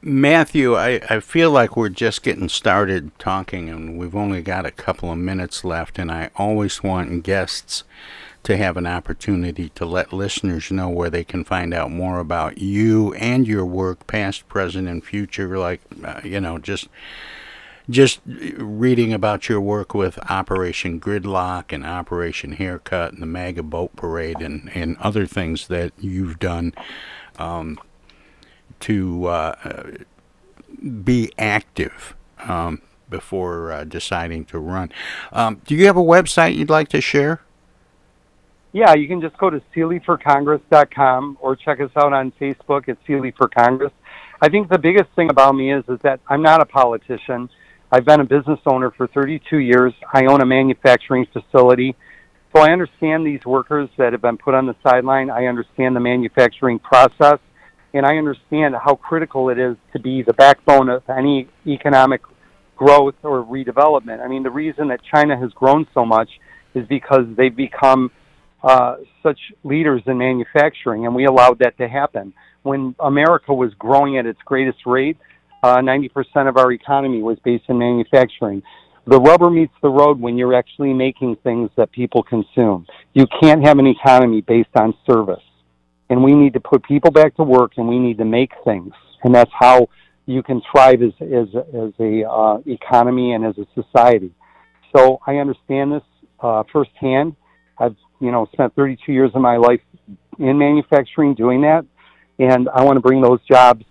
Matthew, 0.06 0.76
I, 0.76 1.00
I 1.10 1.22
feel 1.22 1.50
like 1.50 1.78
we're 1.78 1.88
just 1.88 2.24
getting 2.24 2.50
started 2.50 3.18
talking 3.20 3.70
and 3.70 3.98
we've 3.98 4.18
only 4.18 4.42
got 4.42 4.66
a 4.66 4.72
couple 4.72 5.10
of 5.10 5.18
minutes 5.18 5.64
left, 5.64 5.98
and 5.98 6.12
I 6.12 6.30
always 6.36 6.84
want 6.84 7.24
guests 7.24 7.86
to 8.44 8.58
have 8.58 8.76
an 8.76 8.86
opportunity 8.86 9.70
to 9.70 9.86
let 9.86 10.12
listeners 10.12 10.70
know 10.72 10.90
where 10.90 11.10
they 11.10 11.24
can 11.24 11.46
find 11.46 11.74
out 11.74 11.90
more 11.90 12.20
about 12.20 12.58
you 12.58 13.14
and 13.14 13.48
your 13.48 13.66
work, 13.66 14.06
past, 14.06 14.46
present, 14.50 14.90
and 14.90 15.02
future. 15.06 15.58
Like, 15.58 15.80
uh, 16.04 16.20
you 16.22 16.42
know, 16.42 16.58
just 16.58 16.90
just 17.90 18.20
reading 18.26 19.14
about 19.14 19.48
your 19.48 19.62
work 19.62 19.94
with 19.94 20.20
Operation 20.30 21.00
Gridlock 21.00 21.72
and 21.72 21.86
Operation 21.86 22.52
Haircut 22.52 23.14
and 23.14 23.22
the 23.22 23.26
MAGA 23.26 23.64
Boat 23.64 23.96
Parade 23.96 24.42
and, 24.42 24.70
and 24.76 24.98
other 24.98 25.26
things 25.26 25.70
that 25.70 25.94
you've 25.98 26.40
done 26.40 26.74
um, 27.40 27.80
to 28.84 29.26
uh, 29.28 29.92
be 31.04 31.32
active 31.38 32.16
um, 32.40 32.82
before 33.10 33.72
uh, 33.72 33.84
deciding 33.84 34.46
to 34.46 34.60
run. 34.60 34.92
Um, 35.32 35.62
do 35.66 35.76
you 35.76 35.86
have 35.86 35.98
a 35.98 36.02
website 36.02 36.56
you'd 36.56 36.70
like 36.70 36.90
to 36.90 37.02
share? 37.02 37.42
Yeah, 38.74 38.94
you 38.96 39.08
can 39.08 39.22
just 39.22 39.38
go 39.38 39.50
to 39.50 39.62
SeelyForCongress.com 39.76 41.38
or 41.40 41.56
check 41.56 41.80
us 41.80 41.92
out 41.96 42.12
on 42.12 42.32
Facebook 42.42 42.90
at 42.90 42.98
Seely 43.06 43.32
for 43.32 43.48
Congress. 43.48 43.94
I 44.42 44.50
think 44.50 44.70
the 44.70 44.80
biggest 44.80 45.10
thing 45.16 45.30
about 45.30 45.56
me 45.56 45.72
is 45.72 45.86
is 45.88 46.00
that 46.02 46.20
I'm 46.28 46.42
not 46.42 46.60
a 46.60 46.66
politician. 46.66 47.50
I've 47.92 48.04
been 48.04 48.20
a 48.20 48.26
business 48.26 48.60
owner 48.66 48.92
for 48.92 49.08
32 49.08 49.60
years. 49.60 49.94
I 50.12 50.26
own 50.26 50.42
a 50.42 50.46
manufacturing 50.46 51.28
facility. 51.28 51.96
So 52.54 52.62
I 52.62 52.72
understand 52.72 53.26
these 53.26 53.46
workers 53.46 53.90
that 53.98 54.12
have 54.12 54.22
been 54.22 54.38
put 54.38 54.56
on 54.56 54.66
the 54.66 54.76
sideline. 54.84 55.30
I 55.30 55.46
understand 55.46 55.96
the 55.96 56.00
manufacturing 56.00 56.80
process. 56.80 57.40
And 57.94 58.06
I 58.06 58.18
understand 58.18 58.76
how 58.84 58.96
critical 58.96 59.50
it 59.50 59.60
is 59.60 59.76
to 59.94 60.00
be 60.00 60.24
the 60.24 60.34
backbone 60.34 60.90
of 60.90 61.04
any 61.10 61.48
economic 61.68 62.22
growth 62.76 63.16
or 63.24 63.44
redevelopment. 63.44 64.20
I 64.20 64.28
mean, 64.28 64.44
the 64.44 64.50
reason 64.50 64.88
that 64.88 65.00
China 65.14 65.38
has 65.38 65.52
grown 65.52 65.86
so 65.94 66.06
much 66.06 66.30
is 66.74 66.88
because 66.88 67.26
they've 67.38 67.56
become 67.56 68.12
uh, 68.64 68.96
such 69.22 69.40
leaders 69.64 70.02
in 70.08 70.18
manufacturing, 70.18 71.06
and 71.06 71.14
we 71.14 71.26
allowed 71.26 71.60
that 71.60 71.78
to 71.78 71.88
happen. 71.88 72.34
When 72.64 72.96
America 73.00 73.54
was 73.54 73.74
growing 73.78 74.18
at 74.18 74.26
its 74.26 74.40
greatest 74.46 74.80
rate, 74.86 75.18
uh, 75.62 75.78
90% 75.78 76.50
of 76.50 76.58
our 76.58 76.72
economy 76.72 77.22
was 77.22 77.38
based 77.44 77.66
in 77.70 77.78
manufacturing. 77.78 78.64
The 79.06 79.20
rubber 79.20 79.50
meets 79.50 79.74
the 79.82 79.90
road 79.90 80.20
when 80.20 80.38
you're 80.38 80.56
actually 80.56 80.94
making 80.94 81.36
things 81.44 81.70
that 81.76 81.92
people 81.92 82.24
consume. 82.24 82.88
You 83.14 83.28
can't 83.42 83.66
have 83.66 83.80
an 83.80 83.88
economy 83.88 84.42
based 84.42 84.70
on 84.76 84.94
service. 85.06 85.44
And 86.10 86.24
we 86.24 86.34
need 86.34 86.54
to 86.54 86.60
put 86.60 86.84
people 86.84 87.12
back 87.12 87.36
to 87.38 87.44
work 87.44 87.74
and 87.78 87.88
we 87.88 88.00
need 88.00 88.18
to 88.18 88.26
make 88.26 88.52
things. 88.64 88.94
And 89.24 89.34
that's 89.34 89.52
how 89.58 89.88
you 90.26 90.44
can 90.44 90.62
thrive 90.72 91.02
as, 91.02 91.14
as, 91.22 91.48
as 91.56 91.92
a 92.00 92.24
uh, 92.30 92.58
economy 92.66 93.34
and 93.34 93.46
as 93.46 93.56
a 93.58 93.66
society. 93.82 94.34
So 94.96 95.20
I 95.26 95.38
understand 95.38 95.94
this 95.94 96.04
uh, 96.40 96.64
firsthand. 96.72 97.36
I've 97.78 97.96
you 98.20 98.32
know, 98.32 98.48
spent 98.54 98.74
32 98.76 99.12
years 99.12 99.32
of 99.36 99.42
my 99.42 99.58
life 99.58 99.82
in 100.40 100.58
manufacturing 100.58 101.36
doing 101.36 101.62
that, 101.62 101.86
and 102.40 102.70
I 102.74 102.84
want 102.84 102.96
to 102.96 103.02
bring 103.02 103.22
those 103.22 103.40
jobs 103.46 103.84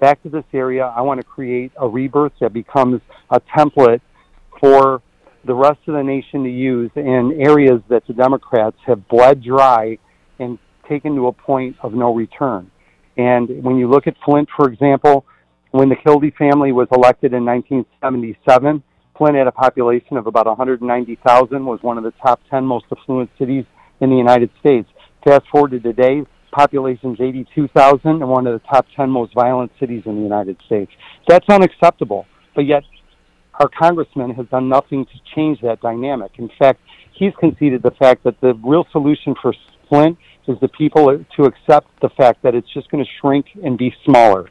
back 0.00 0.22
to 0.24 0.28
this 0.28 0.44
area. 0.52 0.84
I 0.84 1.02
want 1.02 1.20
to 1.20 1.24
create 1.24 1.72
a 1.76 1.88
rebirth 1.88 2.32
that 2.40 2.52
becomes 2.52 3.00
a 3.30 3.40
template 3.56 4.00
for 4.60 5.02
the 5.44 5.54
rest 5.54 5.78
of 5.86 5.94
the 5.94 6.02
nation 6.02 6.42
to 6.42 6.50
use 6.50 6.90
in 6.96 7.38
areas 7.38 7.80
that 7.88 8.04
the 8.08 8.12
Democrats 8.12 8.76
have 8.86 9.06
bled 9.08 9.42
dry 9.42 9.98
and 10.40 10.58
taken 10.88 11.14
to 11.16 11.28
a 11.28 11.32
point 11.32 11.76
of 11.82 11.94
no 11.94 12.14
return. 12.14 12.70
And 13.16 13.62
when 13.62 13.76
you 13.76 13.88
look 13.88 14.06
at 14.06 14.14
Flint, 14.24 14.48
for 14.56 14.68
example, 14.70 15.24
when 15.70 15.88
the 15.88 15.96
Kildee 15.96 16.32
family 16.38 16.72
was 16.72 16.88
elected 16.92 17.32
in 17.32 17.44
1977, 17.44 18.82
Flint 19.16 19.36
had 19.36 19.46
a 19.46 19.52
population 19.52 20.16
of 20.16 20.26
about 20.26 20.46
190,000, 20.46 21.64
was 21.64 21.82
one 21.82 21.98
of 21.98 22.04
the 22.04 22.12
top 22.22 22.40
10 22.50 22.64
most 22.64 22.86
affluent 22.92 23.30
cities 23.38 23.64
in 24.00 24.10
the 24.10 24.16
United 24.16 24.50
States. 24.60 24.88
Fast 25.24 25.44
forward 25.50 25.70
to 25.72 25.80
today, 25.80 26.24
population 26.52 27.14
is 27.14 27.20
82,000 27.20 28.00
and 28.04 28.28
one 28.28 28.46
of 28.46 28.60
the 28.60 28.66
top 28.68 28.86
10 28.96 29.10
most 29.10 29.34
violent 29.34 29.72
cities 29.80 30.02
in 30.06 30.16
the 30.16 30.22
United 30.22 30.56
States. 30.66 30.90
That's 31.28 31.48
unacceptable. 31.48 32.26
But 32.54 32.66
yet, 32.66 32.84
our 33.58 33.68
congressman 33.68 34.30
has 34.34 34.46
done 34.48 34.68
nothing 34.68 35.06
to 35.06 35.34
change 35.34 35.60
that 35.62 35.80
dynamic. 35.80 36.32
In 36.38 36.50
fact, 36.58 36.80
he's 37.12 37.32
conceded 37.40 37.82
the 37.82 37.90
fact 37.92 38.24
that 38.24 38.40
the 38.40 38.54
real 38.64 38.86
solution 38.92 39.34
for 39.40 39.54
Is 40.48 40.56
the 40.60 40.68
people 40.68 41.24
to 41.36 41.42
accept 41.44 41.88
the 42.00 42.08
fact 42.10 42.42
that 42.42 42.54
it's 42.54 42.72
just 42.72 42.88
going 42.90 43.04
to 43.04 43.10
shrink 43.20 43.46
and 43.64 43.76
be 43.76 43.92
smaller. 44.04 44.48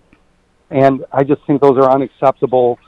And 0.70 1.06
I 1.12 1.24
just 1.24 1.42
think 1.48 1.62
those 1.62 1.78
are 1.78 1.90
unacceptable 1.90 2.80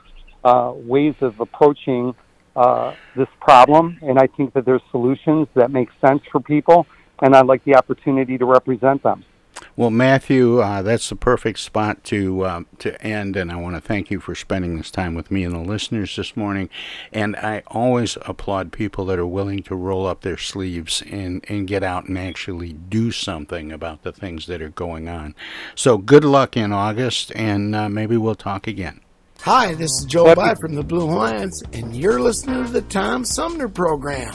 uh, 0.44 0.72
ways 0.74 1.14
of 1.20 1.40
approaching 1.40 2.14
uh, 2.54 2.94
this 3.16 3.28
problem, 3.40 3.98
and 4.02 4.18
I 4.18 4.26
think 4.36 4.52
that 4.54 4.64
there's 4.64 4.82
solutions 4.90 5.46
that 5.54 5.70
make 5.70 5.88
sense 6.04 6.22
for 6.30 6.40
people, 6.40 6.86
and 7.22 7.34
I'd 7.34 7.46
like 7.46 7.64
the 7.64 7.76
opportunity 7.76 8.36
to 8.36 8.44
represent 8.44 9.02
them. 9.02 9.24
Well, 9.76 9.90
Matthew, 9.90 10.60
uh, 10.60 10.82
that's 10.82 11.08
the 11.08 11.16
perfect 11.16 11.60
spot 11.60 12.02
to 12.04 12.42
uh, 12.42 12.62
to 12.78 13.00
end, 13.02 13.36
and 13.36 13.52
I 13.52 13.56
want 13.56 13.76
to 13.76 13.80
thank 13.80 14.10
you 14.10 14.20
for 14.20 14.34
spending 14.34 14.76
this 14.76 14.90
time 14.90 15.14
with 15.14 15.30
me 15.30 15.44
and 15.44 15.54
the 15.54 15.60
listeners 15.60 16.16
this 16.16 16.36
morning. 16.36 16.68
And 17.12 17.36
I 17.36 17.62
always 17.68 18.18
applaud 18.22 18.72
people 18.72 19.04
that 19.06 19.18
are 19.18 19.26
willing 19.26 19.62
to 19.64 19.74
roll 19.74 20.06
up 20.06 20.22
their 20.22 20.36
sleeves 20.36 21.02
and, 21.08 21.44
and 21.48 21.68
get 21.68 21.82
out 21.82 22.06
and 22.06 22.18
actually 22.18 22.72
do 22.72 23.12
something 23.12 23.70
about 23.70 24.02
the 24.02 24.12
things 24.12 24.46
that 24.46 24.62
are 24.62 24.68
going 24.68 25.08
on. 25.08 25.34
So, 25.74 25.98
good 25.98 26.24
luck 26.24 26.56
in 26.56 26.72
August, 26.72 27.32
and 27.34 27.74
uh, 27.74 27.88
maybe 27.88 28.16
we'll 28.16 28.34
talk 28.34 28.66
again. 28.66 29.00
Hi, 29.42 29.74
this 29.74 29.92
is 29.92 30.04
Joe 30.04 30.34
By 30.34 30.56
from 30.56 30.74
the 30.74 30.82
Blue 30.82 31.06
Hawaiians, 31.06 31.62
and 31.72 31.94
you're 31.94 32.20
listening 32.20 32.64
to 32.64 32.72
the 32.72 32.82
Tom 32.82 33.24
Sumner 33.24 33.68
Program. 33.68 34.34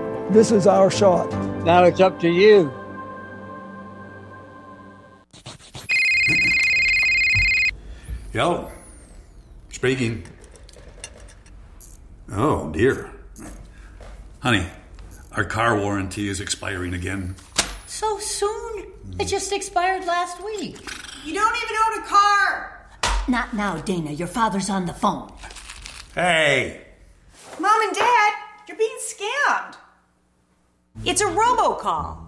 This 0.31 0.51
is 0.51 0.65
our 0.65 0.89
shot. 0.89 1.29
Now 1.65 1.83
it's 1.83 1.99
up 1.99 2.17
to 2.21 2.29
you. 2.29 2.71
Yo, 8.31 8.71
speaking. 9.71 10.23
Oh, 12.31 12.71
dear. 12.71 13.11
Honey, 14.39 14.65
our 15.33 15.43
car 15.43 15.77
warranty 15.77 16.29
is 16.29 16.39
expiring 16.39 16.93
again. 16.93 17.35
So 17.85 18.17
soon? 18.19 18.87
It 19.19 19.25
just 19.25 19.51
expired 19.51 20.05
last 20.05 20.41
week. 20.41 20.79
You 21.25 21.33
don't 21.33 21.55
even 21.57 21.75
own 21.87 22.03
a 22.03 22.07
car! 22.07 22.87
Not 23.27 23.53
now, 23.53 23.75
Dana. 23.81 24.11
Your 24.11 24.29
father's 24.29 24.69
on 24.69 24.85
the 24.85 24.93
phone. 24.93 25.29
Hey! 26.15 26.87
Mom 27.59 27.81
and 27.81 27.93
Dad, 27.93 28.33
you're 28.69 28.77
being 28.77 28.97
scammed. 29.01 29.75
It's 31.03 31.21
a 31.21 31.25
robocall. 31.25 32.19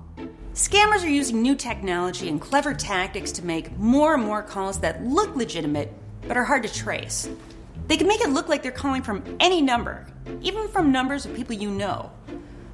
Scammers 0.56 1.04
are 1.04 1.08
using 1.08 1.44
new 1.44 1.54
technology 1.56 2.28
and 2.28 2.42
clever 2.42 2.74
tactics 2.74 3.32
to 3.34 3.46
make 3.46 3.78
more 3.78 4.16
and 4.16 4.24
more 4.24 4.42
calls 4.42 4.80
that 4.80 5.06
look 5.06 5.36
legitimate 5.36 5.94
but 6.28 6.38
are 6.38 6.44
hard 6.44 6.64
to 6.64 6.74
trace. 6.74 7.30
They 7.86 7.98
can 7.98 8.08
make 8.08 8.22
it 8.22 8.32
look 8.32 8.50
like 8.50 8.64
they're 8.64 8.72
calling 8.72 9.04
from 9.04 9.38
any 9.40 9.62
number, 9.62 10.08
even 10.42 10.68
from 10.70 10.92
numbers 10.92 11.24
of 11.24 11.36
people 11.36 11.54
you 11.54 11.70
know. 11.70 12.12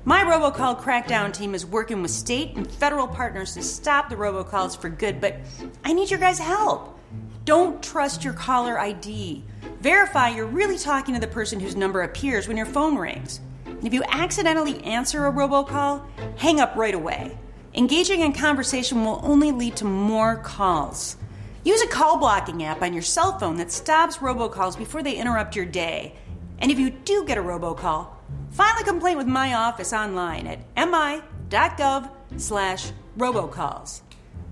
My 0.05 0.23
robocall 0.23 0.79
crackdown 0.79 1.33
team 1.33 1.53
is 1.53 1.65
working 1.65 2.01
with 2.01 2.11
state 2.11 2.55
and 2.55 2.71
federal 2.71 3.05
partners 3.05 3.53
to 3.55 3.61
stop 3.61 4.07
the 4.07 4.15
robocalls 4.15 4.79
for 4.79 4.87
good, 4.87 5.19
but 5.19 5.35
I 5.83 5.91
need 5.91 6.09
your 6.09 6.19
guys' 6.21 6.39
help. 6.39 6.97
Don't 7.43 7.83
trust 7.83 8.23
your 8.23 8.33
caller 8.33 8.79
ID. 8.79 9.43
Verify 9.81 10.29
you're 10.29 10.45
really 10.45 10.77
talking 10.77 11.13
to 11.15 11.19
the 11.19 11.27
person 11.27 11.59
whose 11.59 11.75
number 11.75 12.03
appears 12.03 12.47
when 12.47 12.55
your 12.55 12.65
phone 12.65 12.97
rings. 12.97 13.41
If 13.84 13.93
you 13.93 14.03
accidentally 14.07 14.84
answer 14.84 15.26
a 15.26 15.32
robocall, 15.32 16.03
hang 16.38 16.59
up 16.59 16.76
right 16.76 16.93
away. 16.93 17.38
Engaging 17.74 18.22
in 18.22 18.34
conversation 18.34 19.05
will 19.05 19.22
only 19.24 19.51
lead 19.51 19.76
to 19.78 19.86
more 19.86 20.38
calls. 20.38 21.17
Use 21.63 21.82
a 21.82 21.88
call 21.88 22.17
blocking 22.17 22.63
app 22.63 22.82
on 22.82 22.93
your 22.93 23.01
cell 23.01 23.38
phone 23.38 23.57
that 23.57 23.72
stops 23.72 24.17
robocalls 24.17 24.78
before 24.78 25.03
they 25.03 25.15
interrupt 25.15 25.55
your 25.55 25.65
day. 25.65 26.15
And 26.59 26.72
if 26.72 26.80
you 26.80 26.89
do 26.89 27.26
get 27.26 27.38
a 27.38 27.41
robocall, 27.41 28.07
file 28.51 28.76
a 28.80 28.84
complaint 28.84 29.17
with 29.17 29.28
my 29.28 29.53
office 29.53 29.93
online 29.93 30.47
at 30.47 30.59
mi.gov 30.76 32.09
slash 32.38 32.91
robocalls. 33.17 34.01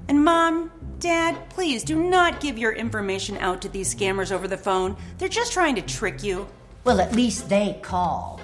And 0.08 0.24
mom, 0.24 0.72
dad, 1.00 1.50
please 1.50 1.84
do 1.84 2.02
not 2.02 2.40
give 2.40 2.58
your 2.58 2.72
information 2.72 3.38
out 3.38 3.62
to 3.64 3.70
these 3.70 3.94
scammers 3.94 4.32
over 4.32 4.48
the 4.48 4.58
phone. 4.58 4.96
They're 5.18 5.28
just 5.28 5.52
trying 5.52 5.76
to 5.76 5.82
trick 5.82 6.24
you. 6.24 6.48
Well, 6.84 7.02
at 7.02 7.14
least 7.14 7.50
they 7.50 7.80
call. 7.82 8.40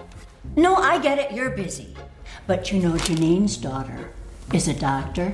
No, 0.55 0.75
I 0.75 0.99
get 0.99 1.17
it. 1.17 1.31
You're 1.31 1.49
busy. 1.49 1.95
But 2.45 2.71
you 2.71 2.79
know, 2.79 2.95
Janine's 2.97 3.57
daughter 3.57 4.11
is 4.53 4.67
a 4.67 4.73
doctor. 4.73 5.33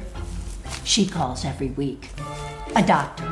She 0.86 1.06
calls 1.06 1.44
every 1.44 1.72
week. 1.72 2.10
A 2.76 2.84
doctor. 2.84 3.26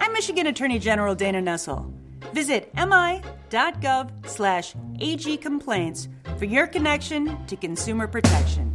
I'm 0.00 0.12
Michigan 0.14 0.46
Attorney 0.46 0.78
General 0.78 1.14
Dana 1.14 1.42
Nessel. 1.42 1.92
Visit 2.32 2.72
mi.gov 2.74 4.26
slash 4.26 4.72
agcomplaints 5.00 6.08
for 6.38 6.46
your 6.46 6.66
connection 6.66 7.44
to 7.46 7.56
consumer 7.56 8.06
protection. 8.06 8.74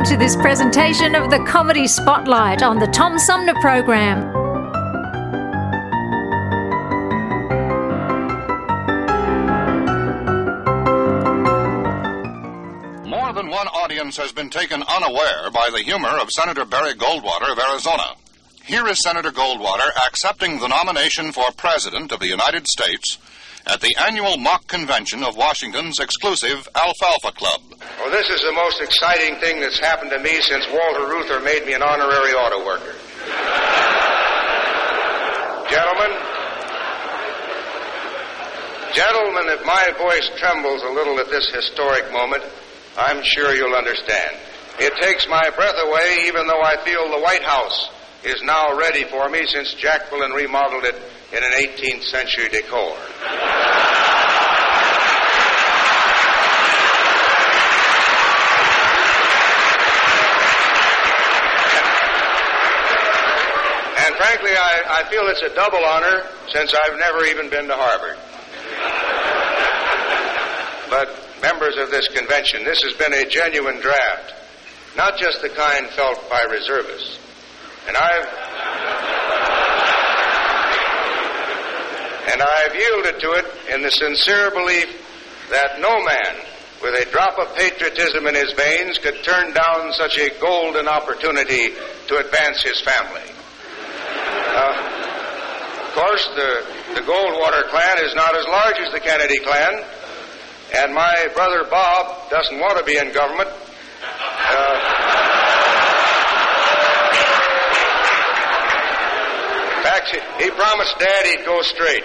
Welcome 0.00 0.18
to 0.18 0.24
this 0.24 0.34
presentation 0.34 1.14
of 1.14 1.28
the 1.28 1.44
Comedy 1.44 1.86
Spotlight 1.86 2.62
on 2.62 2.78
the 2.78 2.86
Tom 2.86 3.18
Sumner 3.18 3.52
Program. 3.60 4.20
More 13.06 13.34
than 13.34 13.50
one 13.50 13.66
audience 13.68 14.16
has 14.16 14.32
been 14.32 14.48
taken 14.48 14.82
unaware 14.84 15.50
by 15.52 15.68
the 15.70 15.82
humor 15.82 16.08
of 16.08 16.30
Senator 16.30 16.64
Barry 16.64 16.94
Goldwater 16.94 17.52
of 17.52 17.58
Arizona. 17.58 18.14
Here 18.64 18.86
is 18.88 19.02
Senator 19.02 19.30
Goldwater 19.30 19.90
accepting 20.06 20.60
the 20.60 20.68
nomination 20.68 21.30
for 21.30 21.44
President 21.58 22.10
of 22.10 22.20
the 22.20 22.28
United 22.28 22.66
States 22.66 23.18
at 23.66 23.80
the 23.80 23.94
annual 24.06 24.36
mock 24.36 24.66
convention 24.66 25.22
of 25.22 25.36
Washington's 25.36 26.00
exclusive 26.00 26.68
Alfalfa 26.74 27.32
Club. 27.32 27.60
Well, 27.98 28.10
this 28.10 28.28
is 28.30 28.40
the 28.42 28.52
most 28.52 28.80
exciting 28.80 29.36
thing 29.40 29.60
that's 29.60 29.78
happened 29.78 30.10
to 30.10 30.18
me 30.18 30.40
since 30.42 30.66
Walter 30.72 31.06
Reuther 31.06 31.40
made 31.40 31.66
me 31.66 31.74
an 31.74 31.82
honorary 31.82 32.32
auto 32.32 32.64
worker. 32.64 32.94
Gentlemen, 35.70 36.12
gentlemen, 38.94 39.46
if 39.54 39.64
my 39.64 39.92
voice 39.98 40.30
trembles 40.38 40.82
a 40.82 40.90
little 40.90 41.18
at 41.20 41.30
this 41.30 41.48
historic 41.54 42.10
moment, 42.12 42.42
I'm 42.98 43.22
sure 43.22 43.54
you'll 43.54 43.76
understand. 43.76 44.36
It 44.80 44.92
takes 45.00 45.28
my 45.28 45.48
breath 45.50 45.76
away, 45.78 46.24
even 46.26 46.46
though 46.46 46.62
I 46.62 46.82
feel 46.84 47.10
the 47.10 47.20
White 47.20 47.42
House 47.42 47.90
is 48.24 48.42
now 48.42 48.76
ready 48.76 49.04
for 49.04 49.28
me 49.28 49.46
since 49.46 49.74
Jacqueline 49.74 50.32
remodeled 50.32 50.84
it 50.84 50.94
in 51.32 51.42
an 51.42 51.52
18th 51.52 52.04
century 52.04 52.48
decor. 52.48 52.96
And 63.96 64.16
frankly, 64.16 64.52
I, 64.52 64.82
I 64.88 65.10
feel 65.10 65.22
it's 65.28 65.42
a 65.42 65.54
double 65.54 65.84
honor 65.84 66.26
since 66.52 66.74
I've 66.74 66.98
never 66.98 67.24
even 67.24 67.48
been 67.48 67.68
to 67.68 67.76
Harvard. 67.76 68.18
But, 70.90 71.16
members 71.40 71.76
of 71.78 71.90
this 71.90 72.08
convention, 72.08 72.64
this 72.64 72.82
has 72.82 72.92
been 72.94 73.14
a 73.14 73.24
genuine 73.24 73.80
draft, 73.80 74.34
not 74.96 75.16
just 75.16 75.40
the 75.40 75.48
kind 75.48 75.86
felt 75.88 76.28
by 76.28 76.42
reservists. 76.42 77.18
And 77.86 77.96
I've. 77.96 78.28
And 82.32 82.42
I've 82.42 82.74
yielded 82.74 83.20
to 83.20 83.30
it 83.32 83.46
in 83.74 83.82
the 83.82 83.90
sincere 83.90 84.50
belief 84.50 84.86
that 85.50 85.80
no 85.80 86.04
man 86.04 86.36
with 86.82 86.94
a 86.94 87.10
drop 87.10 87.38
of 87.38 87.54
patriotism 87.56 88.26
in 88.26 88.34
his 88.34 88.52
veins 88.52 88.98
could 88.98 89.22
turn 89.22 89.52
down 89.52 89.92
such 89.92 90.16
a 90.18 90.30
golden 90.40 90.88
opportunity 90.88 91.74
to 92.08 92.16
advance 92.16 92.62
his 92.62 92.80
family. 92.80 93.28
Uh, 94.06 95.00
of 95.84 95.92
course, 95.92 96.26
the, 96.34 96.64
the 96.94 97.00
Goldwater 97.02 97.68
clan 97.68 97.98
is 98.04 98.14
not 98.14 98.34
as 98.36 98.46
large 98.46 98.78
as 98.78 98.92
the 98.92 99.00
Kennedy 99.00 99.38
clan, 99.40 99.84
and 100.76 100.94
my 100.94 101.28
brother 101.34 101.64
Bob 101.68 102.30
doesn't 102.30 102.58
want 102.58 102.78
to 102.78 102.84
be 102.84 102.96
in 102.96 103.12
government. 103.12 103.49
He- 110.08 110.44
he 110.44 110.50
promised 110.50 110.98
Dad 110.98 111.26
he'd 111.26 111.44
go 111.44 111.62
straight. 111.62 112.04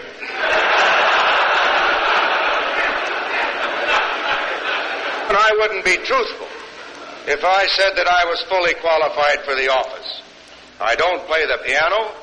And 5.28 5.38
I 5.38 5.52
wouldn't 5.60 5.84
be 5.84 5.98
truthful 5.98 6.48
if 7.28 7.44
I 7.44 7.66
said 7.68 7.96
that 7.96 8.08
I 8.08 8.26
was 8.26 8.42
fully 8.44 8.74
qualified 8.76 9.44
for 9.44 9.56
the 9.56 9.70
office. 9.70 10.22
I 10.80 10.96
don't 10.96 11.26
play 11.26 11.46
the 11.46 11.58
piano, 11.66 12.14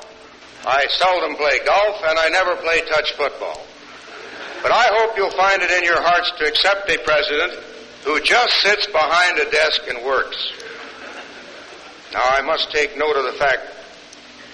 I 0.65 0.85
seldom 0.87 1.35
play 1.35 1.59
golf, 1.65 2.01
and 2.05 2.17
I 2.17 2.29
never 2.29 2.55
play 2.55 2.81
touch 2.81 3.11
football. 3.13 3.65
But 4.61 4.71
I 4.71 4.85
hope 4.95 5.17
you'll 5.17 5.31
find 5.31 5.61
it 5.61 5.71
in 5.71 5.83
your 5.83 6.01
hearts 6.01 6.31
to 6.39 6.47
accept 6.47 6.89
a 6.89 6.97
president 6.99 7.59
who 8.05 8.19
just 8.21 8.53
sits 8.61 8.87
behind 8.87 9.39
a 9.39 9.51
desk 9.51 9.81
and 9.89 10.03
works. 10.03 10.37
Now, 12.13 12.23
I 12.23 12.41
must 12.41 12.71
take 12.71 12.95
note 12.95 13.17
of 13.17 13.25
the 13.25 13.33
fact 13.33 13.61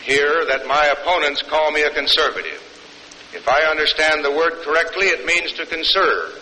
here 0.01 0.45
that 0.49 0.67
my 0.67 0.85
opponents 0.99 1.41
call 1.43 1.71
me 1.71 1.83
a 1.83 1.89
conservative. 1.91 2.61
If 3.33 3.47
I 3.47 3.61
understand 3.69 4.25
the 4.25 4.31
word 4.31 4.53
correctly, 4.63 5.07
it 5.07 5.25
means 5.25 5.53
to 5.53 5.65
conserve. 5.65 6.33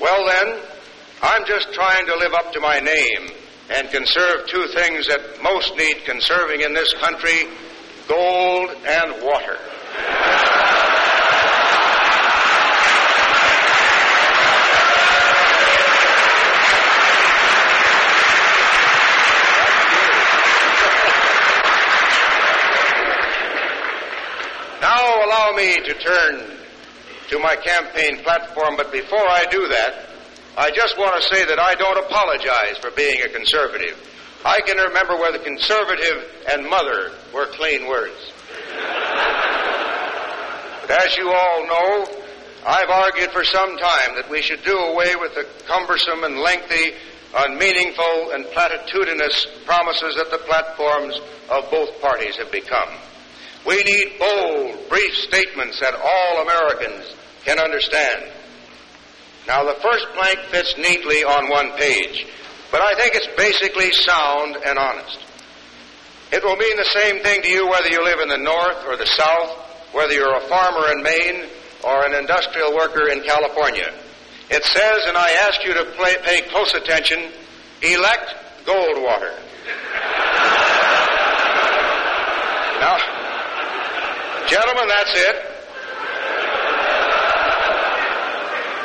Well, 0.00 0.26
then, 0.26 0.60
I'm 1.22 1.44
just 1.46 1.72
trying 1.74 2.06
to 2.06 2.16
live 2.16 2.32
up 2.32 2.52
to 2.54 2.60
my 2.60 2.78
name 2.78 3.30
and 3.70 3.90
conserve 3.90 4.46
two 4.48 4.66
things 4.68 5.06
that 5.08 5.42
most 5.42 5.76
need 5.76 6.04
conserving 6.04 6.62
in 6.62 6.72
this 6.72 6.92
country 6.94 7.44
gold 8.08 8.70
and 8.86 9.22
water. 9.22 9.58
Now 24.80 25.20
allow 25.50 25.56
me 25.56 25.76
to 25.76 25.94
turn 25.94 26.56
to 27.28 27.38
my 27.38 27.56
campaign 27.56 28.22
platform, 28.22 28.74
but 28.76 28.92
before 28.92 29.18
I 29.18 29.44
do 29.50 29.68
that, 29.68 30.06
I 30.56 30.70
just 30.70 30.98
want 30.98 31.20
to 31.20 31.34
say 31.34 31.44
that 31.44 31.58
I 31.58 31.74
don't 31.74 31.98
apologize 32.04 32.78
for 32.80 32.90
being 32.90 33.20
a 33.22 33.28
conservative. 33.28 33.98
I 34.44 34.60
can 34.66 34.76
remember 34.76 35.16
where 35.16 35.32
the 35.32 35.38
conservative 35.38 36.24
and 36.50 36.68
mother 36.68 37.12
were 37.32 37.46
clean 37.46 37.86
words. 37.86 38.32
But 40.82 41.06
as 41.06 41.16
you 41.16 41.32
all 41.32 41.66
know, 41.66 42.06
I've 42.66 42.90
argued 42.90 43.30
for 43.30 43.44
some 43.44 43.78
time 43.78 44.16
that 44.16 44.28
we 44.28 44.42
should 44.42 44.62
do 44.64 44.76
away 44.76 45.14
with 45.16 45.34
the 45.34 45.46
cumbersome 45.66 46.24
and 46.24 46.38
lengthy, 46.38 46.94
unmeaningful, 47.34 48.32
and 48.32 48.44
platitudinous 48.46 49.46
promises 49.64 50.16
that 50.16 50.30
the 50.30 50.38
platforms 50.38 51.20
of 51.48 51.70
both 51.70 52.00
parties 52.00 52.36
have 52.36 52.50
become. 52.50 52.88
We 53.66 53.82
need 53.82 54.18
bold, 54.18 54.88
brief 54.88 55.14
statements 55.14 55.80
that 55.80 55.94
all 55.94 56.42
Americans 56.42 57.14
can 57.44 57.58
understand. 57.58 58.30
Now, 59.46 59.64
the 59.64 59.78
first 59.80 60.06
blank 60.14 60.38
fits 60.50 60.76
neatly 60.78 61.24
on 61.24 61.50
one 61.50 61.72
page, 61.72 62.26
but 62.70 62.80
I 62.80 62.94
think 62.94 63.14
it's 63.14 63.28
basically 63.36 63.92
sound 63.92 64.56
and 64.64 64.78
honest. 64.78 65.18
It 66.32 66.44
will 66.44 66.56
mean 66.56 66.76
the 66.76 66.84
same 66.84 67.22
thing 67.22 67.42
to 67.42 67.48
you 67.48 67.68
whether 67.68 67.88
you 67.88 68.04
live 68.04 68.20
in 68.20 68.28
the 68.28 68.38
North 68.38 68.86
or 68.86 68.96
the 68.96 69.06
South, 69.06 69.50
whether 69.92 70.12
you're 70.12 70.36
a 70.36 70.48
farmer 70.48 70.92
in 70.92 71.02
Maine 71.02 71.48
or 71.82 72.06
an 72.06 72.14
industrial 72.14 72.74
worker 72.74 73.08
in 73.08 73.22
California. 73.22 73.92
It 74.50 74.64
says, 74.64 75.04
and 75.06 75.16
I 75.16 75.30
ask 75.48 75.64
you 75.64 75.74
to 75.74 75.84
play, 75.96 76.14
pay 76.22 76.42
close 76.42 76.72
attention, 76.74 77.30
elect 77.82 78.34
Goldwater. 78.64 79.30
now, 82.80 82.96
gentlemen, 84.50 84.88
that's 84.88 85.14
it. 85.14 85.36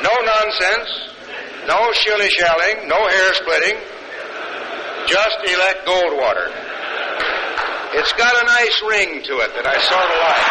No 0.06 0.14
nonsense, 0.22 0.90
no 1.68 1.92
shilly 1.94 2.30
shallying, 2.30 2.88
no 2.88 3.08
hair 3.08 3.34
splitting. 3.34 3.78
Just 5.08 5.38
elect 5.44 5.88
Goldwater. 5.88 6.54
It's 7.98 8.14
got 8.14 8.42
a 8.42 8.46
nice 8.46 8.82
ring 8.88 9.24
to 9.24 9.40
it 9.40 9.56
that 9.56 9.66
I 9.66 9.78
sort 9.82 10.06
of 10.06 10.18
like. 10.22 10.46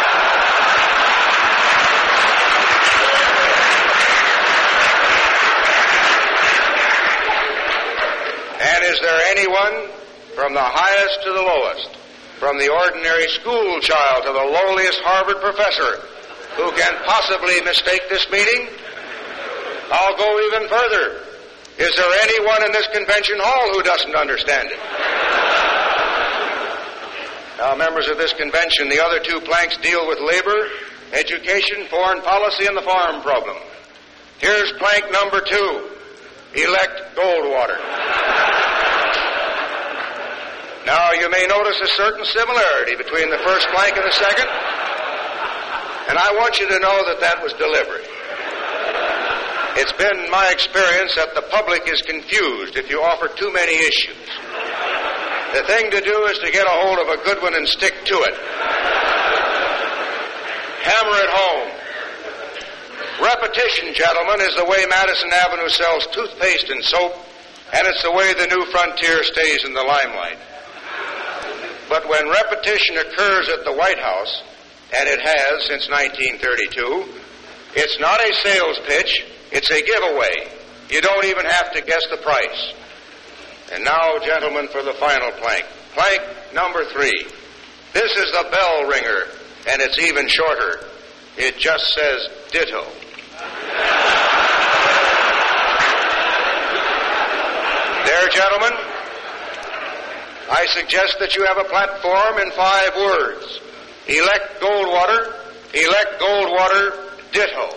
And 8.59 8.83
is 8.93 8.99
there 8.99 9.19
anyone 9.31 9.89
from 10.35 10.53
the 10.53 10.63
highest 10.63 11.23
to 11.23 11.29
the 11.31 11.41
lowest, 11.41 11.89
from 12.39 12.57
the 12.59 12.71
ordinary 12.71 13.27
school 13.29 13.79
child 13.79 14.25
to 14.25 14.31
the 14.31 14.47
lowliest 14.47 14.99
Harvard 15.03 15.41
professor, 15.41 16.03
who 16.55 16.71
can 16.75 16.93
possibly 17.05 17.61
mistake 17.61 18.01
this 18.09 18.29
meeting? 18.31 18.67
I'll 19.91 20.17
go 20.17 20.29
even 20.51 20.69
further. 20.69 21.21
Is 21.77 21.95
there 21.95 22.11
anyone 22.23 22.65
in 22.65 22.71
this 22.71 22.87
convention 22.93 23.37
hall 23.39 23.73
who 23.73 23.83
doesn't 23.83 24.15
understand 24.15 24.69
it? 24.71 24.79
Now, 27.57 27.75
members 27.75 28.07
of 28.07 28.17
this 28.17 28.33
convention, 28.33 28.89
the 28.89 29.03
other 29.03 29.19
two 29.19 29.39
planks 29.41 29.77
deal 29.77 30.07
with 30.07 30.19
labor, 30.19 30.69
education, 31.13 31.85
foreign 31.89 32.21
policy, 32.21 32.65
and 32.67 32.75
the 32.75 32.81
farm 32.81 33.21
problem. 33.21 33.57
Here's 34.39 34.71
plank 34.73 35.11
number 35.11 35.41
two 35.41 35.89
elect 36.55 37.15
Goldwater. 37.15 37.79
Now, 40.85 41.11
you 41.13 41.29
may 41.29 41.47
notice 41.49 41.81
a 41.81 41.87
certain 41.97 42.25
similarity 42.25 42.95
between 42.95 43.29
the 43.33 43.41
first 43.41 43.67
plank 43.73 43.97
and 43.97 44.05
the 44.05 44.13
second, 44.13 44.45
and 46.09 46.17
I 46.17 46.29
want 46.37 46.59
you 46.59 46.69
to 46.69 46.77
know 46.77 46.97
that 47.09 47.19
that 47.25 47.41
was 47.41 47.53
deliberate. 47.57 48.05
It's 49.81 49.97
been 49.97 50.29
my 50.29 50.47
experience 50.53 51.15
that 51.15 51.33
the 51.33 51.41
public 51.49 51.89
is 51.89 52.01
confused 52.05 52.77
if 52.77 52.89
you 52.89 53.01
offer 53.01 53.27
too 53.33 53.51
many 53.51 53.73
issues. 53.73 54.29
The 55.57 55.63
thing 55.65 55.89
to 55.89 56.01
do 56.05 56.17
is 56.29 56.37
to 56.45 56.51
get 56.51 56.69
a 56.69 56.75
hold 56.85 56.99
of 56.99 57.09
a 57.09 57.17
good 57.25 57.41
one 57.41 57.55
and 57.55 57.67
stick 57.67 58.05
to 58.05 58.17
it. 58.21 58.35
Hammer 60.85 61.17
it 61.17 61.31
home. 61.33 61.69
Repetition, 63.25 63.89
gentlemen, 63.97 64.41
is 64.45 64.55
the 64.55 64.65
way 64.65 64.85
Madison 64.85 65.33
Avenue 65.33 65.69
sells 65.69 66.05
toothpaste 66.13 66.69
and 66.69 66.83
soap, 66.83 67.17
and 67.73 67.87
it's 67.87 68.03
the 68.03 68.11
way 68.11 68.33
the 68.37 68.47
new 68.53 68.65
frontier 68.69 69.23
stays 69.23 69.65
in 69.65 69.73
the 69.73 69.81
limelight. 69.81 70.37
But 71.89 72.07
when 72.09 72.29
repetition 72.29 72.97
occurs 72.97 73.49
at 73.49 73.63
the 73.63 73.73
White 73.73 73.99
House, 73.99 74.43
and 74.97 75.09
it 75.09 75.19
has 75.21 75.67
since 75.67 75.89
1932, 75.89 77.05
it's 77.75 77.99
not 77.99 78.19
a 78.19 78.33
sales 78.43 78.79
pitch, 78.87 79.25
it's 79.51 79.69
a 79.69 79.81
giveaway. 79.81 80.51
You 80.89 81.01
don't 81.01 81.25
even 81.25 81.45
have 81.45 81.73
to 81.73 81.81
guess 81.81 82.03
the 82.09 82.17
price. 82.17 82.73
And 83.73 83.83
now, 83.83 84.19
gentlemen, 84.19 84.67
for 84.67 84.83
the 84.83 84.93
final 84.93 85.31
plank. 85.31 85.65
Plank 85.93 86.21
number 86.53 86.85
three. 86.85 87.25
This 87.93 88.11
is 88.17 88.31
the 88.31 88.47
bell 88.51 88.87
ringer, 88.87 89.27
and 89.69 89.81
it's 89.81 89.97
even 89.99 90.27
shorter. 90.27 90.85
It 91.37 91.57
just 91.57 91.93
says 91.93 92.27
ditto. 92.51 92.85
There, 98.05 98.29
gentlemen, 98.29 98.94
I 100.49 100.65
suggest 100.67 101.17
that 101.19 101.35
you 101.35 101.45
have 101.45 101.57
a 101.57 101.63
platform 101.65 102.39
in 102.39 102.51
five 102.51 102.95
words. 102.95 103.59
Elect 104.07 104.61
Goldwater, 104.61 105.33
elect 105.73 106.21
Goldwater, 106.21 107.31
ditto. 107.31 107.75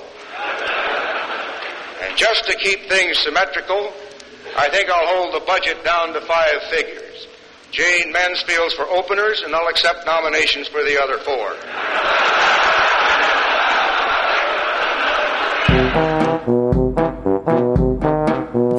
And 2.03 2.17
just 2.17 2.45
to 2.47 2.57
keep 2.57 2.89
things 2.89 3.19
symmetrical, 3.19 3.93
I 4.57 4.69
think 4.69 4.91
I'll 4.91 5.17
hold 5.17 5.35
the 5.35 5.45
budget 5.47 5.83
down 5.85 6.13
to 6.13 6.21
five 6.21 6.63
figures. 6.71 7.27
Jayne 7.71 8.13
Mansfield's 8.13 8.75
for 8.75 8.87
openers, 8.87 9.43
and 9.43 9.55
I'll 9.55 9.69
accept 9.69 10.07
nominations 10.07 10.69
for 10.69 10.83
the 10.85 11.01
other 11.03 11.19
four. 11.19 11.57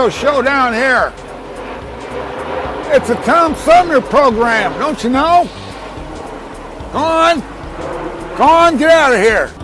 Radio 0.00 0.08
show 0.08 0.40
down 0.42 0.72
here. 0.72 1.12
It's 2.94 3.10
a 3.10 3.14
Tom 3.16 3.54
Sumner 3.54 4.00
program, 4.00 4.72
don't 4.78 5.02
you 5.04 5.10
know? 5.10 5.48
Go 6.92 6.98
on. 6.98 7.40
Go 8.36 8.44
on, 8.44 8.78
get 8.78 8.90
out 8.90 9.12
of 9.12 9.20
here. 9.20 9.59